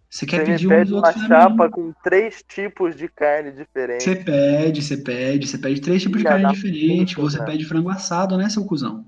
[0.09, 3.51] Você quer Você me pedir um pede uma risoto chapa com três tipos de carne
[3.51, 4.03] diferentes.
[4.03, 7.15] Você pede, você pede, você pede três tipos de carne da diferentes.
[7.15, 7.51] puta, Você cara.
[7.51, 9.05] pede frango assado, né, seu cuzão?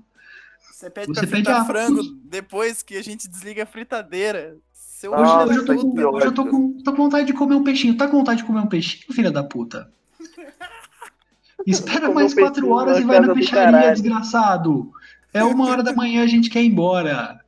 [0.72, 4.56] Você pede Você pra pede fritar a- frango depois que a gente desliga a fritadeira.
[4.72, 7.32] Seu Hoje- Nossa, hoje eu tô, com, hoje eu tô, com, tô com vontade de
[7.34, 7.96] comer um peixinho.
[7.98, 9.92] Tá com vontade de comer um peixinho, filha da puta?
[11.66, 14.90] Espera mais um quatro horas e vai na peixaria, desgraçado.
[15.32, 17.40] É uma hora da manhã, a gente quer ir embora.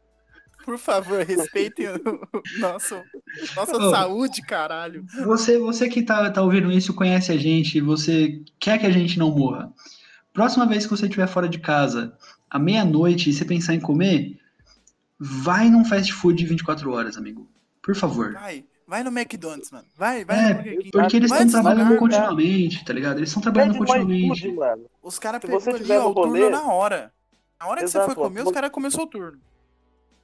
[0.66, 2.20] Por favor, respeitem o
[2.59, 3.01] nosso,
[3.55, 3.90] nossa Ô.
[3.90, 5.06] saúde, caralho.
[5.24, 9.16] Você, você que tá, tá ouvindo isso, conhece a gente, você quer que a gente
[9.16, 9.72] não morra.
[10.32, 12.18] Próxima vez que você estiver fora de casa,
[12.51, 14.40] à meia-noite, e você pensar em comer,
[15.20, 17.48] vai num fast food de 24 horas, amigo.
[17.80, 18.32] Por favor.
[18.32, 19.86] Vai, vai no McDonald's, mano.
[19.97, 20.55] Vai, vai É.
[20.90, 22.26] Porque eles estão trabalhando lugar, cara.
[22.26, 23.18] continuamente, tá ligado?
[23.18, 24.51] Eles estão trabalhando continuamente.
[24.51, 24.86] mano.
[25.01, 27.12] Os caras você ali, ó, o turno na hora.
[27.60, 28.44] Na hora que Exato, você foi comer, ó.
[28.44, 29.38] os caras começou o turno.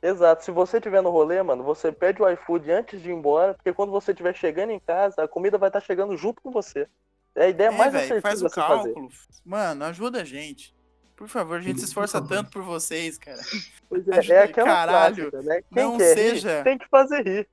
[0.02, 0.44] Exato.
[0.44, 3.72] Se você tiver no rolê, mano, você pede o iFood antes de ir embora, porque
[3.72, 6.88] quando você estiver chegando em casa, a comida vai estar chegando junto com você.
[7.34, 8.92] É a ideia É, mais assertiva faz o a se fazer.
[8.92, 9.08] cálculo.
[9.44, 10.74] Mano, ajuda a gente.
[11.16, 13.40] Por favor, a gente se esforça tanto por vocês, cara.
[13.88, 15.62] Pois é, Ajuda- é aquela caralho, clássica, né?
[15.72, 17.48] Quem não quer seja- rir, tem que fazer rir.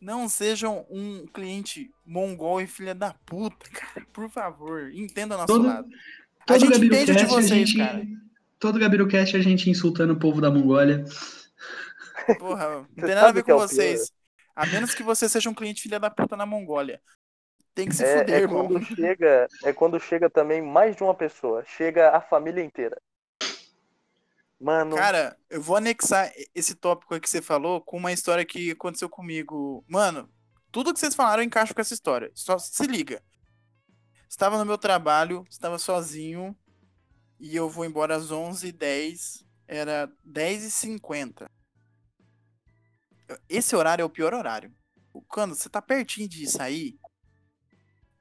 [0.00, 4.06] Não sejam um cliente mongol e filha da puta, cara.
[4.12, 5.88] Por favor, entenda nosso Todo- lado.
[6.40, 7.76] A Todo gente entende de a vocês, gente.
[7.76, 8.02] cara.
[8.58, 11.04] Todo Gabirocast a gente insultando o povo da Mongólia.
[12.38, 14.12] Porra, não tem nada a ver é com o vocês.
[14.54, 17.00] A menos que você seja um cliente filha da puta na Mongólia.
[17.74, 18.66] Tem que se É, fuder, é irmão.
[18.68, 21.64] quando chega, é quando chega também mais de uma pessoa.
[21.64, 23.00] Chega a família inteira.
[24.58, 28.72] Mano, Cara, eu vou anexar esse tópico aí que você falou com uma história que
[28.72, 29.84] aconteceu comigo.
[29.88, 30.28] Mano,
[30.70, 32.30] tudo que vocês falaram encaixa com essa história.
[32.34, 33.22] Só se liga.
[34.28, 36.54] Estava no meu trabalho, estava sozinho
[37.38, 39.44] e eu vou embora às 11h10.
[39.66, 41.48] Era 10h50.
[43.48, 44.72] Esse horário é o pior horário.
[45.28, 46.98] Quando você tá pertinho de sair,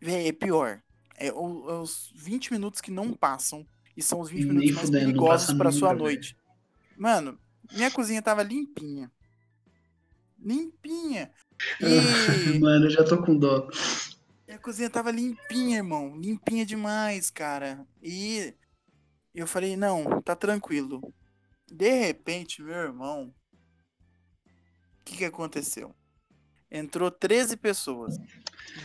[0.02, 0.82] é pior.
[1.16, 3.66] É os 20 minutos que não passam
[3.96, 6.38] e são os 20 Nem minutos mais fudendo, perigosos passa pra sua noite.
[6.98, 7.38] Mano,
[7.74, 9.12] minha cozinha tava limpinha.
[10.40, 11.32] Limpinha.
[11.82, 13.70] E Mano, eu já tô com dó.
[14.48, 16.18] minha cozinha tava limpinha, irmão.
[16.18, 17.86] Limpinha demais, cara.
[18.02, 18.54] E
[19.36, 21.14] eu falei, não, tá tranquilo.
[21.70, 23.34] De repente, meu irmão,
[25.06, 25.94] que que aconteceu?
[26.72, 28.18] Entrou 13 pessoas.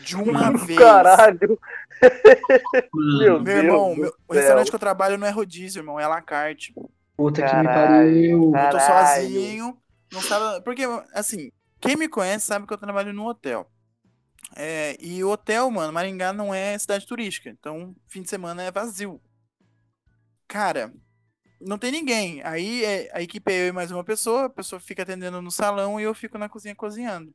[0.04, 0.78] De uma vez.
[0.78, 1.58] caralho.
[2.92, 5.98] Mano, Meu Meu irmão, Deus meu- o restaurante que eu trabalho não é rodízio, irmão,
[6.00, 6.74] é à la carte.
[7.16, 8.52] puta que me Caralho, pariu.
[8.52, 8.64] cara.
[8.64, 8.80] Eu tô Caralho.
[8.80, 9.82] sozinho,
[10.12, 10.62] não sabe.
[10.64, 10.82] Porque,
[11.12, 11.50] assim,
[11.80, 13.70] quem me conhece sabe que eu trabalho no hotel.
[14.56, 17.50] É, e o hotel, mano, Maringá não é cidade turística.
[17.50, 19.20] Então, fim de semana é vazio.
[20.46, 20.92] Cara,
[21.64, 22.42] não tem ninguém.
[22.42, 25.50] Aí é- a equipe é eu e mais uma pessoa, a pessoa fica atendendo no
[25.50, 27.34] salão e eu fico na cozinha cozinhando.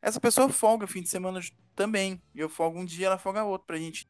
[0.00, 1.40] Essa pessoa folga fim de semana
[1.74, 2.22] também.
[2.34, 4.08] Eu folgo um dia, ela folga outro, pra gente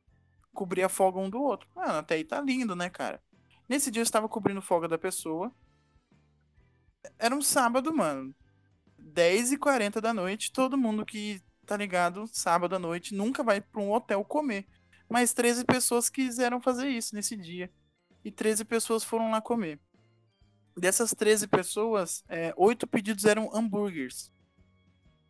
[0.53, 1.69] cobrir a folga um do outro.
[1.74, 3.23] Mano, até aí tá lindo, né, cara?
[3.69, 5.53] Nesse dia eu estava cobrindo folga da pessoa.
[7.19, 8.35] Era um sábado, mano.
[8.99, 13.93] 10h40 da noite, todo mundo que tá ligado, sábado à noite, nunca vai pra um
[13.93, 14.66] hotel comer.
[15.09, 17.70] Mas 13 pessoas quiseram fazer isso nesse dia.
[18.24, 19.78] E 13 pessoas foram lá comer.
[20.77, 24.31] Dessas 13 pessoas, é, 8 pedidos eram hambúrgueres.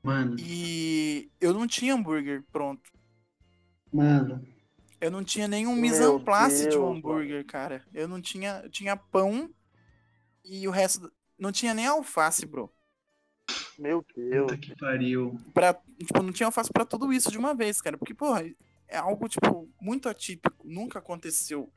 [0.03, 2.91] Mano, E eu não tinha hambúrguer pronto.
[3.93, 4.47] mano.
[5.01, 7.85] Eu não tinha nenhum mise en place de um Deus, hambúrguer, cara.
[7.95, 8.63] Eu não tinha.
[8.65, 9.49] Eu tinha pão
[10.45, 11.11] e o resto.
[11.39, 12.69] Não tinha nem alface, bro.
[13.79, 14.47] Meu Deus.
[14.51, 15.39] Puta que pariu.
[15.55, 17.97] Pra, tipo, não tinha alface pra tudo isso de uma vez, cara.
[17.97, 18.45] Porque, porra,
[18.89, 20.67] é algo, tipo, muito atípico.
[20.69, 21.73] Nunca aconteceu.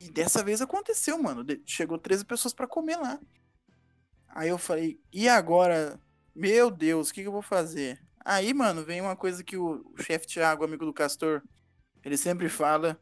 [0.00, 1.44] E dessa vez aconteceu, mano.
[1.66, 3.20] Chegou 13 pessoas pra comer lá.
[4.28, 6.00] Aí eu falei, e agora?
[6.34, 8.00] Meu Deus, o que, que eu vou fazer?
[8.24, 11.42] Aí, mano, vem uma coisa que o, o chefe Thiago, amigo do Castor,
[12.04, 12.98] ele sempre fala.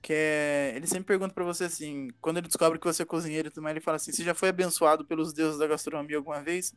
[0.00, 0.72] Que é.
[0.76, 3.64] Ele sempre pergunta pra você assim, quando ele descobre que você é cozinheiro e tudo
[3.64, 6.72] mais, ele fala assim: você já foi abençoado pelos deuses da gastronomia alguma vez?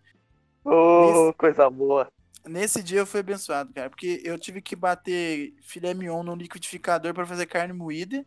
[0.65, 2.11] Ô, coisa boa.
[2.45, 7.13] Nesse dia eu fui abençoado, cara, porque eu tive que bater filé mignon no liquidificador
[7.13, 8.25] pra fazer carne moída,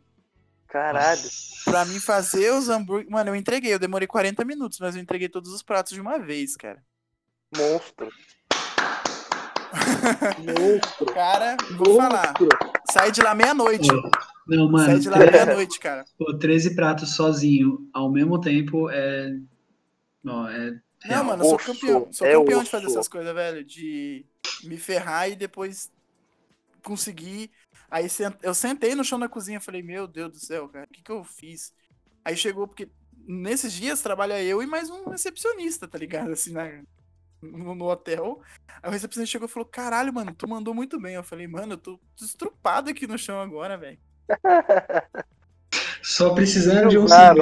[0.74, 1.20] Caralho.
[1.64, 3.08] pra mim fazer os hambúrgueres.
[3.08, 6.18] Mano, eu entreguei, eu demorei 40 minutos, mas eu entreguei todos os pratos de uma
[6.18, 6.82] vez, cara.
[7.56, 8.08] Monstro.
[10.38, 11.06] Monstro.
[11.14, 12.48] Cara, vou falar, Monstro.
[12.90, 13.86] sai de lá meia-noite.
[14.48, 14.98] Não, Sai mano.
[14.98, 16.04] de lá meia-noite, cara.
[16.18, 19.30] Pô, 13 pratos sozinho ao mesmo tempo é.
[20.26, 20.76] Ó, é.
[21.06, 22.08] Não, mano, eu sou Osso, campeão.
[22.12, 22.94] Sou é campeão de fazer osso.
[22.96, 23.64] essas coisas, velho.
[23.64, 24.26] De
[24.64, 25.88] me ferrar e depois
[26.82, 27.50] conseguir.
[27.90, 28.06] Aí
[28.42, 31.02] eu sentei no chão da cozinha e falei, meu Deus do céu, cara, o que,
[31.02, 31.72] que eu fiz?
[32.24, 32.88] Aí chegou, porque
[33.26, 36.32] nesses dias trabalha eu e mais um recepcionista, tá ligado?
[36.32, 36.82] Assim, na,
[37.40, 38.40] no, no hotel.
[38.82, 41.14] Aí o recepcionista chegou e falou, caralho, mano, tu mandou muito bem.
[41.14, 43.98] Eu falei, mano, eu tô estrupado aqui no chão agora, velho.
[46.02, 47.38] Só precisando de um cigarro.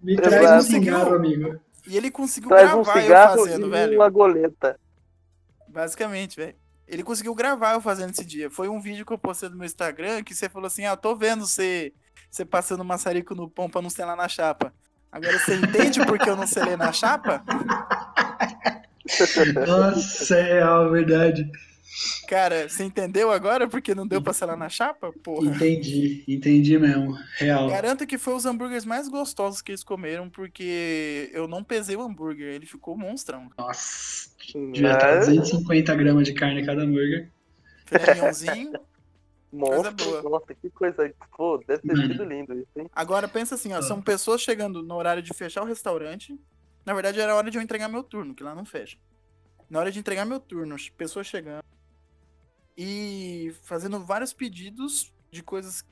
[0.00, 0.28] me Exato.
[0.28, 1.60] traz um cigarro, amigo.
[1.86, 3.96] E ele conseguiu Traz um gravar eu cigarro fazendo, e velho.
[3.96, 4.78] uma goleta.
[5.68, 6.54] Basicamente, velho.
[6.92, 8.50] Ele conseguiu gravar eu fazendo esse dia.
[8.50, 11.16] Foi um vídeo que eu postei no meu Instagram que você falou assim: Ah, tô
[11.16, 11.90] vendo você,
[12.30, 14.74] você passando maçarico no pão pra não selar na chapa.
[15.10, 17.42] Agora você entende por que eu não selei na chapa?
[19.66, 21.50] Nossa, é real, verdade.
[22.26, 25.12] Cara, você entendeu agora porque não deu pra selar na chapa?
[25.22, 25.50] Porra.
[25.50, 27.18] Entendi, entendi mesmo.
[27.36, 27.68] Real.
[27.68, 32.02] Garanto que foi os hambúrgueres mais gostosos que eles comeram, porque eu não pesei o
[32.02, 33.50] hambúrguer, ele ficou monstrão.
[33.58, 34.30] Nossa.
[34.54, 37.30] Devia estar Mas, 250 gramas de carne cada hambúrguer.
[37.86, 38.72] Filé mignonzinho.
[39.52, 39.92] monstro.
[39.92, 40.22] boa.
[40.22, 41.12] Nossa, que coisa.
[41.36, 42.88] Pô, deve ter sido lindo isso, hein?
[42.94, 46.38] Agora pensa assim, ó, são pessoas chegando no horário de fechar o restaurante.
[46.86, 48.96] Na verdade, era a hora de eu entregar meu turno, que lá não fecha.
[49.68, 51.62] Na hora de entregar meu turno, pessoas chegando
[52.84, 55.84] e fazendo vários pedidos de coisas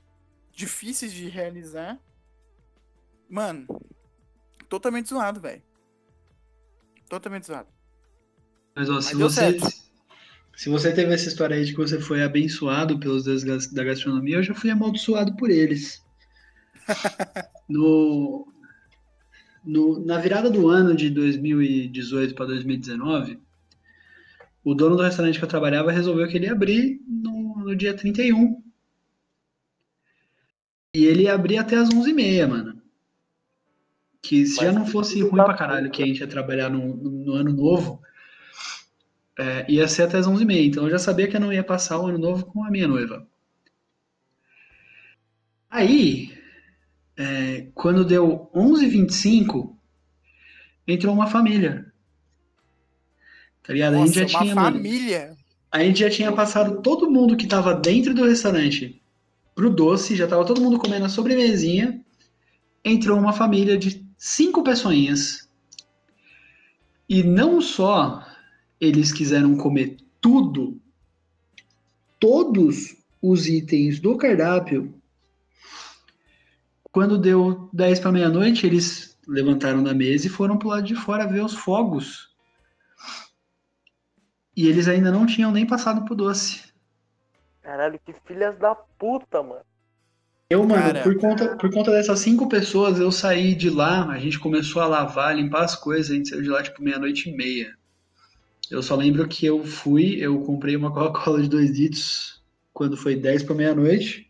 [0.53, 1.99] difíceis de realizar.
[3.29, 3.67] Mano,
[4.69, 5.63] totalmente zoado, velho.
[7.09, 7.69] Totalmente zoado.
[8.75, 9.69] Mas, ó, se deu você, certo.
[10.57, 14.37] se você teve essa história aí de que você foi abençoado pelos deuses da gastronomia,
[14.37, 16.05] eu já fui amaldiçoado por eles.
[17.69, 18.53] No,
[19.65, 23.41] no- na virada do ano de 2018 para 2019,
[24.65, 27.95] o dono do restaurante que eu trabalhava resolveu que ele ia abrir no, no dia
[27.97, 28.63] 31.
[30.95, 32.81] E ele ia abrir até as 11h30, mano.
[34.23, 36.27] Que se já Mas não que fosse ruim da pra caralho que a gente ia
[36.27, 38.01] trabalhar no, no- no ano novo,
[39.39, 40.69] é, ia ser até as 11h30.
[40.69, 42.87] Então eu já sabia que eu não ia passar o ano novo com a minha
[42.89, 43.27] noiva.
[45.71, 46.31] Aí,
[47.17, 49.79] é, quando deu 11h25,
[50.87, 51.90] entrou uma família.
[53.63, 53.95] Tá ligado?
[53.95, 55.37] a gente Nossa, já uma tinha, mano, família.
[55.71, 59.01] a gente já tinha passado todo mundo que tava dentro do restaurante
[59.55, 62.01] pro doce, já tava todo mundo comendo a sobremesinha.
[62.85, 65.49] Entrou uma família de cinco pessoinhas.
[67.09, 68.25] E não só
[68.81, 70.81] eles quiseram comer tudo,
[72.19, 74.95] todos os itens do cardápio.
[76.93, 81.27] Quando deu 10 para meia-noite, eles levantaram da mesa e foram pro lado de fora
[81.27, 82.30] ver os fogos.
[84.61, 86.61] E eles ainda não tinham nem passado pro doce.
[87.63, 89.63] Caralho, que filhas da puta, mano.
[90.51, 91.03] Eu, mano, Cara.
[91.03, 94.87] por conta, por conta dessas cinco pessoas, eu saí de lá, a gente começou a
[94.87, 97.75] lavar, limpar as coisas, a gente saiu de lá tipo meia-noite e meia.
[98.71, 103.17] Eu só lembro que eu fui, eu comprei uma Coca-Cola de 2 litros quando foi
[103.17, 104.29] 10 para meia-noite.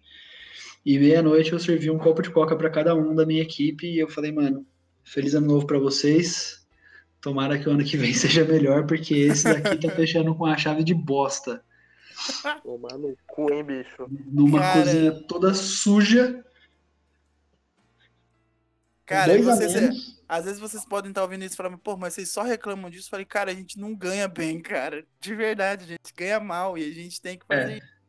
[0.86, 3.98] E meia-noite eu servi um copo de coca para cada um da minha equipe e
[3.98, 4.64] eu falei, mano,
[5.02, 6.59] feliz ano novo para vocês.
[7.20, 10.56] Tomara que o ano que vem seja melhor, porque esse daqui tá fechando com a
[10.56, 11.62] chave de bosta.
[12.62, 14.06] Tomar no cu, hein, bicho.
[14.30, 14.82] Numa Cara.
[14.84, 16.44] cozinha toda suja,
[19.06, 19.90] Cara, dois é-
[20.28, 23.08] às vezes vocês podem estar ouvindo isso e falando, pô, mas vocês só reclamam disso.
[23.08, 25.04] Eu falei, cara, a gente não ganha bem, cara.
[25.20, 27.76] De verdade, a gente ganha mal e a gente tem que fazer É.
[27.78, 28.00] isso.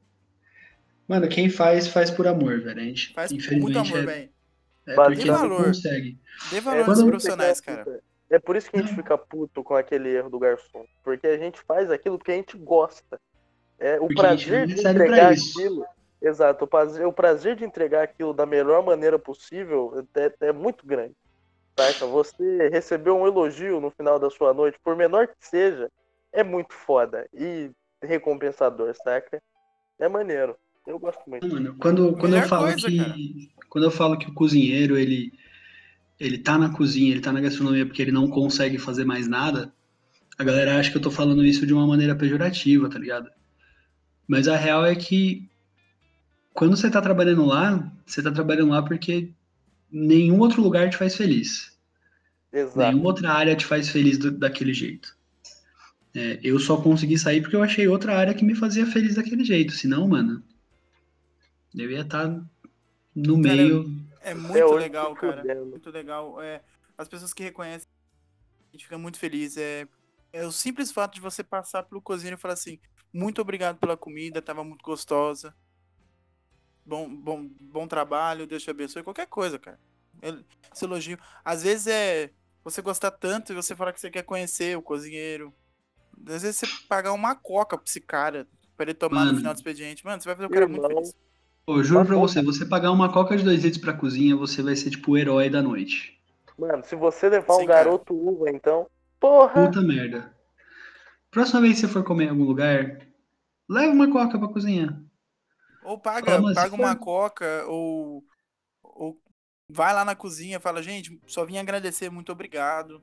[1.08, 2.80] Mano, quem faz, faz por amor, velho.
[2.80, 4.30] A gente, Faz infelizmente, muito amor, é, velho.
[4.86, 5.66] é não valor.
[5.66, 6.20] consegue.
[6.52, 8.02] Dê valor É nos quando- profissionais, cara.
[8.32, 10.86] É por isso que a gente fica puto com aquele erro do garçom.
[11.04, 13.20] Porque a gente faz aquilo que a gente gosta.
[13.78, 15.86] É o Porque prazer de entregar aquilo.
[16.22, 20.86] Exato, o prazer, o prazer de entregar aquilo da melhor maneira possível é, é muito
[20.86, 21.16] grande.
[21.78, 22.06] Saca?
[22.06, 25.92] Você receber um elogio no final da sua noite, por menor que seja,
[26.32, 27.72] é muito foda e
[28.02, 29.42] recompensador, saca?
[30.00, 30.56] É maneiro.
[30.88, 31.48] Eu gosto muito.
[31.48, 33.16] Mano, quando, quando eu falo coisa, que cara.
[33.70, 35.32] quando eu falo que o cozinheiro ele
[36.22, 39.74] ele tá na cozinha, ele tá na gastronomia porque ele não consegue fazer mais nada,
[40.38, 43.30] a galera acha que eu tô falando isso de uma maneira pejorativa, tá ligado?
[44.28, 45.50] Mas a real é que
[46.54, 49.32] quando você tá trabalhando lá, você tá trabalhando lá porque
[49.92, 51.78] nenhum outro lugar te faz feliz.
[52.54, 52.80] Exato.
[52.80, 55.16] Nenhuma outra área te faz feliz do- daquele jeito.
[56.14, 59.44] É, eu só consegui sair porque eu achei outra área que me fazia feliz daquele
[59.46, 59.74] jeito.
[59.74, 60.44] Senão, mano,
[61.76, 62.28] eu ia estar
[63.16, 64.01] no Cara, meio.
[64.22, 65.42] É muito legal, cara.
[65.42, 65.66] fudendo.
[65.66, 66.42] Muito legal.
[66.42, 66.62] É,
[66.98, 67.88] as pessoas que reconhecem,
[68.70, 69.58] a gente fica muito feliz.
[69.58, 69.88] É,
[70.32, 72.80] é o simples fato de você passar pelo cozinheiro e falar assim:
[73.14, 75.54] muito obrigado pela comida, tava muito gostosa.
[76.86, 79.04] Bom, bom, bom trabalho, Deus te abençoe.
[79.04, 79.80] Qualquer coisa, cara.
[80.74, 81.18] Esse elogio.
[81.44, 82.32] Às vezes é
[82.64, 85.54] você gostar tanto e você falar que você quer conhecer o cozinheiro.
[86.28, 89.38] Às vezes você pagar uma coca pra esse cara, pra ele tomar no Mano.
[89.38, 90.06] final do expediente.
[90.06, 91.16] Mano, você vai fazer o cara muito Irmão, feliz.
[91.72, 94.76] Pô, juro pra você, você pagar uma coca de dois litros pra cozinha, você vai
[94.76, 96.20] ser tipo o herói da noite.
[96.58, 97.84] Mano, se você levar Sim, um cara.
[97.86, 98.90] garoto uva, então.
[99.20, 99.70] Porra!
[99.70, 100.34] Puta merda.
[101.32, 103.08] Próxima vez que você for comer em algum lugar,
[103.70, 105.04] leva uma coca pra cozinha.
[105.82, 108.24] Ou paga, paga uma for- coca, ou,
[108.84, 109.22] ou
[109.70, 113.02] vai lá na cozinha e fala, gente, só vim agradecer, muito obrigado.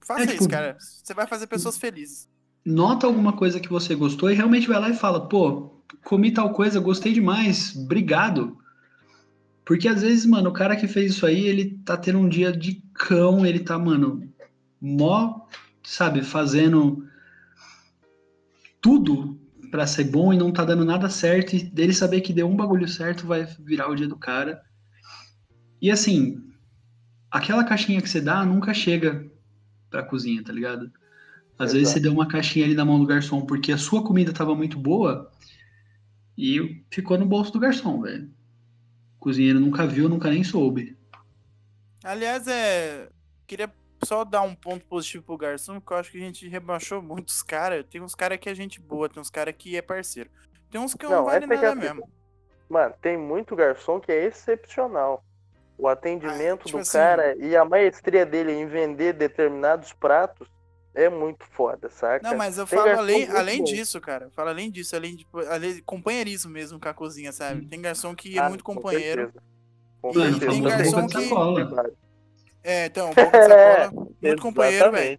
[0.00, 0.76] Faça É, isso, tipo, cara.
[0.78, 2.28] Você vai fazer pessoas felizes.
[2.64, 6.52] Nota alguma coisa que você gostou e realmente vai lá e fala, pô, comi tal
[6.52, 8.58] coisa, gostei demais, obrigado.
[9.64, 12.52] Porque às vezes, mano, o cara que fez isso aí, ele tá tendo um dia
[12.52, 14.28] de cão, ele tá, mano,
[14.80, 15.46] mó,
[15.82, 17.06] sabe, fazendo
[18.80, 19.38] tudo
[19.70, 22.56] pra ser bom e não tá dando nada certo, e dele saber que deu um
[22.56, 24.60] bagulho certo vai virar o dia do cara.
[25.80, 26.42] E assim,
[27.30, 29.30] aquela caixinha que você dá nunca chega
[29.88, 30.90] pra cozinha, tá ligado?
[31.58, 31.98] Às vezes Exato.
[31.98, 34.78] você deu uma caixinha ali na mão do garçom porque a sua comida tava muito
[34.78, 35.30] boa
[36.40, 38.30] e ficou no bolso do garçom, velho.
[39.16, 40.96] O cozinheiro nunca viu, nunca nem soube.
[42.02, 43.08] Aliás, é.
[43.46, 43.70] Queria
[44.04, 47.42] só dar um ponto positivo pro garçom, porque eu acho que a gente rebaixou muitos
[47.42, 47.84] caras.
[47.90, 50.30] Tem uns caras que é gente boa, tem uns caras que é parceiro.
[50.70, 51.94] Tem uns que não, Não, vale que é nada fita.
[51.94, 52.10] mesmo.
[52.68, 55.22] Mano, tem muito garçom que é excepcional.
[55.76, 60.48] O atendimento Ah, tipo do assim- cara e a maestria dele em vender determinados pratos
[60.94, 62.28] é muito foda, saca?
[62.28, 63.64] Não, mas eu Tem falo além, além bom.
[63.64, 64.24] disso, cara.
[64.26, 67.66] Eu falo além disso, além de além, companheirismo mesmo com a cozinha, sabe?
[67.66, 69.22] Tem garçom que é Ah, muito com companheiro.
[69.24, 69.44] certeza.
[70.02, 70.50] Com Mano, certeza.
[70.52, 71.92] tem garçom tem que-.
[72.62, 75.18] É, então, boca de sacola, muito companheiro, velho.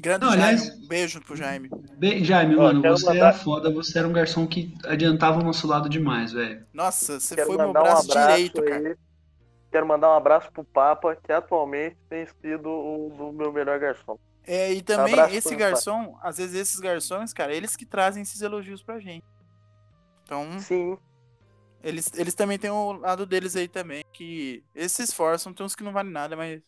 [0.00, 1.68] Grande Não, Jaime, aliás- um beijo pro Jaime.
[1.98, 5.42] Bem, Jaime, Ó, mano, você mandar- era foda, você era um garçom que adiantava o
[5.44, 6.64] nosso lado demais, velho.
[6.72, 8.68] Nossa, você Quero foi meu mandar um braço abraço direito, aí.
[8.68, 8.98] cara.
[9.72, 14.16] Quero mandar um abraço pro Papa, que atualmente tem sido o do meu melhor garçom.
[14.48, 18.40] É, e também Abraço esse garçom, às vezes esses garçons, cara, eles que trazem esses
[18.40, 19.26] elogios pra gente.
[20.24, 20.98] Então, Sim,
[21.82, 25.74] eles, eles também têm o lado deles aí também, que eles se esforçam, tem uns
[25.76, 26.60] que não valem nada, mas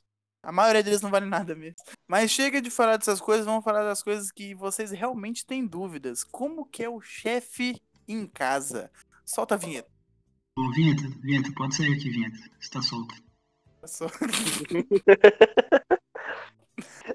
[0.43, 1.77] a maioria deles não vale nada mesmo.
[2.09, 6.23] Mas chega de falar dessas coisas, vamos falar das coisas que vocês realmente têm dúvidas.
[6.24, 8.90] Como que é o chefe em casa?
[9.24, 9.90] Solta a vinheta.
[10.57, 12.39] Ô, Vinheta, Vinheta, pode sair aqui, Vinheta.
[12.61, 13.15] Você tá solto.
[13.86, 14.07] Só-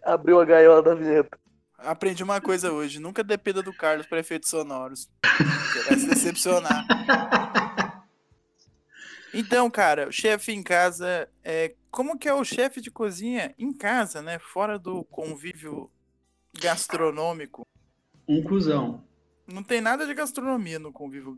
[0.05, 1.37] abriu a gaiola da vinheta.
[1.77, 5.09] Aprendi uma coisa hoje, nunca dependa do Carlos para efeitos sonoros.
[5.23, 6.85] Você vai se decepcionar.
[9.33, 13.73] Então, cara, o chefe em casa, é, como que é o chefe de cozinha em
[13.73, 14.39] casa, né?
[14.39, 15.91] Fora do convívio
[16.57, 17.63] gastronômico.
[18.25, 19.03] Um cuzão.
[19.45, 21.37] Não tem nada de gastronomia no convívio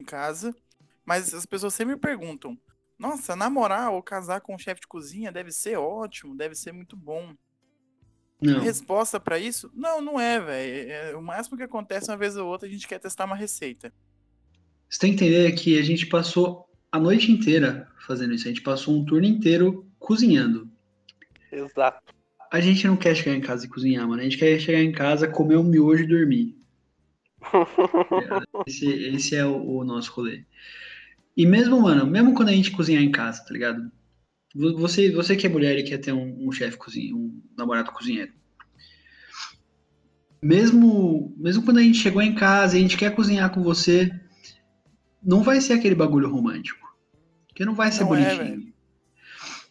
[0.00, 0.56] em casa,
[1.04, 2.58] mas as pessoas sempre me perguntam:
[2.98, 6.96] Nossa, namorar ou casar com um chefe de cozinha deve ser ótimo, deve ser muito
[6.96, 7.34] bom.
[8.44, 8.60] A Não.
[8.60, 9.70] resposta pra isso?
[9.74, 10.90] Não, não é, velho.
[10.90, 13.92] É, o máximo que acontece uma vez ou outra a gente quer testar uma receita.
[14.88, 18.46] Você tem que entender que a gente passou a noite inteira fazendo isso.
[18.46, 20.70] A gente passou um turno inteiro cozinhando.
[21.50, 22.14] Exato.
[22.52, 24.20] A gente não quer chegar em casa e cozinhar, mano.
[24.20, 26.56] A gente quer chegar em casa, comer um miojo e dormir.
[28.66, 30.44] Esse, esse é o, o nosso rolê.
[31.36, 33.90] E mesmo, mano, mesmo quando a gente cozinhar em casa, tá ligado?
[34.54, 37.90] Vo- Você, você que é mulher e quer ter um, um chefe cozinha, um namorado
[37.92, 38.32] cozinheiro.
[40.42, 44.12] Mesmo, mesmo quando a gente chegou em casa e a gente quer cozinhar com você,
[45.22, 46.86] não vai ser aquele bagulho romântico.
[47.48, 48.74] Porque não vai ser Não é, bonitinho.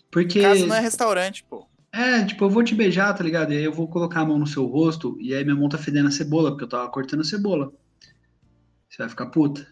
[0.09, 0.41] Porque.
[0.41, 1.67] Casa não é restaurante, pô.
[1.91, 3.53] É, tipo, eu vou te beijar, tá ligado?
[3.53, 5.77] E aí eu vou colocar a mão no seu rosto e aí minha mão tá
[5.77, 7.71] fedendo a cebola, porque eu tava cortando a cebola.
[8.89, 9.67] Você vai ficar puta.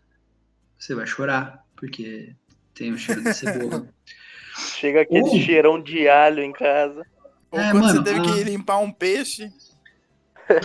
[0.78, 2.36] Você vai chorar, porque
[2.76, 3.88] tem o cheiro de cebola.
[4.56, 5.40] Chega aquele Uh.
[5.40, 7.06] cheirão de alho em casa.
[7.52, 8.34] Ou É, quando mano, você teve ah.
[8.34, 9.52] que limpar um peixe.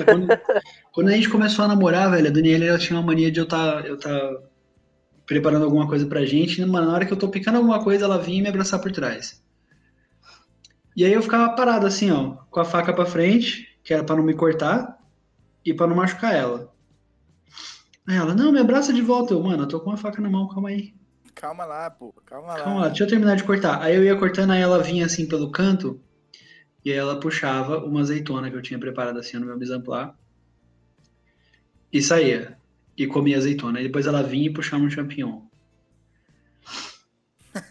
[0.05, 0.29] quando,
[0.93, 3.47] quando a gente começou a namorar, velho, a Daniela ela tinha uma mania de eu
[3.47, 4.41] tá, eu tá
[5.27, 8.05] preparando alguma coisa pra gente, e mano, na hora que eu tô picando alguma coisa,
[8.05, 9.43] ela vinha me abraçar por trás.
[10.97, 14.17] E aí eu ficava parado assim, ó, com a faca pra frente, que era pra
[14.17, 14.99] não me cortar
[15.65, 16.73] e pra não machucar ela.
[18.09, 19.35] Aí ela, não, me abraça de volta.
[19.35, 20.95] Eu, mano, eu tô com a faca na mão, calma aí.
[21.37, 22.15] Calma lá, pô.
[22.25, 22.65] Calma lá.
[22.65, 23.81] Calma lá, deixa eu terminar de cortar.
[23.83, 26.01] Aí eu ia cortando, aí ela vinha assim pelo canto,
[26.83, 30.13] e aí ela puxava uma azeitona que eu tinha preparado assim no meu place,
[31.93, 32.57] e saía.
[32.97, 33.79] E comia azeitona.
[33.79, 35.43] Aí depois ela vinha e puxava um champignon.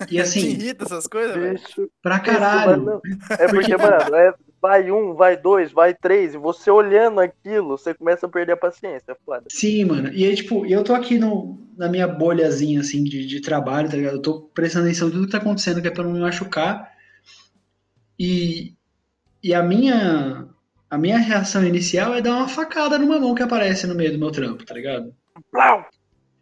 [0.01, 1.59] E Te assim, irrita essas coisas, velho?
[2.03, 2.85] Pra isso, caralho.
[2.85, 3.01] mano.
[3.31, 4.33] É porque, mano, é-
[4.65, 8.57] vai um, vai dois, vai três, e você olhando aquilo, você começa a perder a
[8.57, 9.45] paciência, é foda.
[9.47, 10.11] Sim, mano.
[10.11, 13.95] E aí, tipo, eu tô aqui no, na minha bolhazinha, assim, de, de trabalho, tá
[13.95, 14.15] ligado?
[14.15, 16.91] Eu tô prestando atenção em tudo que tá acontecendo, que é pra não me machucar.
[18.19, 18.73] E,
[19.43, 20.47] e a minha
[20.89, 24.17] a minha reação inicial é dar uma facada numa mão que aparece no meio do
[24.17, 25.13] meu trampo, tá ligado?
[25.51, 25.85] Plau!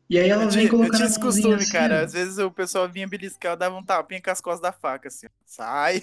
[0.10, 2.02] E aí ela vem tinha, eu colocando tinha a esse costume, assim, cara.
[2.04, 5.08] Às vezes o pessoal vinha beliscar, eu dava um tapinha com as costas da faca,
[5.08, 5.28] assim.
[5.46, 6.02] Sai.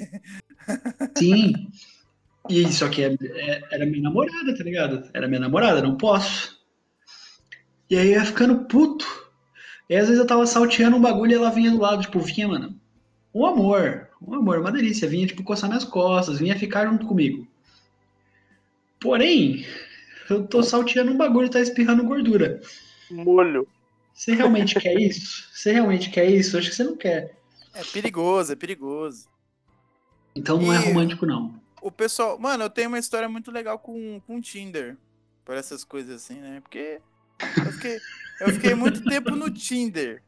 [1.16, 1.52] Sim.
[2.50, 5.08] E só que é- é- era minha namorada, tá ligado?
[5.14, 6.58] Era minha namorada, não posso.
[7.88, 9.06] E aí eu ia ficando puto.
[9.88, 12.18] E aí, às vezes eu tava salteando um bagulho e ela vinha do lado, tipo,
[12.20, 12.80] vinha, mano.
[13.34, 15.08] Um amor, um amor, uma delícia.
[15.08, 17.46] Vinha, tipo, coçar minhas costas, vinha ficar junto comigo.
[19.00, 19.64] Porém,
[20.28, 22.60] eu tô salteando um bagulho e tá espirrando gordura.
[23.10, 23.66] Molho.
[24.12, 25.48] Você realmente quer isso?
[25.52, 26.58] Você realmente quer isso?
[26.58, 27.36] Acho que você não quer.
[27.74, 29.26] É perigoso, é perigoso.
[30.36, 31.59] Então não é E- romântico, não.
[31.80, 32.38] O pessoal.
[32.38, 34.96] Mano, eu tenho uma história muito legal com, com Tinder.
[35.44, 36.60] Por essas coisas assim, né?
[36.60, 37.00] Porque
[37.64, 38.00] eu fiquei,
[38.40, 40.22] eu fiquei muito tempo no Tinder.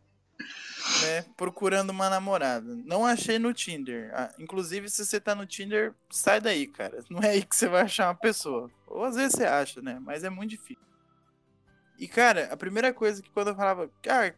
[1.02, 1.22] Né?
[1.36, 2.74] Procurando uma namorada.
[2.84, 4.10] Não achei no Tinder.
[4.14, 7.04] Ah, inclusive, se você tá no Tinder, sai daí, cara.
[7.08, 8.70] Não é aí que você vai achar uma pessoa.
[8.86, 9.98] Ou às vezes você acha, né?
[10.00, 10.82] Mas é muito difícil.
[11.98, 14.34] E, cara, a primeira coisa que quando eu falava, cara,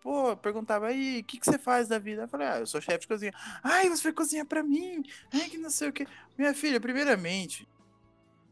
[0.00, 2.22] pô, perguntava, aí, o que, que você faz da vida?
[2.22, 3.32] Eu falei, ah, eu sou chefe de cozinha.
[3.62, 5.02] Ai, você vai cozinhar pra mim?
[5.32, 6.06] Ai, que não sei o que.
[6.38, 7.68] Minha filha, primeiramente,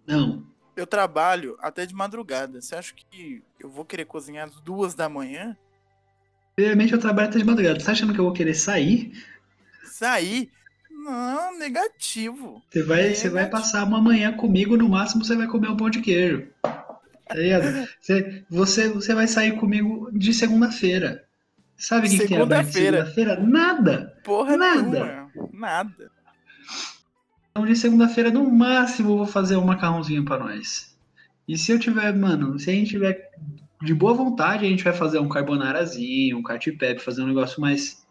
[0.06, 0.46] Não.
[0.76, 2.60] eu trabalho até de madrugada.
[2.60, 5.56] Você acha que eu vou querer cozinhar às duas da manhã?
[6.54, 7.78] Primeiramente eu trabalho até de madrugada.
[7.78, 9.12] Você tá achando que eu vou querer sair?
[9.84, 10.50] Sair?
[10.90, 12.62] Não, negativo.
[12.68, 15.88] Você vai, você vai passar uma manhã comigo, no máximo você vai comer um pão
[15.88, 16.48] de queijo.
[16.62, 17.64] Tá ligado?
[18.00, 21.27] Você, você, você vai sair comigo de segunda-feira.
[21.78, 23.40] Sabe o que, que aberto de Segunda-feira.
[23.40, 24.18] Nada.
[24.24, 24.82] Porra Nada.
[24.82, 25.30] nenhuma.
[25.52, 26.10] Nada.
[27.50, 30.96] Então, de segunda-feira, no máximo, eu vou fazer um macarrãozinho pra nós.
[31.46, 33.30] E se eu tiver, mano, se a gente tiver
[33.80, 38.04] de boa vontade, a gente vai fazer um carbonarazinho, um cartipepe, fazer um negócio mais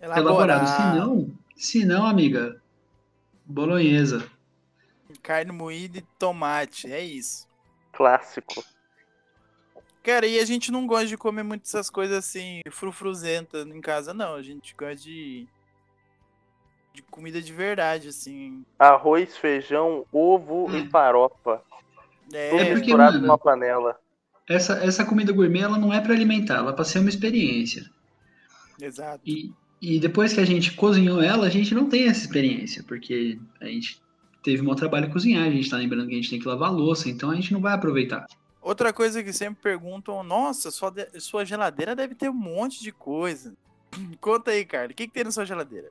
[0.00, 0.66] elaborado.
[0.66, 0.98] Se Elaborado.
[0.98, 2.60] não, se não, amiga,
[3.44, 4.24] bolonhesa.
[5.22, 6.90] Carne moída e tomate.
[6.90, 7.46] É isso.
[7.92, 8.62] Clássico.
[10.02, 14.14] Cara, e a gente não gosta de comer muito essas coisas assim, frufruzenta em casa,
[14.14, 14.34] não.
[14.34, 15.46] A gente gosta de.
[16.94, 18.64] de comida de verdade, assim.
[18.78, 21.62] Arroz, feijão, ovo e farofa.
[22.24, 23.98] Tudo É, porque, misturado mano, numa panela.
[24.48, 27.88] Essa, essa comida gourmet, ela não é pra alimentar, ela é pra ser uma experiência.
[28.80, 29.20] exato.
[29.24, 29.52] E,
[29.82, 33.66] e depois que a gente cozinhou ela, a gente não tem essa experiência, porque a
[33.66, 34.00] gente
[34.42, 36.68] teve um bom trabalho cozinhar, a gente tá lembrando que a gente tem que lavar
[36.68, 38.26] a louça, então a gente não vai aproveitar.
[38.60, 42.92] Outra coisa que sempre perguntam, nossa, sua, de- sua geladeira deve ter um monte de
[42.92, 43.54] coisa.
[44.20, 45.90] Conta aí, cara, o que, que tem na sua geladeira?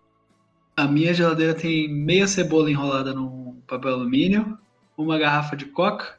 [0.75, 4.57] A minha geladeira tem meia cebola enrolada num papel alumínio,
[4.97, 6.17] uma garrafa de coca,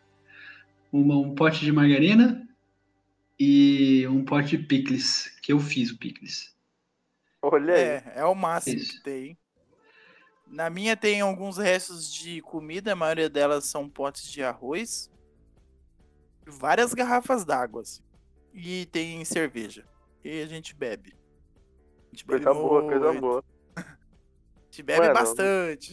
[0.93, 2.49] uma- um pote de margarina
[3.41, 6.55] e um pote de picles, que eu fiz o picles.
[7.43, 8.01] Olha aí.
[8.07, 8.87] É, é o máximo Isso.
[8.87, 9.39] que tem.
[10.47, 15.10] Na minha tem alguns restos de comida, a maioria delas são potes de arroz.
[16.51, 17.83] Várias garrafas d'água.
[17.83, 18.03] assim.
[18.53, 19.85] E tem cerveja.
[20.25, 21.15] E a gente bebe.
[22.13, 23.21] A gente bebe Coisa boa, coisa muito.
[23.21, 23.45] boa.
[23.77, 23.83] A
[24.71, 25.93] gente bebe Mano, bastante.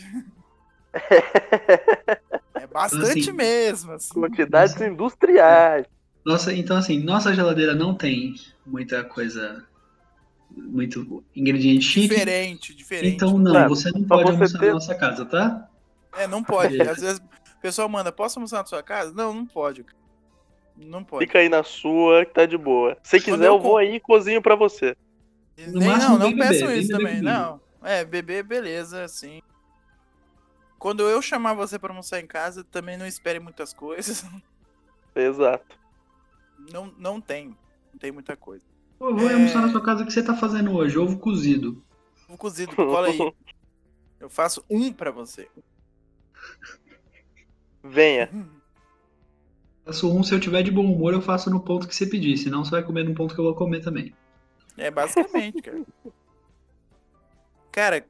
[2.56, 3.92] É bastante Assim, mesmo.
[3.94, 4.14] assim.
[4.14, 4.88] Quantidades Nossa.
[4.88, 5.86] industriais.
[6.26, 8.36] Nossa, então assim, nossa geladeira não tem
[8.66, 9.66] muita coisa,
[10.52, 12.08] muito ingrediente chique.
[12.10, 13.16] Diferente, diferente.
[13.16, 15.70] Então não, você não pode você almoçar ter- na nossa casa, tá?
[16.14, 16.82] É, não pode.
[16.82, 16.90] É.
[16.90, 19.14] Às vezes o pessoal manda, posso almoçar na sua casa?
[19.14, 19.86] Não, não pode.
[20.78, 21.26] Não pode.
[21.26, 22.98] Fica aí na sua, que tá de boa.
[23.04, 24.96] Se Quando quiser, eu eu vou com- aí e cozinho pra você.
[25.68, 27.22] No Nem, máximo, não, não beber, vem isso também.
[27.22, 27.60] Não.
[27.82, 29.42] É, beber, beleza, assim.
[30.78, 34.24] Quando eu chamar você pra almoçar em casa, também não espere muitas coisas.
[35.16, 35.76] Exato.
[36.72, 37.58] Não, não tem.
[37.92, 38.64] Não tem muita coisa.
[39.00, 39.34] Eu vou É.
[39.34, 40.98] almoçar na sua casa, o que você tá fazendo hoje?
[41.00, 41.84] Ovo cozido.
[42.30, 43.18] Ovo cozido, cola aí.
[44.20, 45.48] Eu faço um pra você.
[47.84, 48.30] Venha.
[49.88, 52.38] Faço um, se eu tiver de bom humor, eu faço no ponto que você pedir,
[52.38, 54.14] senão você vai comer no ponto que eu vou comer também.
[54.78, 55.82] É basicamente, cara.
[57.72, 58.06] Cara,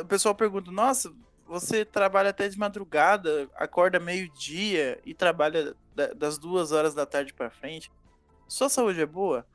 [0.00, 1.12] o pessoal pergunta: Nossa,
[1.46, 7.34] você trabalha até de madrugada, acorda meio-dia e trabalha da- das duas horas da tarde
[7.34, 7.92] pra frente.
[8.48, 9.46] Sua saúde é boa?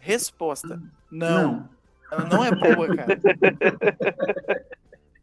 [0.00, 1.68] Resposta: Não.
[2.10, 3.20] Ela não é boa, cara.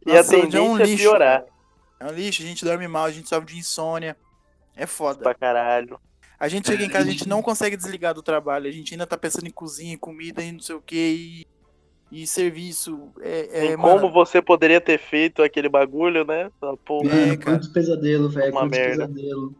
[0.05, 1.45] E a Nossa, saúde tendência é um é lixo, piorar
[1.99, 4.15] É um lixo, a gente dorme mal, a gente sofre de insônia.
[4.75, 5.19] É foda.
[5.21, 5.99] pra caralho.
[6.39, 8.67] A gente chega em casa, a gente não consegue desligar do trabalho.
[8.67, 11.45] A gente ainda tá pensando em cozinha, comida e não sei o que.
[12.11, 13.11] E, e serviço.
[13.21, 16.51] É, é, em mano, como você poderia ter feito aquele bagulho, né?
[16.85, 17.51] Pô, É, cara.
[17.57, 18.51] quantos pesadelos, velho.
[18.51, 19.07] Uma merda.
[19.07, 19.53] pesadelos.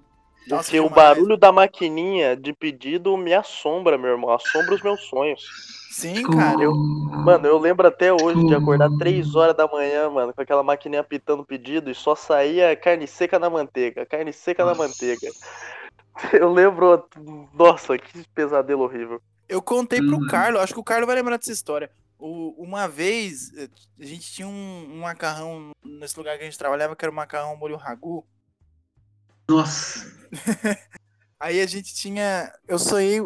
[0.47, 4.31] Nossa, Porque o barulho da maquininha de pedido me assombra, meu irmão.
[4.31, 5.41] Assombra os meus sonhos.
[5.89, 6.61] Sim, cara.
[6.61, 10.63] Eu- Mano, eu lembro até hoje de acordar 3 horas da manhã, mano, com aquela
[10.63, 15.29] maquininha apitando pedido e só saía carne seca na manteiga, carne seca na manteiga.
[16.33, 17.07] Eu lembro,
[17.53, 19.21] nossa, que pesadelo horrível.
[19.47, 20.27] Eu contei pro Uhum.
[20.27, 21.89] Carlos, acho que o Carlos vai lembrar dessa história.
[22.19, 26.57] O- uma vez, eh, a gente tinha um, um macarrão nesse lugar que a gente
[26.57, 28.25] trabalhava, que era o macarrão molho ragu.
[29.53, 30.11] Nossa.
[31.39, 32.51] Aí a gente tinha.
[32.67, 33.19] Eu sonhei.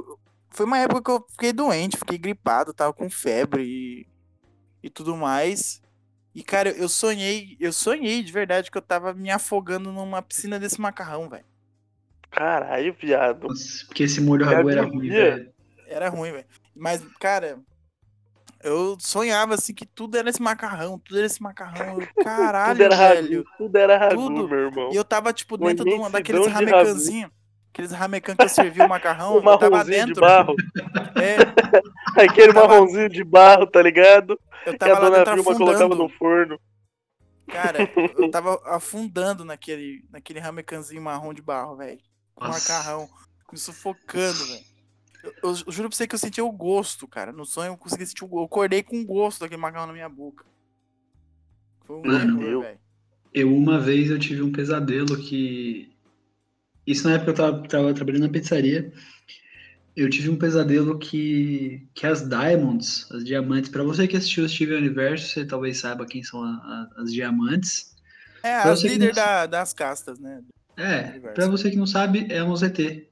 [0.49, 4.07] Foi uma época que eu fiquei doente, fiquei gripado, tava com febre e,
[4.83, 5.81] e tudo mais.
[6.33, 10.59] E, cara, eu sonhei, eu sonhei de verdade que eu tava me afogando numa piscina
[10.59, 11.45] desse macarrão, velho.
[12.29, 13.47] Caralho, viado.
[13.47, 15.53] Nossa, porque esse molho ragu era ruim, velho.
[15.87, 16.45] Era ruim, velho.
[16.75, 17.59] Mas, cara,
[18.63, 21.99] eu sonhava assim que tudo era esse macarrão, tudo era esse macarrão.
[22.01, 23.37] Eu, Caralho, tudo era velho.
[23.43, 24.47] ragu, tudo era ragu, Tudo.
[24.49, 24.89] meu irmão.
[24.91, 27.31] E eu tava, tipo, Uma dentro de uma daqueles de ramecanzinhos.
[27.73, 30.21] Aqueles ramecan que eu servi o macarrão, Um eu tava marronzinho de dentro.
[30.21, 30.55] barro,
[31.15, 31.37] É,
[32.23, 34.39] aquele tava- marronzinho de barro, tá ligado?
[34.65, 36.03] eu Que a tava lá dona dentro Vilma colocava afundando.
[36.03, 36.59] no forno.
[37.47, 37.77] Cara,
[38.17, 41.99] eu tava afundando naquele, naquele ramecanzinho marrom de barro, velho.
[42.35, 42.73] Com Nossa.
[42.73, 43.07] macarrão.
[43.51, 44.65] Me sufocando, velho.
[45.23, 47.31] Eu, eu juro pra você que eu sentia o gosto, cara.
[47.31, 48.41] No sonho eu consegui sentir o gosto.
[48.43, 50.45] Eu acordei com o gosto daquele macarrão na minha boca.
[51.85, 52.79] Foi um Mano, eu- velho.
[53.33, 55.93] Eu, uma vez, eu tive um pesadelo que...
[56.87, 58.91] Isso na época eu tava, tava trabalhando na pizzaria.
[59.95, 64.49] eu tive um pesadelo que, que as Diamonds, as diamantes, pra você que assistiu o
[64.49, 66.47] Steven Universo, você talvez saiba quem são a-
[66.97, 67.95] a- as diamantes.
[68.43, 70.41] É, Pra as líderes da- das castas, né?
[70.77, 73.09] É, pra você que não sabe, é um ZT.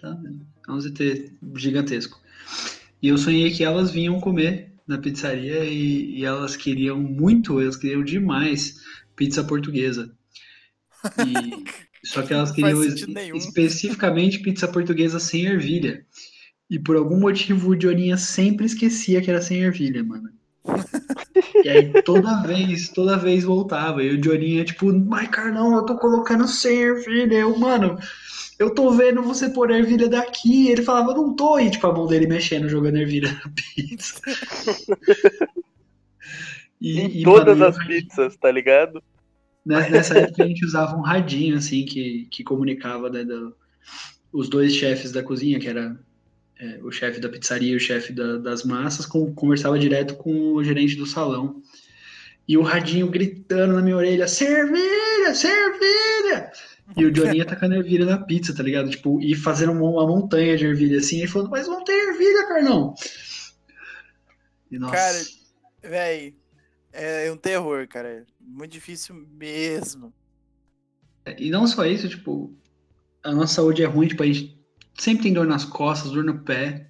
[0.00, 0.16] Tá?
[0.68, 2.20] É um ZT gigantesco.
[3.02, 7.76] E eu sonhei que elas vinham comer na pizzaria e, e elas queriam muito, elas
[7.76, 8.80] queriam demais
[9.16, 10.14] pizza portuguesa.
[11.16, 11.64] E,
[12.04, 16.06] só que elas queriam es- especificamente pizza portuguesa sem ervilha.
[16.70, 20.30] E por algum motivo o Dioninha sempre esquecia que era sem ervilha, mano.
[21.62, 24.02] E aí toda vez, toda vez voltava.
[24.02, 27.36] E o Dioninha, tipo, mas Carlão, eu tô colocando sem ervilha.
[27.36, 27.96] Eu, mano,
[28.58, 30.68] eu tô vendo você pôr ervilha daqui.
[30.68, 31.58] Ele falava, não tô.
[31.58, 34.20] E tipo, a mão dele mexendo, jogando ervilha na pizza.
[36.80, 39.02] E, Em e, todas mano, as pizzas, tá ligado?
[39.64, 43.54] Nessa época a gente usava um radinho, assim, que, que comunicava né, do-
[44.32, 45.96] os dois chefes da cozinha, que era
[46.58, 50.54] é, o chefe da pizzaria e o chefe da- das massas, com- conversava direto com
[50.54, 51.62] o gerente do salão.
[52.48, 56.50] E o radinho gritando na minha orelha, servilha, servilha!
[56.96, 58.90] E o Johnny tacando ervilha na pizza, tá ligado?
[58.90, 62.46] Tipo, e fazendo uma, uma montanha de ervilha assim, e falando, mas não tem ervilha,
[62.46, 62.94] Carlão!
[64.70, 65.18] E, nossa, Cara,
[65.82, 66.34] Véi,
[66.92, 68.26] é um terror, cara.
[68.40, 70.12] Muito difícil mesmo.
[71.38, 72.54] E não só isso, tipo,
[73.22, 74.58] a nossa saúde é ruim, tipo, a gente
[74.98, 76.88] sempre tem dor nas costas, dor no pé.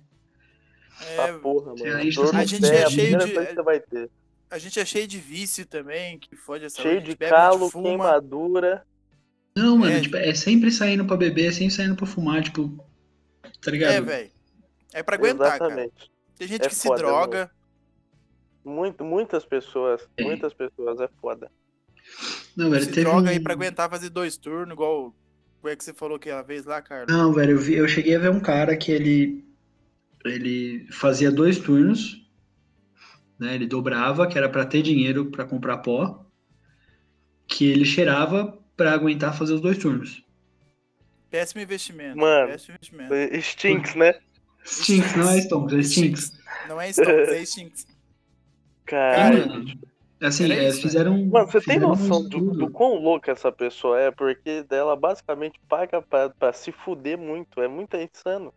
[1.19, 2.03] Ah, É, porra, a mano.
[2.03, 4.11] gente tá A gente pé é a cheio primeira de- coisa que você vai ter.
[4.51, 6.89] a gente é cheio de vício também, que fode a saúde.
[6.89, 7.85] Cheio A de a calo, fuma.
[7.89, 8.87] queimadura.
[9.57, 10.01] Não, mano, É.
[10.01, 12.85] tipo, é sempre saindo pra beber, é sempre saindo pra fumar, tipo,
[13.61, 13.93] tá ligado?
[13.93, 14.31] É, velho.
[14.95, 15.65] É pra aguentar, cara.
[15.73, 16.11] Exatamente.
[16.39, 17.51] Tem gente É que se foda, droga.
[18.65, 20.23] Muito, muitas pessoas, É.
[20.23, 21.51] muitas pessoas é foda.
[22.57, 23.31] Não, velho, se teve droga um...
[23.31, 25.15] aí pra aguentar fazer dois turnos, igual
[25.63, 27.07] o é que você falou aquela vez lá, cara.
[27.09, 29.45] Não, velho, eu, vi- eu cheguei a ver um cara que ele,
[30.25, 32.27] ele fazia dois turnos,
[33.39, 33.55] né?
[33.55, 36.25] Ele dobrava, que era pra ter dinheiro pra comprar pó,
[37.47, 40.23] que ele cheirava pra aguentar fazer os dois turnos.
[41.31, 42.19] Péssimo investimento.
[42.19, 42.49] Mano.
[42.49, 43.15] Péssimo investimento.
[43.43, 44.15] Stinks, né?
[44.65, 46.33] Stinks, não é Stonks, é Stinks.
[46.69, 47.87] Não é Stonks, é Stinks.
[48.85, 49.73] Cara, mano,
[50.21, 51.25] assim, é, isso, fizeram.
[51.27, 54.11] Mano, você tem fizeram um noção do, do quão louca essa pessoa é?
[54.11, 57.61] Porque ela basicamente paga pra, pra se fuder muito.
[57.61, 58.53] É muito insano.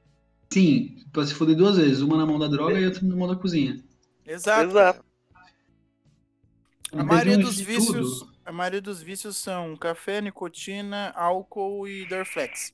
[0.51, 3.27] Sim, pra se foder duas vezes, uma na mão da droga e outra na mão
[3.27, 3.81] da cozinha.
[4.25, 4.69] Exato.
[4.69, 5.05] Exato.
[6.91, 12.73] A maioria dos vícios, a maioria dos vícios são café, nicotina, álcool e Dorflex.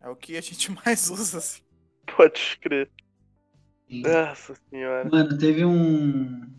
[0.00, 1.38] É o que a gente mais usa.
[1.38, 1.62] assim.
[2.16, 2.90] Pode crer.
[3.88, 4.02] Sim.
[4.02, 5.08] Nossa senhora.
[5.08, 6.52] Mano, teve um.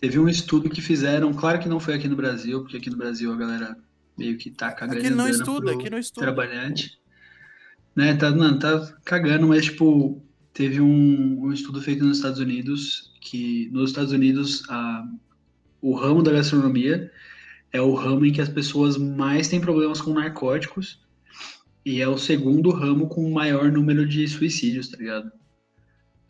[0.00, 2.96] Teve um estudo que fizeram, claro que não foi aqui no Brasil, porque aqui no
[2.96, 3.76] Brasil a galera
[4.16, 6.26] meio que tá cagando Aqui não estuda, aqui não estuda.
[6.26, 6.98] trabalhante.
[7.94, 10.22] Né, tá, mano, tá cagando, mas tipo,
[10.54, 15.04] teve um, um estudo feito nos Estados Unidos que nos Estados Unidos a,
[15.80, 17.10] o ramo da gastronomia
[17.72, 21.00] é o ramo em que as pessoas mais têm problemas com narcóticos
[21.84, 25.32] e é o segundo ramo com o maior número de suicídios, tá ligado?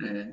[0.02, 0.32] É,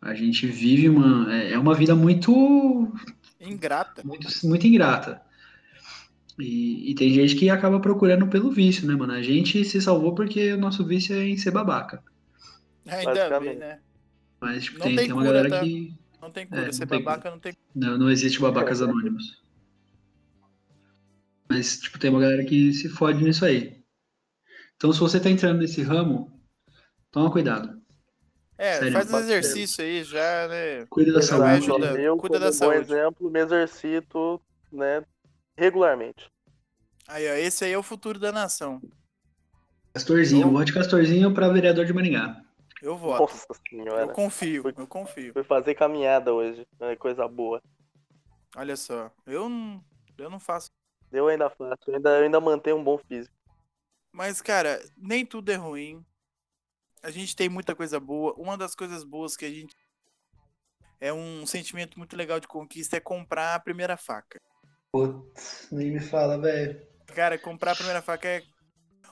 [0.00, 1.34] a gente vive uma.
[1.34, 2.92] É é uma vida muito.
[3.40, 4.02] Ingrata.
[4.04, 5.22] muito, muito ingrata.
[6.38, 9.12] E, e tem gente que acaba procurando pelo vício, né, mano?
[9.12, 12.02] A gente se salvou porque o nosso vício é em ser babaca.
[12.86, 13.48] Ainda Basicamente.
[13.50, 13.78] bem, né?
[14.40, 15.60] Mas tipo, tem tem uma cura, galera tá?
[15.60, 15.94] que.
[16.20, 16.68] Não tem cura.
[16.68, 19.40] É, Ser não tem babaca não tem Não, não existe babacas anônimos.
[21.48, 23.82] Mas, tipo, tem uma galera que se fode nisso aí.
[24.76, 26.30] Então, se você tá entrando nesse ramo,
[27.10, 27.80] toma cuidado.
[28.56, 29.22] É, Sério, faz um ser.
[29.22, 30.86] exercício aí já, né?
[30.90, 31.50] Cuida da saúde.
[31.70, 31.98] ajudar.
[31.98, 32.78] Eu, Cuida da bom saúde.
[32.78, 34.40] exemplo, me exercito,
[34.70, 35.02] né,
[35.56, 36.30] regularmente.
[37.08, 38.80] Aí, ó, esse aí é o futuro da nação.
[39.94, 42.40] Castorzinho, Eu- vote Castorzinho pra vereador de Maringá.
[42.82, 43.20] Eu voto.
[43.20, 44.12] Nossa Eu senhora.
[44.12, 45.32] confio, eu confio.
[45.32, 46.66] Fui fazer caminhada hoje.
[46.80, 47.62] É coisa boa.
[48.56, 49.84] Olha só, eu não,
[50.18, 50.70] eu não faço.
[51.12, 51.78] Eu ainda faço.
[51.86, 53.34] Eu ainda, eu ainda mantenho um bom físico.
[54.12, 56.04] Mas, cara, nem tudo é ruim.
[57.02, 58.34] A gente tem muita coisa boa.
[58.36, 59.74] Uma das coisas boas que a gente.
[61.00, 64.38] É um sentimento muito legal de conquista é comprar a primeira faca.
[64.92, 66.86] Putz, nem me fala, velho.
[67.06, 68.42] Cara, comprar a primeira faca é.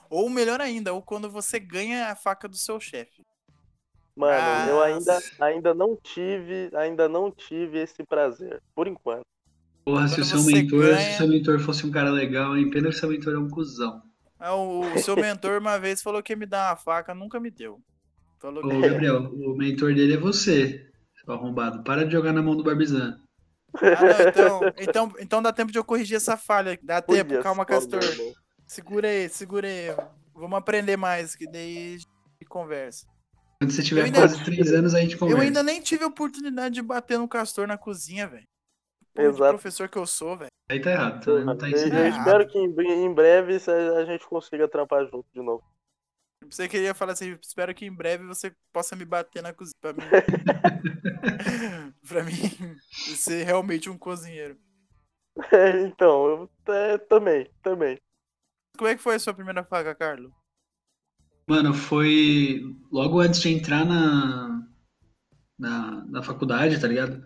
[0.09, 3.23] Ou melhor ainda, ou quando você ganha a faca do seu chefe.
[4.19, 4.85] Mano, eu Ah.
[4.87, 8.61] ainda, ainda não tive, ainda não tive esse prazer.
[8.75, 9.21] Por enquanto.
[9.85, 12.69] Porra, se o seu mentor, se ganha- o seu mentor fosse um cara legal, hein?
[12.69, 14.01] Pena que o seu mentor é um cuzão.
[14.37, 17.39] Ah, O, o seu mentor uma vez falou que ia me dar uma faca, nunca
[17.39, 17.79] me deu.
[18.41, 18.89] Falou Ô, que.
[18.89, 20.85] Gabriel, o mentor dele é você,
[21.23, 21.81] seu arrombado.
[21.83, 23.17] Para de jogar na mão do Barbizan.
[23.75, 26.77] Ah, então, então, então dá tempo de eu corrigir essa falha.
[26.83, 28.01] Dá tempo, Olha calma, Castor.
[28.67, 29.95] Segura aí, segura aí.
[30.33, 32.07] Vamos aprender mais, que daí a gente
[32.49, 33.05] conversa.
[33.61, 35.41] Quando você tiver ainda- quase três anos, a gente conversa.
[35.41, 38.47] Eu ainda nem tive a oportunidade de bater no castor na cozinha, velho.
[39.17, 39.51] Exato.
[39.53, 40.49] professor que eu sou, velho.
[40.69, 41.31] Aí tá errado, tá?
[41.43, 41.95] não tá Eu, ensinando.
[41.97, 42.19] eu errado.
[42.19, 43.57] espero que em, bre- em breve
[43.97, 45.63] a gente consiga trampar junto de novo.
[46.49, 49.75] Você queria falar assim, espero que em breve você possa me bater na cozinha.
[49.81, 49.99] Pra mim,
[52.07, 52.31] pra mim
[53.15, 54.57] ser realmente um cozinheiro.
[55.85, 57.97] então, eu é, também, também.
[58.77, 60.31] Como é que foi a sua primeira faca, Carlos?
[61.49, 62.61] Mano, foi
[62.91, 64.63] logo antes de entrar na,
[65.57, 67.23] na, na faculdade, tá ligado?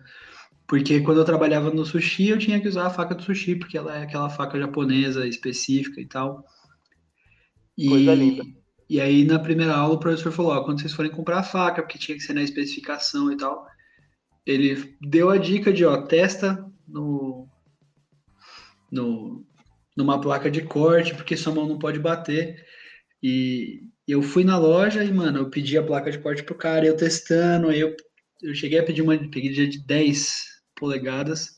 [0.66, 3.76] Porque quando eu trabalhava no sushi, eu tinha que usar a faca do sushi, porque
[3.76, 6.42] ela é aquela faca japonesa específica e tal.
[7.76, 8.44] E, Coisa linda.
[8.88, 11.82] e aí, na primeira aula, o professor falou: Ó, quando vocês forem comprar a faca,
[11.82, 13.66] porque tinha que ser na especificação e tal,
[14.46, 17.46] ele deu a dica de: ó, testa no,
[18.90, 19.46] no,
[19.94, 22.64] numa placa de corte, porque sua mão não pode bater.
[23.22, 26.86] E eu fui na loja e, mano, eu pedi a placa de corte pro cara,
[26.86, 27.96] eu testando, aí eu,
[28.42, 30.44] eu cheguei a pedir uma peguei de 10
[30.74, 31.54] polegadas.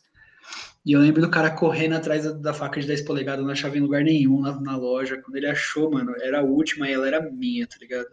[0.84, 3.76] E eu lembro do cara correndo atrás da, da faca de 10 polegadas, não achava
[3.76, 5.20] em lugar nenhum na, na loja.
[5.20, 8.06] Quando ele achou, mano, era a última e ela era minha, tá ligado?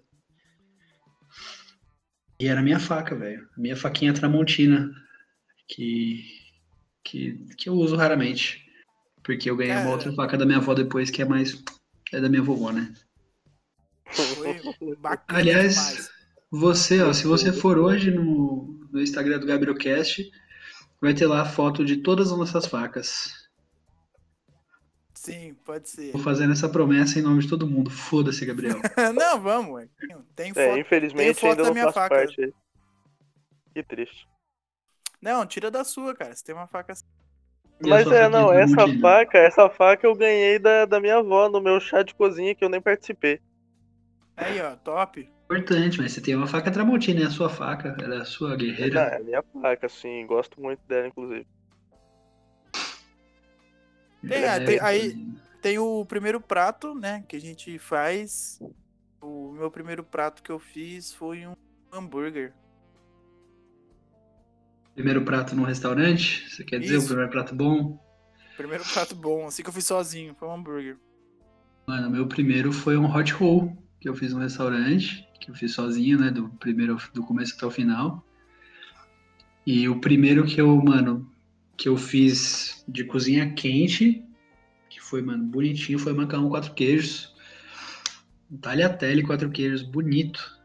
[2.39, 3.47] E era a minha faca, velho.
[3.55, 4.91] A minha faquinha tramontina.
[5.67, 6.25] Que,
[7.03, 8.65] que, que eu uso raramente.
[9.23, 9.91] Porque eu ganhei uma Cara.
[9.91, 11.63] outra faca da minha avó depois, que é mais.
[12.11, 12.91] É da minha vovó, né?
[14.13, 16.11] Foi bacana Aliás, demais.
[16.51, 20.29] Você, ó, se você for hoje no, no Instagram do GabrioCast,
[21.01, 23.43] vai ter lá a foto de todas as nossas facas.
[25.15, 26.11] Sim, pode ser.
[26.11, 27.89] Tô fazendo essa promessa em nome de todo mundo.
[27.89, 28.77] Foda-se, Gabriel.
[29.15, 29.87] Não, vamos, ué.
[30.35, 30.77] Tem É, foto.
[30.79, 32.15] infelizmente foto ainda da não minha faca.
[32.15, 32.53] parte.
[33.73, 34.27] Que triste.
[35.21, 36.35] Não, tira da sua, cara.
[36.35, 37.05] Você tem uma faca assim.
[37.79, 41.79] Mas é, não, essa faca, essa faca eu ganhei da, da minha avó no meu
[41.79, 43.41] chá de cozinha que eu nem participei.
[44.35, 45.29] Aí, ó, top.
[45.45, 48.51] Importante, mas você tem uma faca tramontina, é a sua faca, ela é a sua
[48.51, 48.99] Não, guerreira.
[48.99, 51.45] é a minha faca, sim, gosto muito dela, inclusive.
[54.27, 58.59] Tem, É, tem- aí- Tem o primeiro prato, né, que a gente faz.
[59.21, 61.53] O meu primeiro prato que eu fiz foi um
[61.89, 62.53] hambúrguer.
[64.93, 67.05] Primeiro prato num restaurante, você quer dizer Isso.
[67.05, 67.97] o primeiro prato bom?
[68.57, 70.97] Primeiro prato bom, assim que eu fiz sozinho, foi um hambúrguer.
[71.87, 75.73] Mano, meu primeiro foi um hot roll, que eu fiz num restaurante, que eu fiz
[75.73, 78.21] sozinho, né, do primeiro, do começo até o final.
[79.65, 81.31] E o primeiro que eu, mano,
[81.77, 84.21] que eu fiz de cozinha quente,
[84.89, 87.33] que foi, mano, bonitinho, foi macarrão quatro queijos.
[88.51, 90.61] Um tagliatelle quatro queijos, bonito.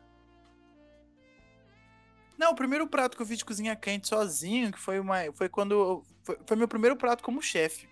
[2.37, 5.33] Não, o primeiro prato que eu fiz de cozinha quente sozinho, que foi uma.
[5.33, 6.05] Foi quando.
[6.25, 7.89] Foi, foi meu primeiro prato como chefe.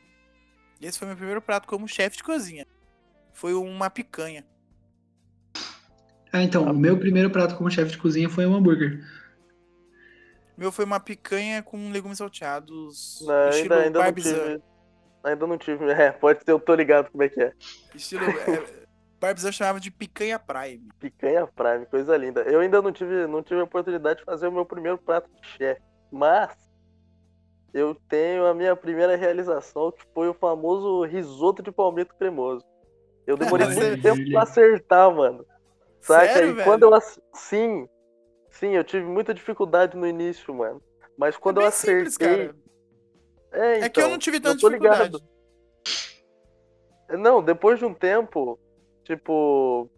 [0.80, 2.66] Esse foi meu primeiro prato como chefe de cozinha.
[3.32, 4.44] Foi uma picanha.
[6.32, 9.00] Ah, então, o meu primeiro prato como chefe de cozinha foi um hambúrguer.
[10.56, 13.22] Meu foi uma picanha com legumes salteados.
[13.26, 14.62] Não, estilo ainda, ainda não tive.
[15.24, 15.84] Ainda não tive.
[15.92, 17.52] É, pode ter, eu tô ligado como é que é.
[17.94, 18.24] Estilo.
[18.24, 18.86] É,
[19.20, 20.88] barbizan chamava de picanha prime.
[20.98, 22.42] Picanha Prime, coisa linda.
[22.42, 25.46] Eu ainda não tive, não tive a oportunidade de fazer o meu primeiro prato de
[25.48, 25.82] chefe.
[26.10, 26.56] Mas
[27.74, 32.64] eu tenho a minha primeira realização, que foi o famoso risoto de palmito cremoso.
[33.26, 35.44] Eu demorei muito tempo pra acertar, mano.
[36.06, 36.32] Saca?
[36.34, 36.64] Sério, e velho?
[36.64, 37.00] quando eu
[37.34, 37.88] Sim,
[38.48, 40.80] sim, eu tive muita dificuldade no início, mano.
[41.18, 42.10] Mas quando é eu acertei.
[42.10, 42.54] simples.
[43.50, 45.18] É, É que eu então, não tive tanta tô ligado.
[45.18, 45.36] dificuldade.
[47.18, 48.58] Não, depois de um tempo,
[49.04, 49.90] tipo,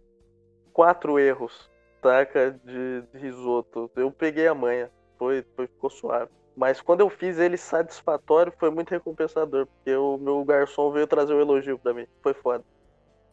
[0.73, 1.71] quatro erros,
[2.03, 2.59] saca?
[2.65, 3.91] De, de risoto.
[3.95, 4.91] Eu peguei a manha.
[5.19, 6.31] Foi, foi, ficou suave.
[6.57, 9.67] Mas quando eu fiz ele satisfatório, foi muito recompensador.
[9.67, 12.07] Porque o meu garçom veio trazer um elogio pra mim.
[12.23, 12.65] Foi foda.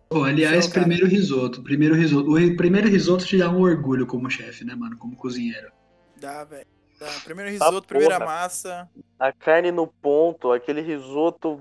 [0.10, 0.82] Pô, aliás, cara.
[0.82, 1.61] primeiro risoto.
[1.64, 2.30] Primeiro risoto.
[2.30, 4.98] O ri- primeiro risoto te dá um orgulho como chefe, né, mano?
[4.98, 5.72] Como cozinheiro.
[6.19, 6.65] Dá, velho.
[6.99, 7.07] Dá.
[7.23, 8.26] Primeiro risoto, Ah, primeira porra.
[8.32, 8.90] massa.
[9.19, 11.60] A carne no ponto, aquele risoto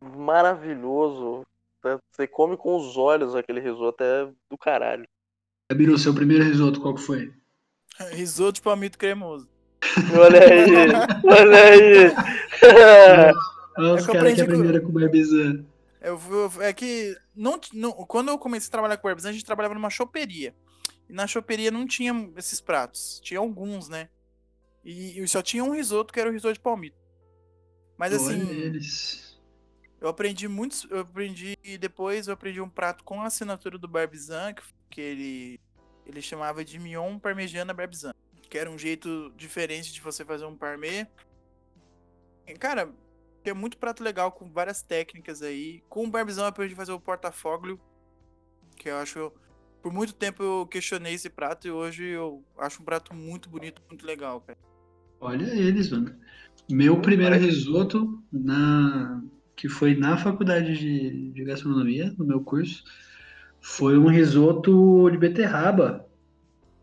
[0.00, 1.42] maravilhoso.
[1.80, 1.98] tá?
[2.10, 5.04] Você come com os olhos aquele risoto, é do caralho.
[5.70, 7.32] Gabiru, seu primeiro risoto, qual que foi?
[8.10, 9.48] Risoto de palmito cremoso.
[10.18, 10.66] Olha aí,
[11.24, 12.14] olha aí.
[13.76, 15.64] Olha os caras que aprendi aprenderam com o Barbizan.
[16.04, 19.44] Eu, eu- é que não, não- quando eu comecei a trabalhar com barbizan, a gente
[19.44, 20.54] trabalhava numa choperia.
[21.08, 23.20] E na choperia não tinha esses pratos.
[23.22, 24.08] Tinha alguns, né?
[24.84, 26.96] E, e só tinha um risoto, que era o risoto de palmito.
[27.96, 29.40] Mas Olha assim, eles.
[30.00, 30.86] eu aprendi muitos.
[30.90, 31.56] Eu aprendi.
[31.64, 35.60] E depois eu aprendi um prato com a assinatura do Barbizan, que, que ele,
[36.06, 38.12] ele chamava de Mignon Parmegiana Barbizan.
[38.50, 41.06] Que era um jeito diferente de você fazer um parmê.
[42.46, 42.92] E, Cara,
[43.44, 45.82] tem muito prato legal com várias técnicas aí.
[45.88, 47.78] Com o Barbizan eu aprendi a fazer o porta-foglio.
[48.76, 49.30] Que eu acho.
[49.82, 53.82] Por muito tempo eu questionei esse prato e hoje eu acho um prato muito bonito,
[53.86, 54.58] muito legal, cara.
[55.20, 56.16] Olha eles, mano.
[56.70, 59.22] Meu primeiro risoto, na...
[59.54, 62.82] que foi na faculdade de, de gastronomia, no meu curso,
[63.60, 66.08] foi um risoto de beterraba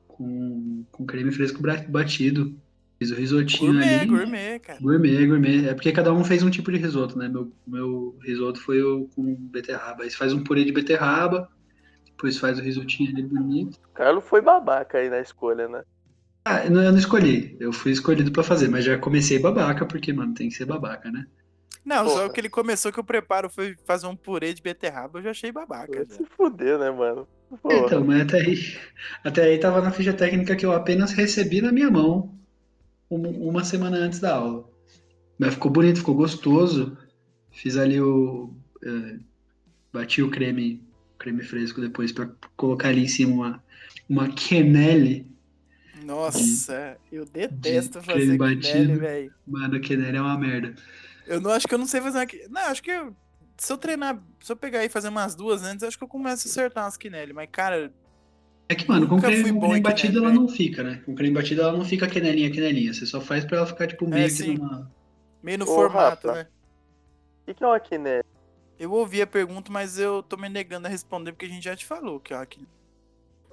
[0.08, 1.60] com, com creme fresco
[1.90, 2.56] batido.
[3.02, 4.06] Fiz o risotinho Gourmet, ali.
[4.06, 4.80] gourmet, cara.
[4.80, 5.68] Gourmet, gourmet.
[5.68, 7.28] É porque cada um fez um tipo de risoto, né?
[7.28, 10.04] Meu, meu risoto foi o com beterraba.
[10.04, 11.50] Aí você faz um purê de beterraba,
[12.06, 13.80] depois faz o risotinho ali bonito.
[13.90, 15.84] O Carlos foi babaca aí na escolha, né?
[16.46, 17.58] Ah, eu não, eu não escolhi.
[17.60, 21.10] Eu fui escolhido pra fazer, mas já comecei babaca, porque, mano, tem que ser babaca,
[21.10, 21.26] né?
[21.84, 22.34] Não, só Porra.
[22.34, 25.52] que ele começou que o preparo foi fazer um purê de beterraba, eu já achei
[25.52, 26.06] babaca.
[26.08, 26.18] Já.
[26.18, 27.28] se fuder, né, mano?
[27.64, 27.78] Porra.
[27.88, 28.78] Então, mas até aí,
[29.24, 32.40] até aí tava na ficha técnica que eu apenas recebi na minha mão
[33.18, 34.70] uma semana antes da aula.
[35.38, 36.98] Mas ficou bonito, ficou gostoso.
[37.52, 38.54] Fiz ali o.
[38.84, 39.20] eh,
[39.92, 40.84] bati o creme,
[41.18, 43.64] creme fresco depois pra colocar ali em cima uma,
[44.08, 45.30] uma quenelle.
[46.06, 49.34] Nossa, eu detesto de fazer quenelle, velho.
[49.46, 50.74] Mano, quenelle é uma merda.
[51.28, 53.16] Eu não acho que eu não sei fazer uma Não, acho que eu-
[53.58, 56.48] se eu treinar, se eu pegar e fazer umas duas antes, acho que eu começo
[56.48, 57.34] a acertar umas quenelle.
[57.34, 57.94] Mas, cara,
[58.72, 61.02] É que, mano, com creme, fui com bom creme quenelle, ela não fica, né?
[61.06, 62.94] Com creme batido ela não fica quenelinha, quenelinha.
[62.94, 64.56] Você só faz pra ela ficar, tipo, meio que sim.
[64.56, 64.90] numa.
[65.44, 66.44] meio no Ô, formato, Rafa.
[66.44, 66.48] né?
[67.42, 68.30] O que, que é uma quinete?
[68.80, 71.76] Eu ouvi a pergunta, mas eu tô me negando a responder porque a gente já
[71.76, 72.48] te falou que é uma.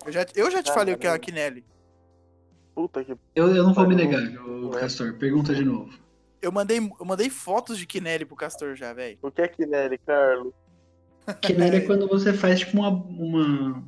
[0.07, 1.65] Eu já, eu já te falei o que é uma quenelle.
[2.77, 3.16] Puta que.
[3.35, 4.81] Eu, eu não vou me negar, não é.
[4.82, 5.15] Castor.
[5.15, 5.99] Pergunta de novo.
[6.40, 9.19] Eu mandei, eu mandei fotos de quenelle pro Castor já, velho.
[9.20, 10.55] O que é quinete, Carlos?
[11.43, 12.90] Quenelle é quando você faz, tipo, uma.
[12.90, 13.82] uma...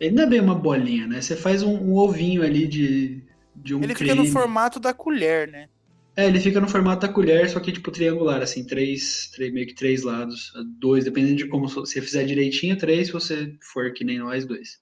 [0.00, 1.20] Ele não é bem uma bolinha, né?
[1.20, 3.22] Você faz um, um ovinho ali de,
[3.54, 4.10] de um Ele creme.
[4.10, 5.68] fica no formato da colher, né?
[6.16, 9.66] É, ele fica no formato da colher, só que, tipo, triangular, assim, três, três meio
[9.66, 10.50] que três lados.
[10.78, 14.78] Dois, dependendo de como você fizer direitinho, três, se você for que nem nós, dois.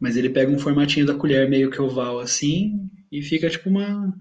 [0.00, 4.14] Mas ele pega um formatinho da colher meio que oval, assim, e fica, tipo, uma...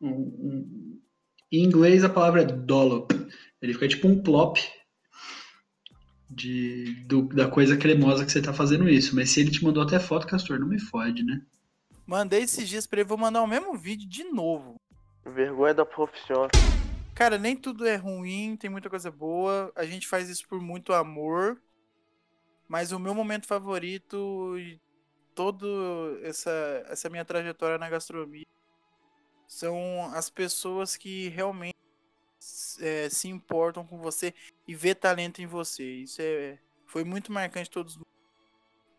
[0.00, 1.00] um- um-
[1.52, 3.12] Em inglês a palavra é dollop.
[3.62, 4.58] Ele fica tipo um plop
[6.34, 9.14] de, do- da coisa cremosa que você tá fazendo isso.
[9.14, 11.40] Mas se ele te mandou até foto, Castor, não me fode, né?
[12.06, 14.76] Mandei esses dias pra ele, vou mandar o mesmo vídeo de novo.
[15.24, 16.48] Vergonha da profissão.
[17.14, 19.72] Cara, nem tudo é ruim, tem muita coisa boa.
[19.74, 21.58] A gente faz isso por muito amor.
[22.68, 24.80] Mas o meu momento favorito e
[25.34, 25.66] toda
[26.22, 26.50] essa,
[26.88, 28.44] essa minha trajetória na gastronomia
[29.46, 31.74] são as pessoas que realmente
[32.80, 34.34] é, se importam com você
[34.66, 35.84] e vê talento em você.
[35.84, 37.98] Isso é, foi muito marcante todos.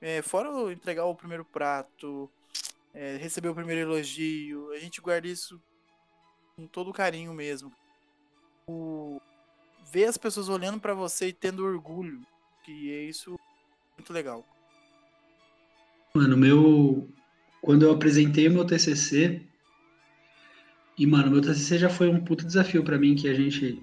[0.02, 2.30] É, fora entregar o primeiro prato,
[2.93, 5.61] é, receber o primeiro elogio, a gente guarda isso
[6.56, 7.72] com todo carinho mesmo.
[8.68, 9.19] O,
[9.91, 12.22] ver as pessoas olhando pra você e tendo orgulho,
[12.64, 13.38] que é isso
[13.97, 14.45] muito legal.
[16.14, 17.10] Mano, meu.
[17.61, 19.41] Quando eu apresentei meu TCC.
[20.97, 23.81] E, mano, meu TCC já foi um puto desafio pra mim, que a gente.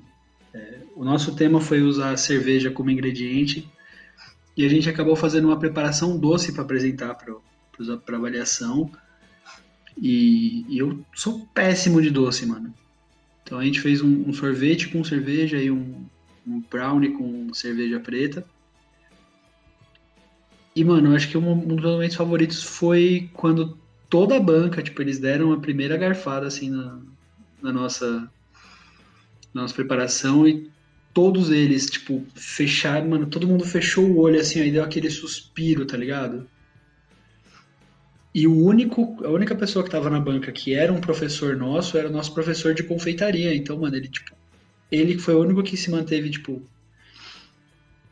[0.55, 3.68] é, o nosso tema foi usar cerveja como ingrediente.
[4.56, 8.90] E a gente acabou fazendo uma preparação doce pra apresentar para avaliação.
[9.97, 12.74] E, e eu sou péssimo de doce, mano.
[13.43, 16.05] Então a gente fez um, um sorvete com cerveja e um,
[16.47, 18.47] um brownie com cerveja preta.
[20.74, 23.78] E, mano, eu acho que um, um dos meus momentos favoritos foi quando
[24.12, 27.01] toda a banca, tipo, eles deram a primeira garfada, assim, na,
[27.62, 28.30] na nossa,
[29.55, 30.70] na nossa preparação e
[31.14, 35.86] todos eles, tipo, fecharam, mano, todo mundo fechou o olho, assim, aí deu aquele suspiro,
[35.86, 36.47] tá ligado?
[38.34, 41.97] E o único, a única pessoa que tava na banca que era um professor nosso
[41.97, 43.55] era o nosso professor de confeitaria.
[43.55, 44.36] Então, mano, ele, tipo,
[44.90, 46.62] ele foi o único que se manteve, tipo,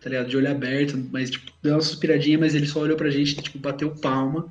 [0.00, 0.30] tá ligado?
[0.30, 3.58] De olho aberto, mas, tipo, deu uma suspiradinha, mas ele só olhou pra gente tipo,
[3.58, 4.50] bateu palma.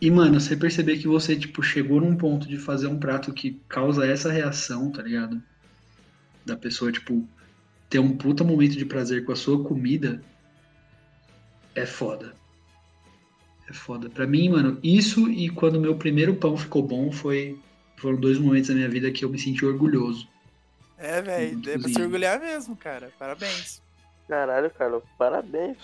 [0.00, 3.60] E, mano, você perceber que você, tipo, chegou num ponto de fazer um prato que
[3.68, 5.42] causa essa reação, tá ligado?
[6.44, 7.26] Da pessoa, tipo,
[7.88, 10.20] ter um puta momento de prazer com a sua comida,
[11.74, 12.34] é foda.
[13.68, 14.10] É foda.
[14.10, 17.58] Pra mim, mano, isso e quando meu primeiro pão ficou bom foi
[17.96, 20.28] foram dois momentos da minha vida que eu me senti orgulhoso.
[20.98, 23.10] É, velho, Muito é pra se orgulhar mesmo, cara.
[23.18, 23.82] Parabéns.
[24.28, 25.78] Caralho, Carlos, parabéns.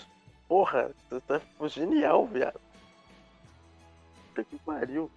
[0.47, 2.59] Porra, você tá genial, viado.
[4.33, 5.11] Puta que pariu.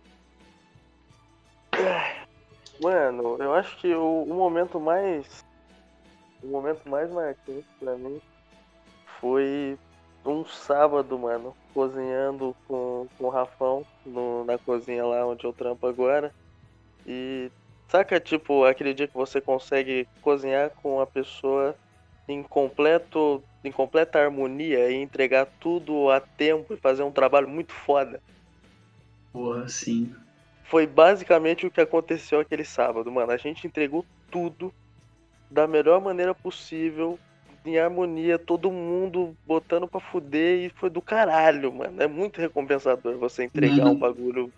[2.81, 5.43] Mano, eu acho que o, o momento mais.
[6.43, 8.21] O momento mais marcante pra mim
[9.19, 9.79] foi
[10.25, 15.87] um sábado, mano, cozinhando com, com o Rafão no, na cozinha lá onde eu trampo
[15.87, 16.31] agora.
[17.07, 17.51] E
[17.89, 21.75] saca, tipo, aquele dia que você consegue cozinhar com a pessoa
[22.29, 27.73] em completo em completa harmonia e entregar tudo a tempo e fazer um trabalho muito
[27.73, 28.21] foda.
[29.37, 30.11] Porra, sim.
[30.65, 33.31] Foi basicamente o que aconteceu aquele sábado, mano.
[33.31, 34.73] A gente entregou tudo
[35.51, 37.19] da melhor maneira possível,
[37.63, 42.03] em harmonia, todo mundo botando pra fuder e foi do caralho, mano.
[42.03, 43.91] É muito recompensador você entregar Mano.
[43.91, 44.51] um bagulho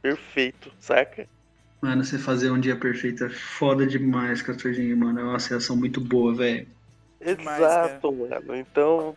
[0.00, 1.28] perfeito, saca?
[1.82, 5.20] Mano, você fazer um dia perfeito é foda demais, Castorzinho, mano.
[5.20, 6.66] É uma sensação muito boa, velho.
[7.20, 8.56] Demais, Exato, mano.
[8.56, 9.14] Então,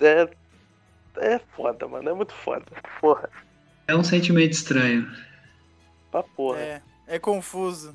[0.00, 0.28] é,
[1.18, 2.08] é foda, mano.
[2.08, 2.66] É muito foda.
[3.00, 3.30] Porra,
[3.86, 5.10] É um sentimento estranho.
[6.10, 6.58] pra porra.
[6.58, 7.94] É, é confuso.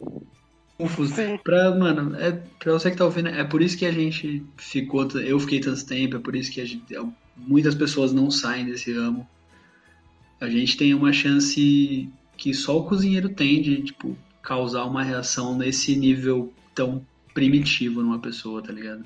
[0.78, 1.16] Confuso.
[1.16, 1.38] Sim.
[1.44, 5.08] Pra, mano, é, pra você que tá ouvindo, é por isso que a gente ficou.
[5.20, 6.84] Eu fiquei tanto tempo, é por isso que a gente,
[7.36, 9.28] muitas pessoas não saem desse ramo.
[10.40, 15.58] A gente tem uma chance que só o cozinheiro tem de, tipo, causar uma reação
[15.58, 17.04] nesse nível tão
[17.34, 19.04] primitivo numa pessoa, tá ligado?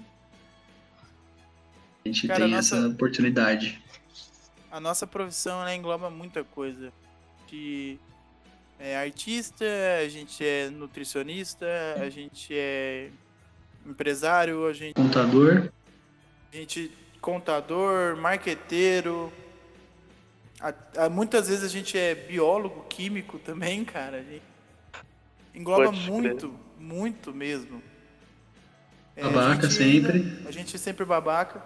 [2.04, 3.82] A gente Cara, tem nossa- essa oportunidade.
[4.72, 6.92] A nossa profissão ela engloba muita coisa.
[7.48, 7.98] De
[8.80, 9.66] é artista,
[10.04, 11.66] a gente é nutricionista,
[12.00, 13.10] a gente é
[13.86, 15.70] empresário, a gente, Contador,
[16.52, 19.32] a gente contador, marqueteiro.
[20.60, 20.74] A-
[21.06, 24.18] a- muitas vezes a gente é biólogo, químico também, cara.
[24.18, 24.44] A gente
[25.54, 26.12] engloba Pode crer.
[26.12, 27.84] muito, muito mesmo.
[29.16, 30.38] É, a babaca gente sempre.
[30.48, 31.62] a gente é sempre babaca,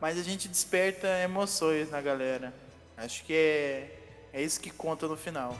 [0.00, 2.54] mas a gente desperta emoções na galera.
[2.96, 5.56] Acho que é, é isso que conta no final.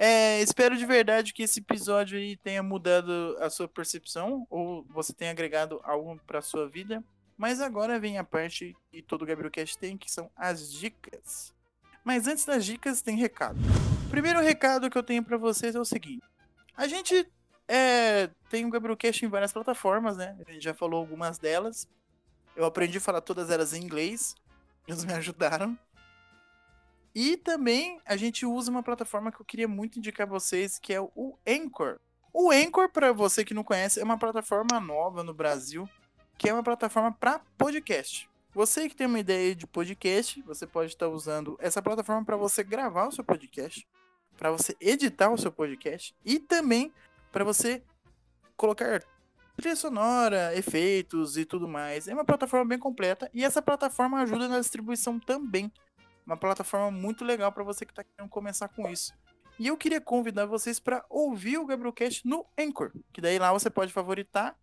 [0.00, 5.12] É, espero de verdade que esse episódio aí tenha mudado a sua percepção ou você
[5.12, 7.02] tenha agregado algo para sua vida.
[7.36, 11.52] Mas agora vem a parte que todo GabrielCast tem, que são as dicas.
[12.04, 13.58] Mas antes das dicas, tem recado.
[14.10, 16.24] Primeiro recado que eu tenho para vocês é o seguinte:
[16.76, 17.30] a gente
[17.68, 20.36] é, tem o GabrielCast em várias plataformas, né?
[20.46, 21.86] A gente já falou algumas delas.
[22.56, 24.34] Eu aprendi a falar todas elas em inglês.
[24.86, 25.78] Eles me ajudaram.
[27.14, 30.94] E também a gente usa uma plataforma que eu queria muito indicar a vocês, que
[30.94, 31.98] é o Anchor.
[32.32, 35.88] O Anchor, para você que não conhece, é uma plataforma nova no Brasil,
[36.36, 38.28] que é uma plataforma para podcast.
[38.54, 42.62] Você que tem uma ideia de podcast, você pode estar usando essa plataforma para você
[42.62, 43.86] gravar o seu podcast,
[44.38, 46.92] para você editar o seu podcast e também
[47.30, 47.82] para você
[48.56, 49.02] colocar
[49.56, 52.06] trilha sonora, efeitos e tudo mais.
[52.06, 55.70] É uma plataforma bem completa e essa plataforma ajuda na distribuição também.
[56.24, 59.12] Uma plataforma muito legal para você que está querendo começar com isso.
[59.58, 63.68] E eu queria convidar vocês para ouvir o Gabrielcast no Anchor, que daí lá você
[63.68, 64.54] pode favoritar.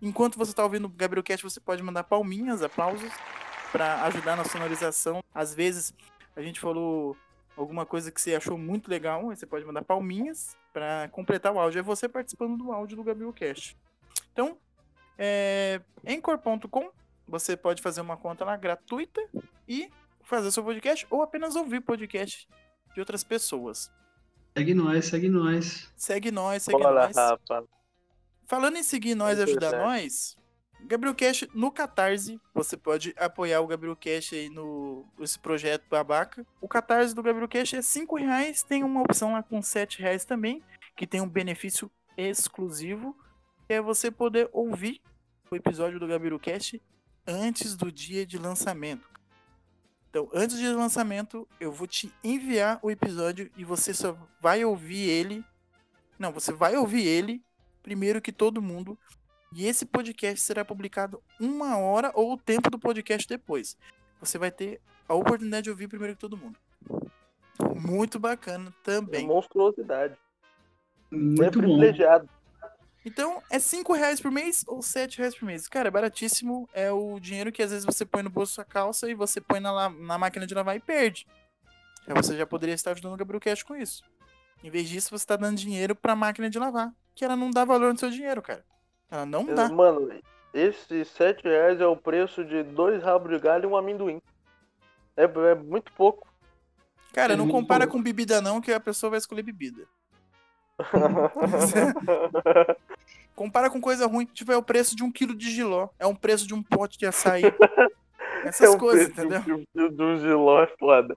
[0.00, 3.12] Enquanto você está ouvindo o Gabrielcast, você pode mandar palminhas, aplausos
[3.70, 5.22] para ajudar na sonorização.
[5.34, 5.92] Às vezes
[6.34, 7.14] a gente falou
[7.60, 11.58] alguma coisa que você achou muito legal, aí você pode mandar palminhas para completar o
[11.58, 11.80] áudio.
[11.80, 13.76] É você participando do áudio do Gabrielcast.
[14.32, 14.56] Então,
[15.18, 16.90] é, Anchor.com,
[17.26, 19.20] você pode fazer uma conta lá gratuita
[19.68, 19.90] e
[20.22, 22.48] fazer seu podcast ou apenas ouvir podcast
[22.94, 23.90] de outras pessoas.
[24.56, 25.92] segue nós, segue nós.
[25.96, 27.16] Segue nós, segue Olha, nós.
[27.16, 27.64] rapaz.
[28.46, 30.37] Falando em seguir nós e ajudar nós,
[30.80, 36.46] Gabriel Cash no Catarse, você pode apoiar o Gabriel Cash aí no esse projeto babaca.
[36.60, 40.24] O Catarse do Gabriel Cash é 5 reais, tem uma opção lá com 7 reais
[40.24, 40.62] também,
[40.96, 43.16] que tem um benefício exclusivo,
[43.66, 45.00] que é você poder ouvir
[45.50, 46.76] o episódio do Gabriel Cash
[47.26, 49.08] antes do dia de lançamento.
[50.10, 54.64] Então, antes do do lançamento, eu vou te enviar o episódio e você só vai
[54.64, 55.44] ouvir ele.
[56.18, 57.42] Não, você vai ouvir ele
[57.82, 58.98] primeiro que todo mundo.
[59.52, 63.76] E esse podcast será publicado uma hora ou o tempo do podcast depois.
[64.20, 66.58] Você vai ter a oportunidade de ouvir primeiro que todo mundo.
[67.74, 69.26] Muito bacana É também.
[69.26, 70.14] monstruosidade.
[70.14, 71.66] é Muito bom.
[71.66, 72.28] privilegiado.
[73.04, 75.66] Então, é 5 reais por mês ou 7 reais por mês.
[75.66, 76.68] Cara, é baratíssimo.
[76.74, 79.40] É o dinheiro que às vezes você põe no bolso da sua calça e você
[79.40, 81.26] põe na, na máquina de lavar e perde.
[82.06, 84.02] Você já poderia estar ajudando o Gabriel Cash com isso.
[84.62, 86.92] Em vez disso, você está dando dinheiro pra máquina de lavar.
[87.14, 88.64] Que ela não dá valor no seu dinheiro, cara.
[89.10, 89.68] Ela não dá.
[89.68, 90.10] Mano,
[90.52, 94.20] esses 7 reais é o preço de dois rabos de galho e um amendoim.
[95.16, 96.26] É, é muito pouco.
[97.12, 97.92] Cara, É não compara bom.
[97.92, 99.86] com bebida não, que a pessoa vai escolher bebida.
[103.34, 104.26] Compara com coisa ruim.
[104.26, 105.88] Tipo, é o preço de um quilo de giló.
[105.98, 107.42] É um preço de um pote de açaí.
[108.44, 109.42] Essas é o coisas, entendeu?
[109.90, 111.16] Do, giló é foda.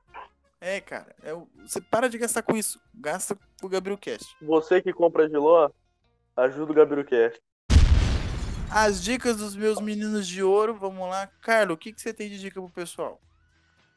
[0.59, 1.15] É, cara.
[1.23, 2.79] é você para de gastar com isso.
[2.93, 4.35] Gasta com o Gabriel Cast.
[4.41, 5.69] Você que compra giló,
[6.35, 7.39] ajuda o GabiroCast.
[8.73, 11.29] As dicas dos meus meninos de ouro, vamos lá.
[11.41, 13.19] Carlos, o que, que você tem de dica pro pessoal?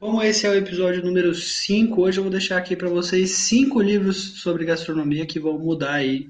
[0.00, 3.80] Como esse é o episódio número 5, hoje eu vou deixar aqui para vocês cinco
[3.80, 6.28] livros sobre gastronomia que vão mudar aí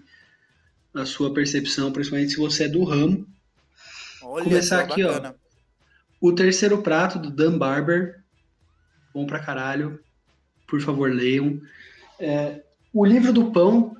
[0.92, 3.26] a sua percepção, principalmente se você é do ramo.
[4.22, 5.14] Olha Começar aqui, ó.
[5.14, 5.34] bacana.
[6.20, 8.22] O Terceiro Prato, do Dan Barber.
[9.14, 9.98] Bom pra caralho.
[10.66, 11.58] Por favor, leiam.
[12.20, 12.60] É,
[12.92, 13.96] o Livro do Pão,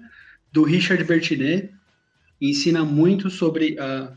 [0.53, 1.73] do Richard Bertinet.
[2.41, 4.13] Ensina muito sobre a,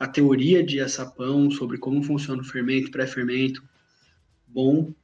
[0.00, 3.62] a teoria de açapão, sobre como funciona o fermento, pré-fermento.
[4.48, 4.94] Bom.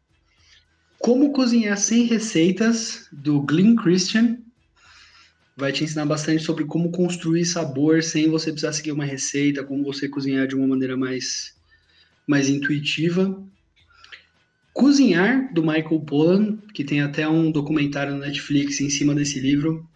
[0.99, 4.39] Como cozinhar sem receitas, do Glenn Christian.
[5.55, 9.85] Vai te ensinar bastante sobre como construir sabor sem você precisar seguir uma receita, como
[9.85, 11.55] você cozinhar de uma maneira mais
[12.27, 13.41] mais intuitiva.
[14.73, 19.87] Cozinhar, do Michael Pollan, que tem até um documentário no Netflix em cima desse livro.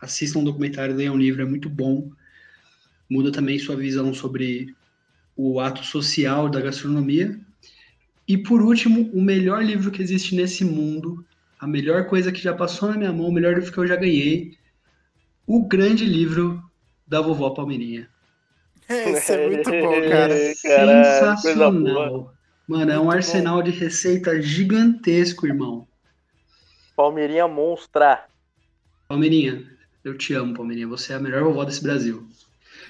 [0.00, 2.10] Assistam um documentário, leiam um livro, é muito bom.
[3.08, 4.74] Muda também sua visão sobre
[5.36, 7.38] o ato social da gastronomia.
[8.26, 11.24] E por último, o melhor livro que existe nesse mundo,
[11.58, 13.96] a melhor coisa que já passou na minha mão, o melhor livro que eu já
[13.96, 14.56] ganhei,
[15.46, 16.62] o grande livro
[17.06, 18.08] da vovó Palmeirinha.
[19.04, 20.54] Esse é muito bom, cara.
[21.40, 22.10] Coisa boa.
[22.10, 22.34] Sensacional.
[22.66, 25.86] Mano, é um Muito arsenal de receita gigantesco, irmão.
[26.96, 28.28] Palmeirinha monstra.
[29.08, 29.66] Palmeirinha,
[30.04, 30.86] eu te amo, Palmeirinha.
[30.88, 32.28] Você é a melhor vovó desse Brasil.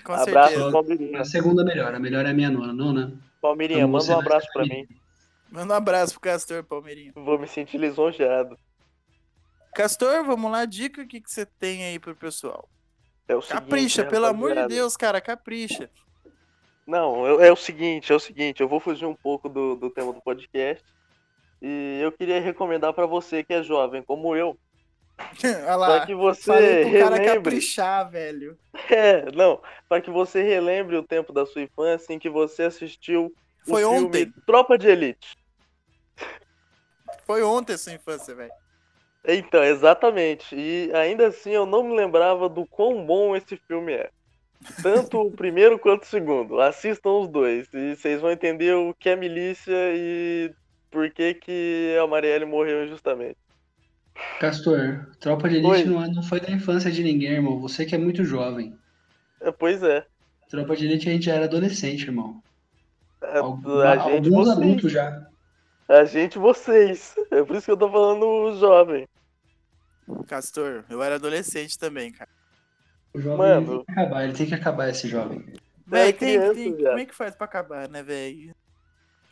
[0.05, 0.73] Com Abraço, certeza.
[0.73, 1.21] Palmeirinha.
[1.21, 2.73] A segunda melhor, a melhor é a minha nona.
[2.73, 4.87] Nona, Palmeirinha, Amo manda um abraço pra mim.
[5.51, 7.13] Manda um abraço pro Castor, Palmeirinho.
[7.15, 8.59] Vou me sentir lisonjeado.
[9.75, 12.69] Castor, vamos lá, dica, o que, que você tem aí pro pessoal?
[13.27, 14.67] É o seguinte, Capricha, né, pelo amor de?
[14.69, 15.91] Deus, cara, capricha.
[16.87, 19.91] Não, é, é o seguinte, é o seguinte, eu vou fugir um pouco do, do
[19.91, 20.85] tema do podcast.
[21.63, 24.57] E eu queria recomendar pra você que é jovem, como eu,
[25.19, 27.35] Olha para lá, que você falei pro cara relembre.
[27.35, 28.59] caprichar, velho.
[28.91, 33.33] É, não, para que você relembre o tempo da sua infância em que você assistiu
[33.67, 35.37] Foi ontem, Tropa de Elite.
[37.25, 38.53] foi ontem sua infância, velho.
[39.27, 40.55] Então, exatamente.
[40.55, 44.11] E ainda assim eu não me lembrava do quão bom esse filme é.
[44.83, 46.61] Tanto o primeiro quanto o segundo.
[46.61, 50.53] Assistam os dois e vocês vão entender o que é milícia e
[50.91, 53.39] por que, que a Marielle morreu injustamente.
[54.41, 55.57] Castor, Tropa de.
[55.57, 57.61] Elite não, é- não foi da infância de ninguém, irmão.
[57.61, 58.77] Você que é muito jovem.
[59.41, 60.07] É, Pois é.
[60.49, 62.43] Tropa de Elite a gente já era adolescente, irmão.
[63.21, 64.59] A, Algum- a gente, alguns vocês.
[64.59, 65.27] adultos já.
[65.89, 67.15] A gente, vocês.
[67.31, 69.07] É por isso que eu tô falando jovem.
[70.27, 72.31] Castor, eu era adolescente também, cara.
[73.13, 73.73] O jovem Mano.
[73.73, 75.45] ele tem que acabar, ele tem que acabar esse jovem.
[75.87, 78.55] Véi, É tem, criança, tem- como é que faz pra acabar, né, velho?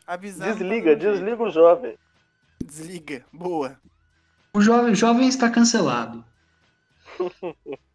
[0.06, 0.52] Avisar.
[0.52, 1.96] Desliga, desliga o jovem.
[2.64, 3.24] Desliga.
[3.32, 3.78] Boa.
[4.54, 6.22] O jovem, jovem está cancelado.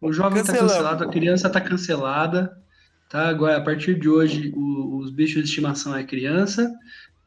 [0.00, 2.60] O jovem está cancelado, a criança está cancelada.
[3.08, 3.28] Tá?
[3.28, 6.68] Agora, a partir de hoje, o- os bichos de estimação é criança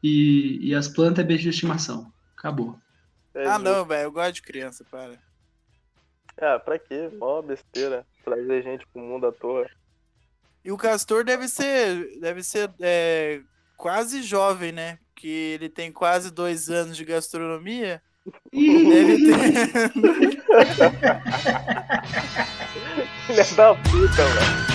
[0.02, 2.12] e, e as plantas é bicho de estimação.
[2.36, 2.78] Acabou.
[3.34, 5.18] É ah, não, velho, eu gosto de criança, para.
[6.38, 7.08] Ah, pra quê?
[7.18, 8.06] Mó besteira.
[8.24, 9.66] Trazer gente pro mundo à toa.
[10.62, 13.40] E o Castor deve ser, deve ser é,
[13.76, 14.98] quase jovem, né?
[15.14, 18.02] Que ele tem quase dois anos de gastronomia.
[18.52, 19.92] Deve ter.
[23.26, 24.71] Filha da puta, mano.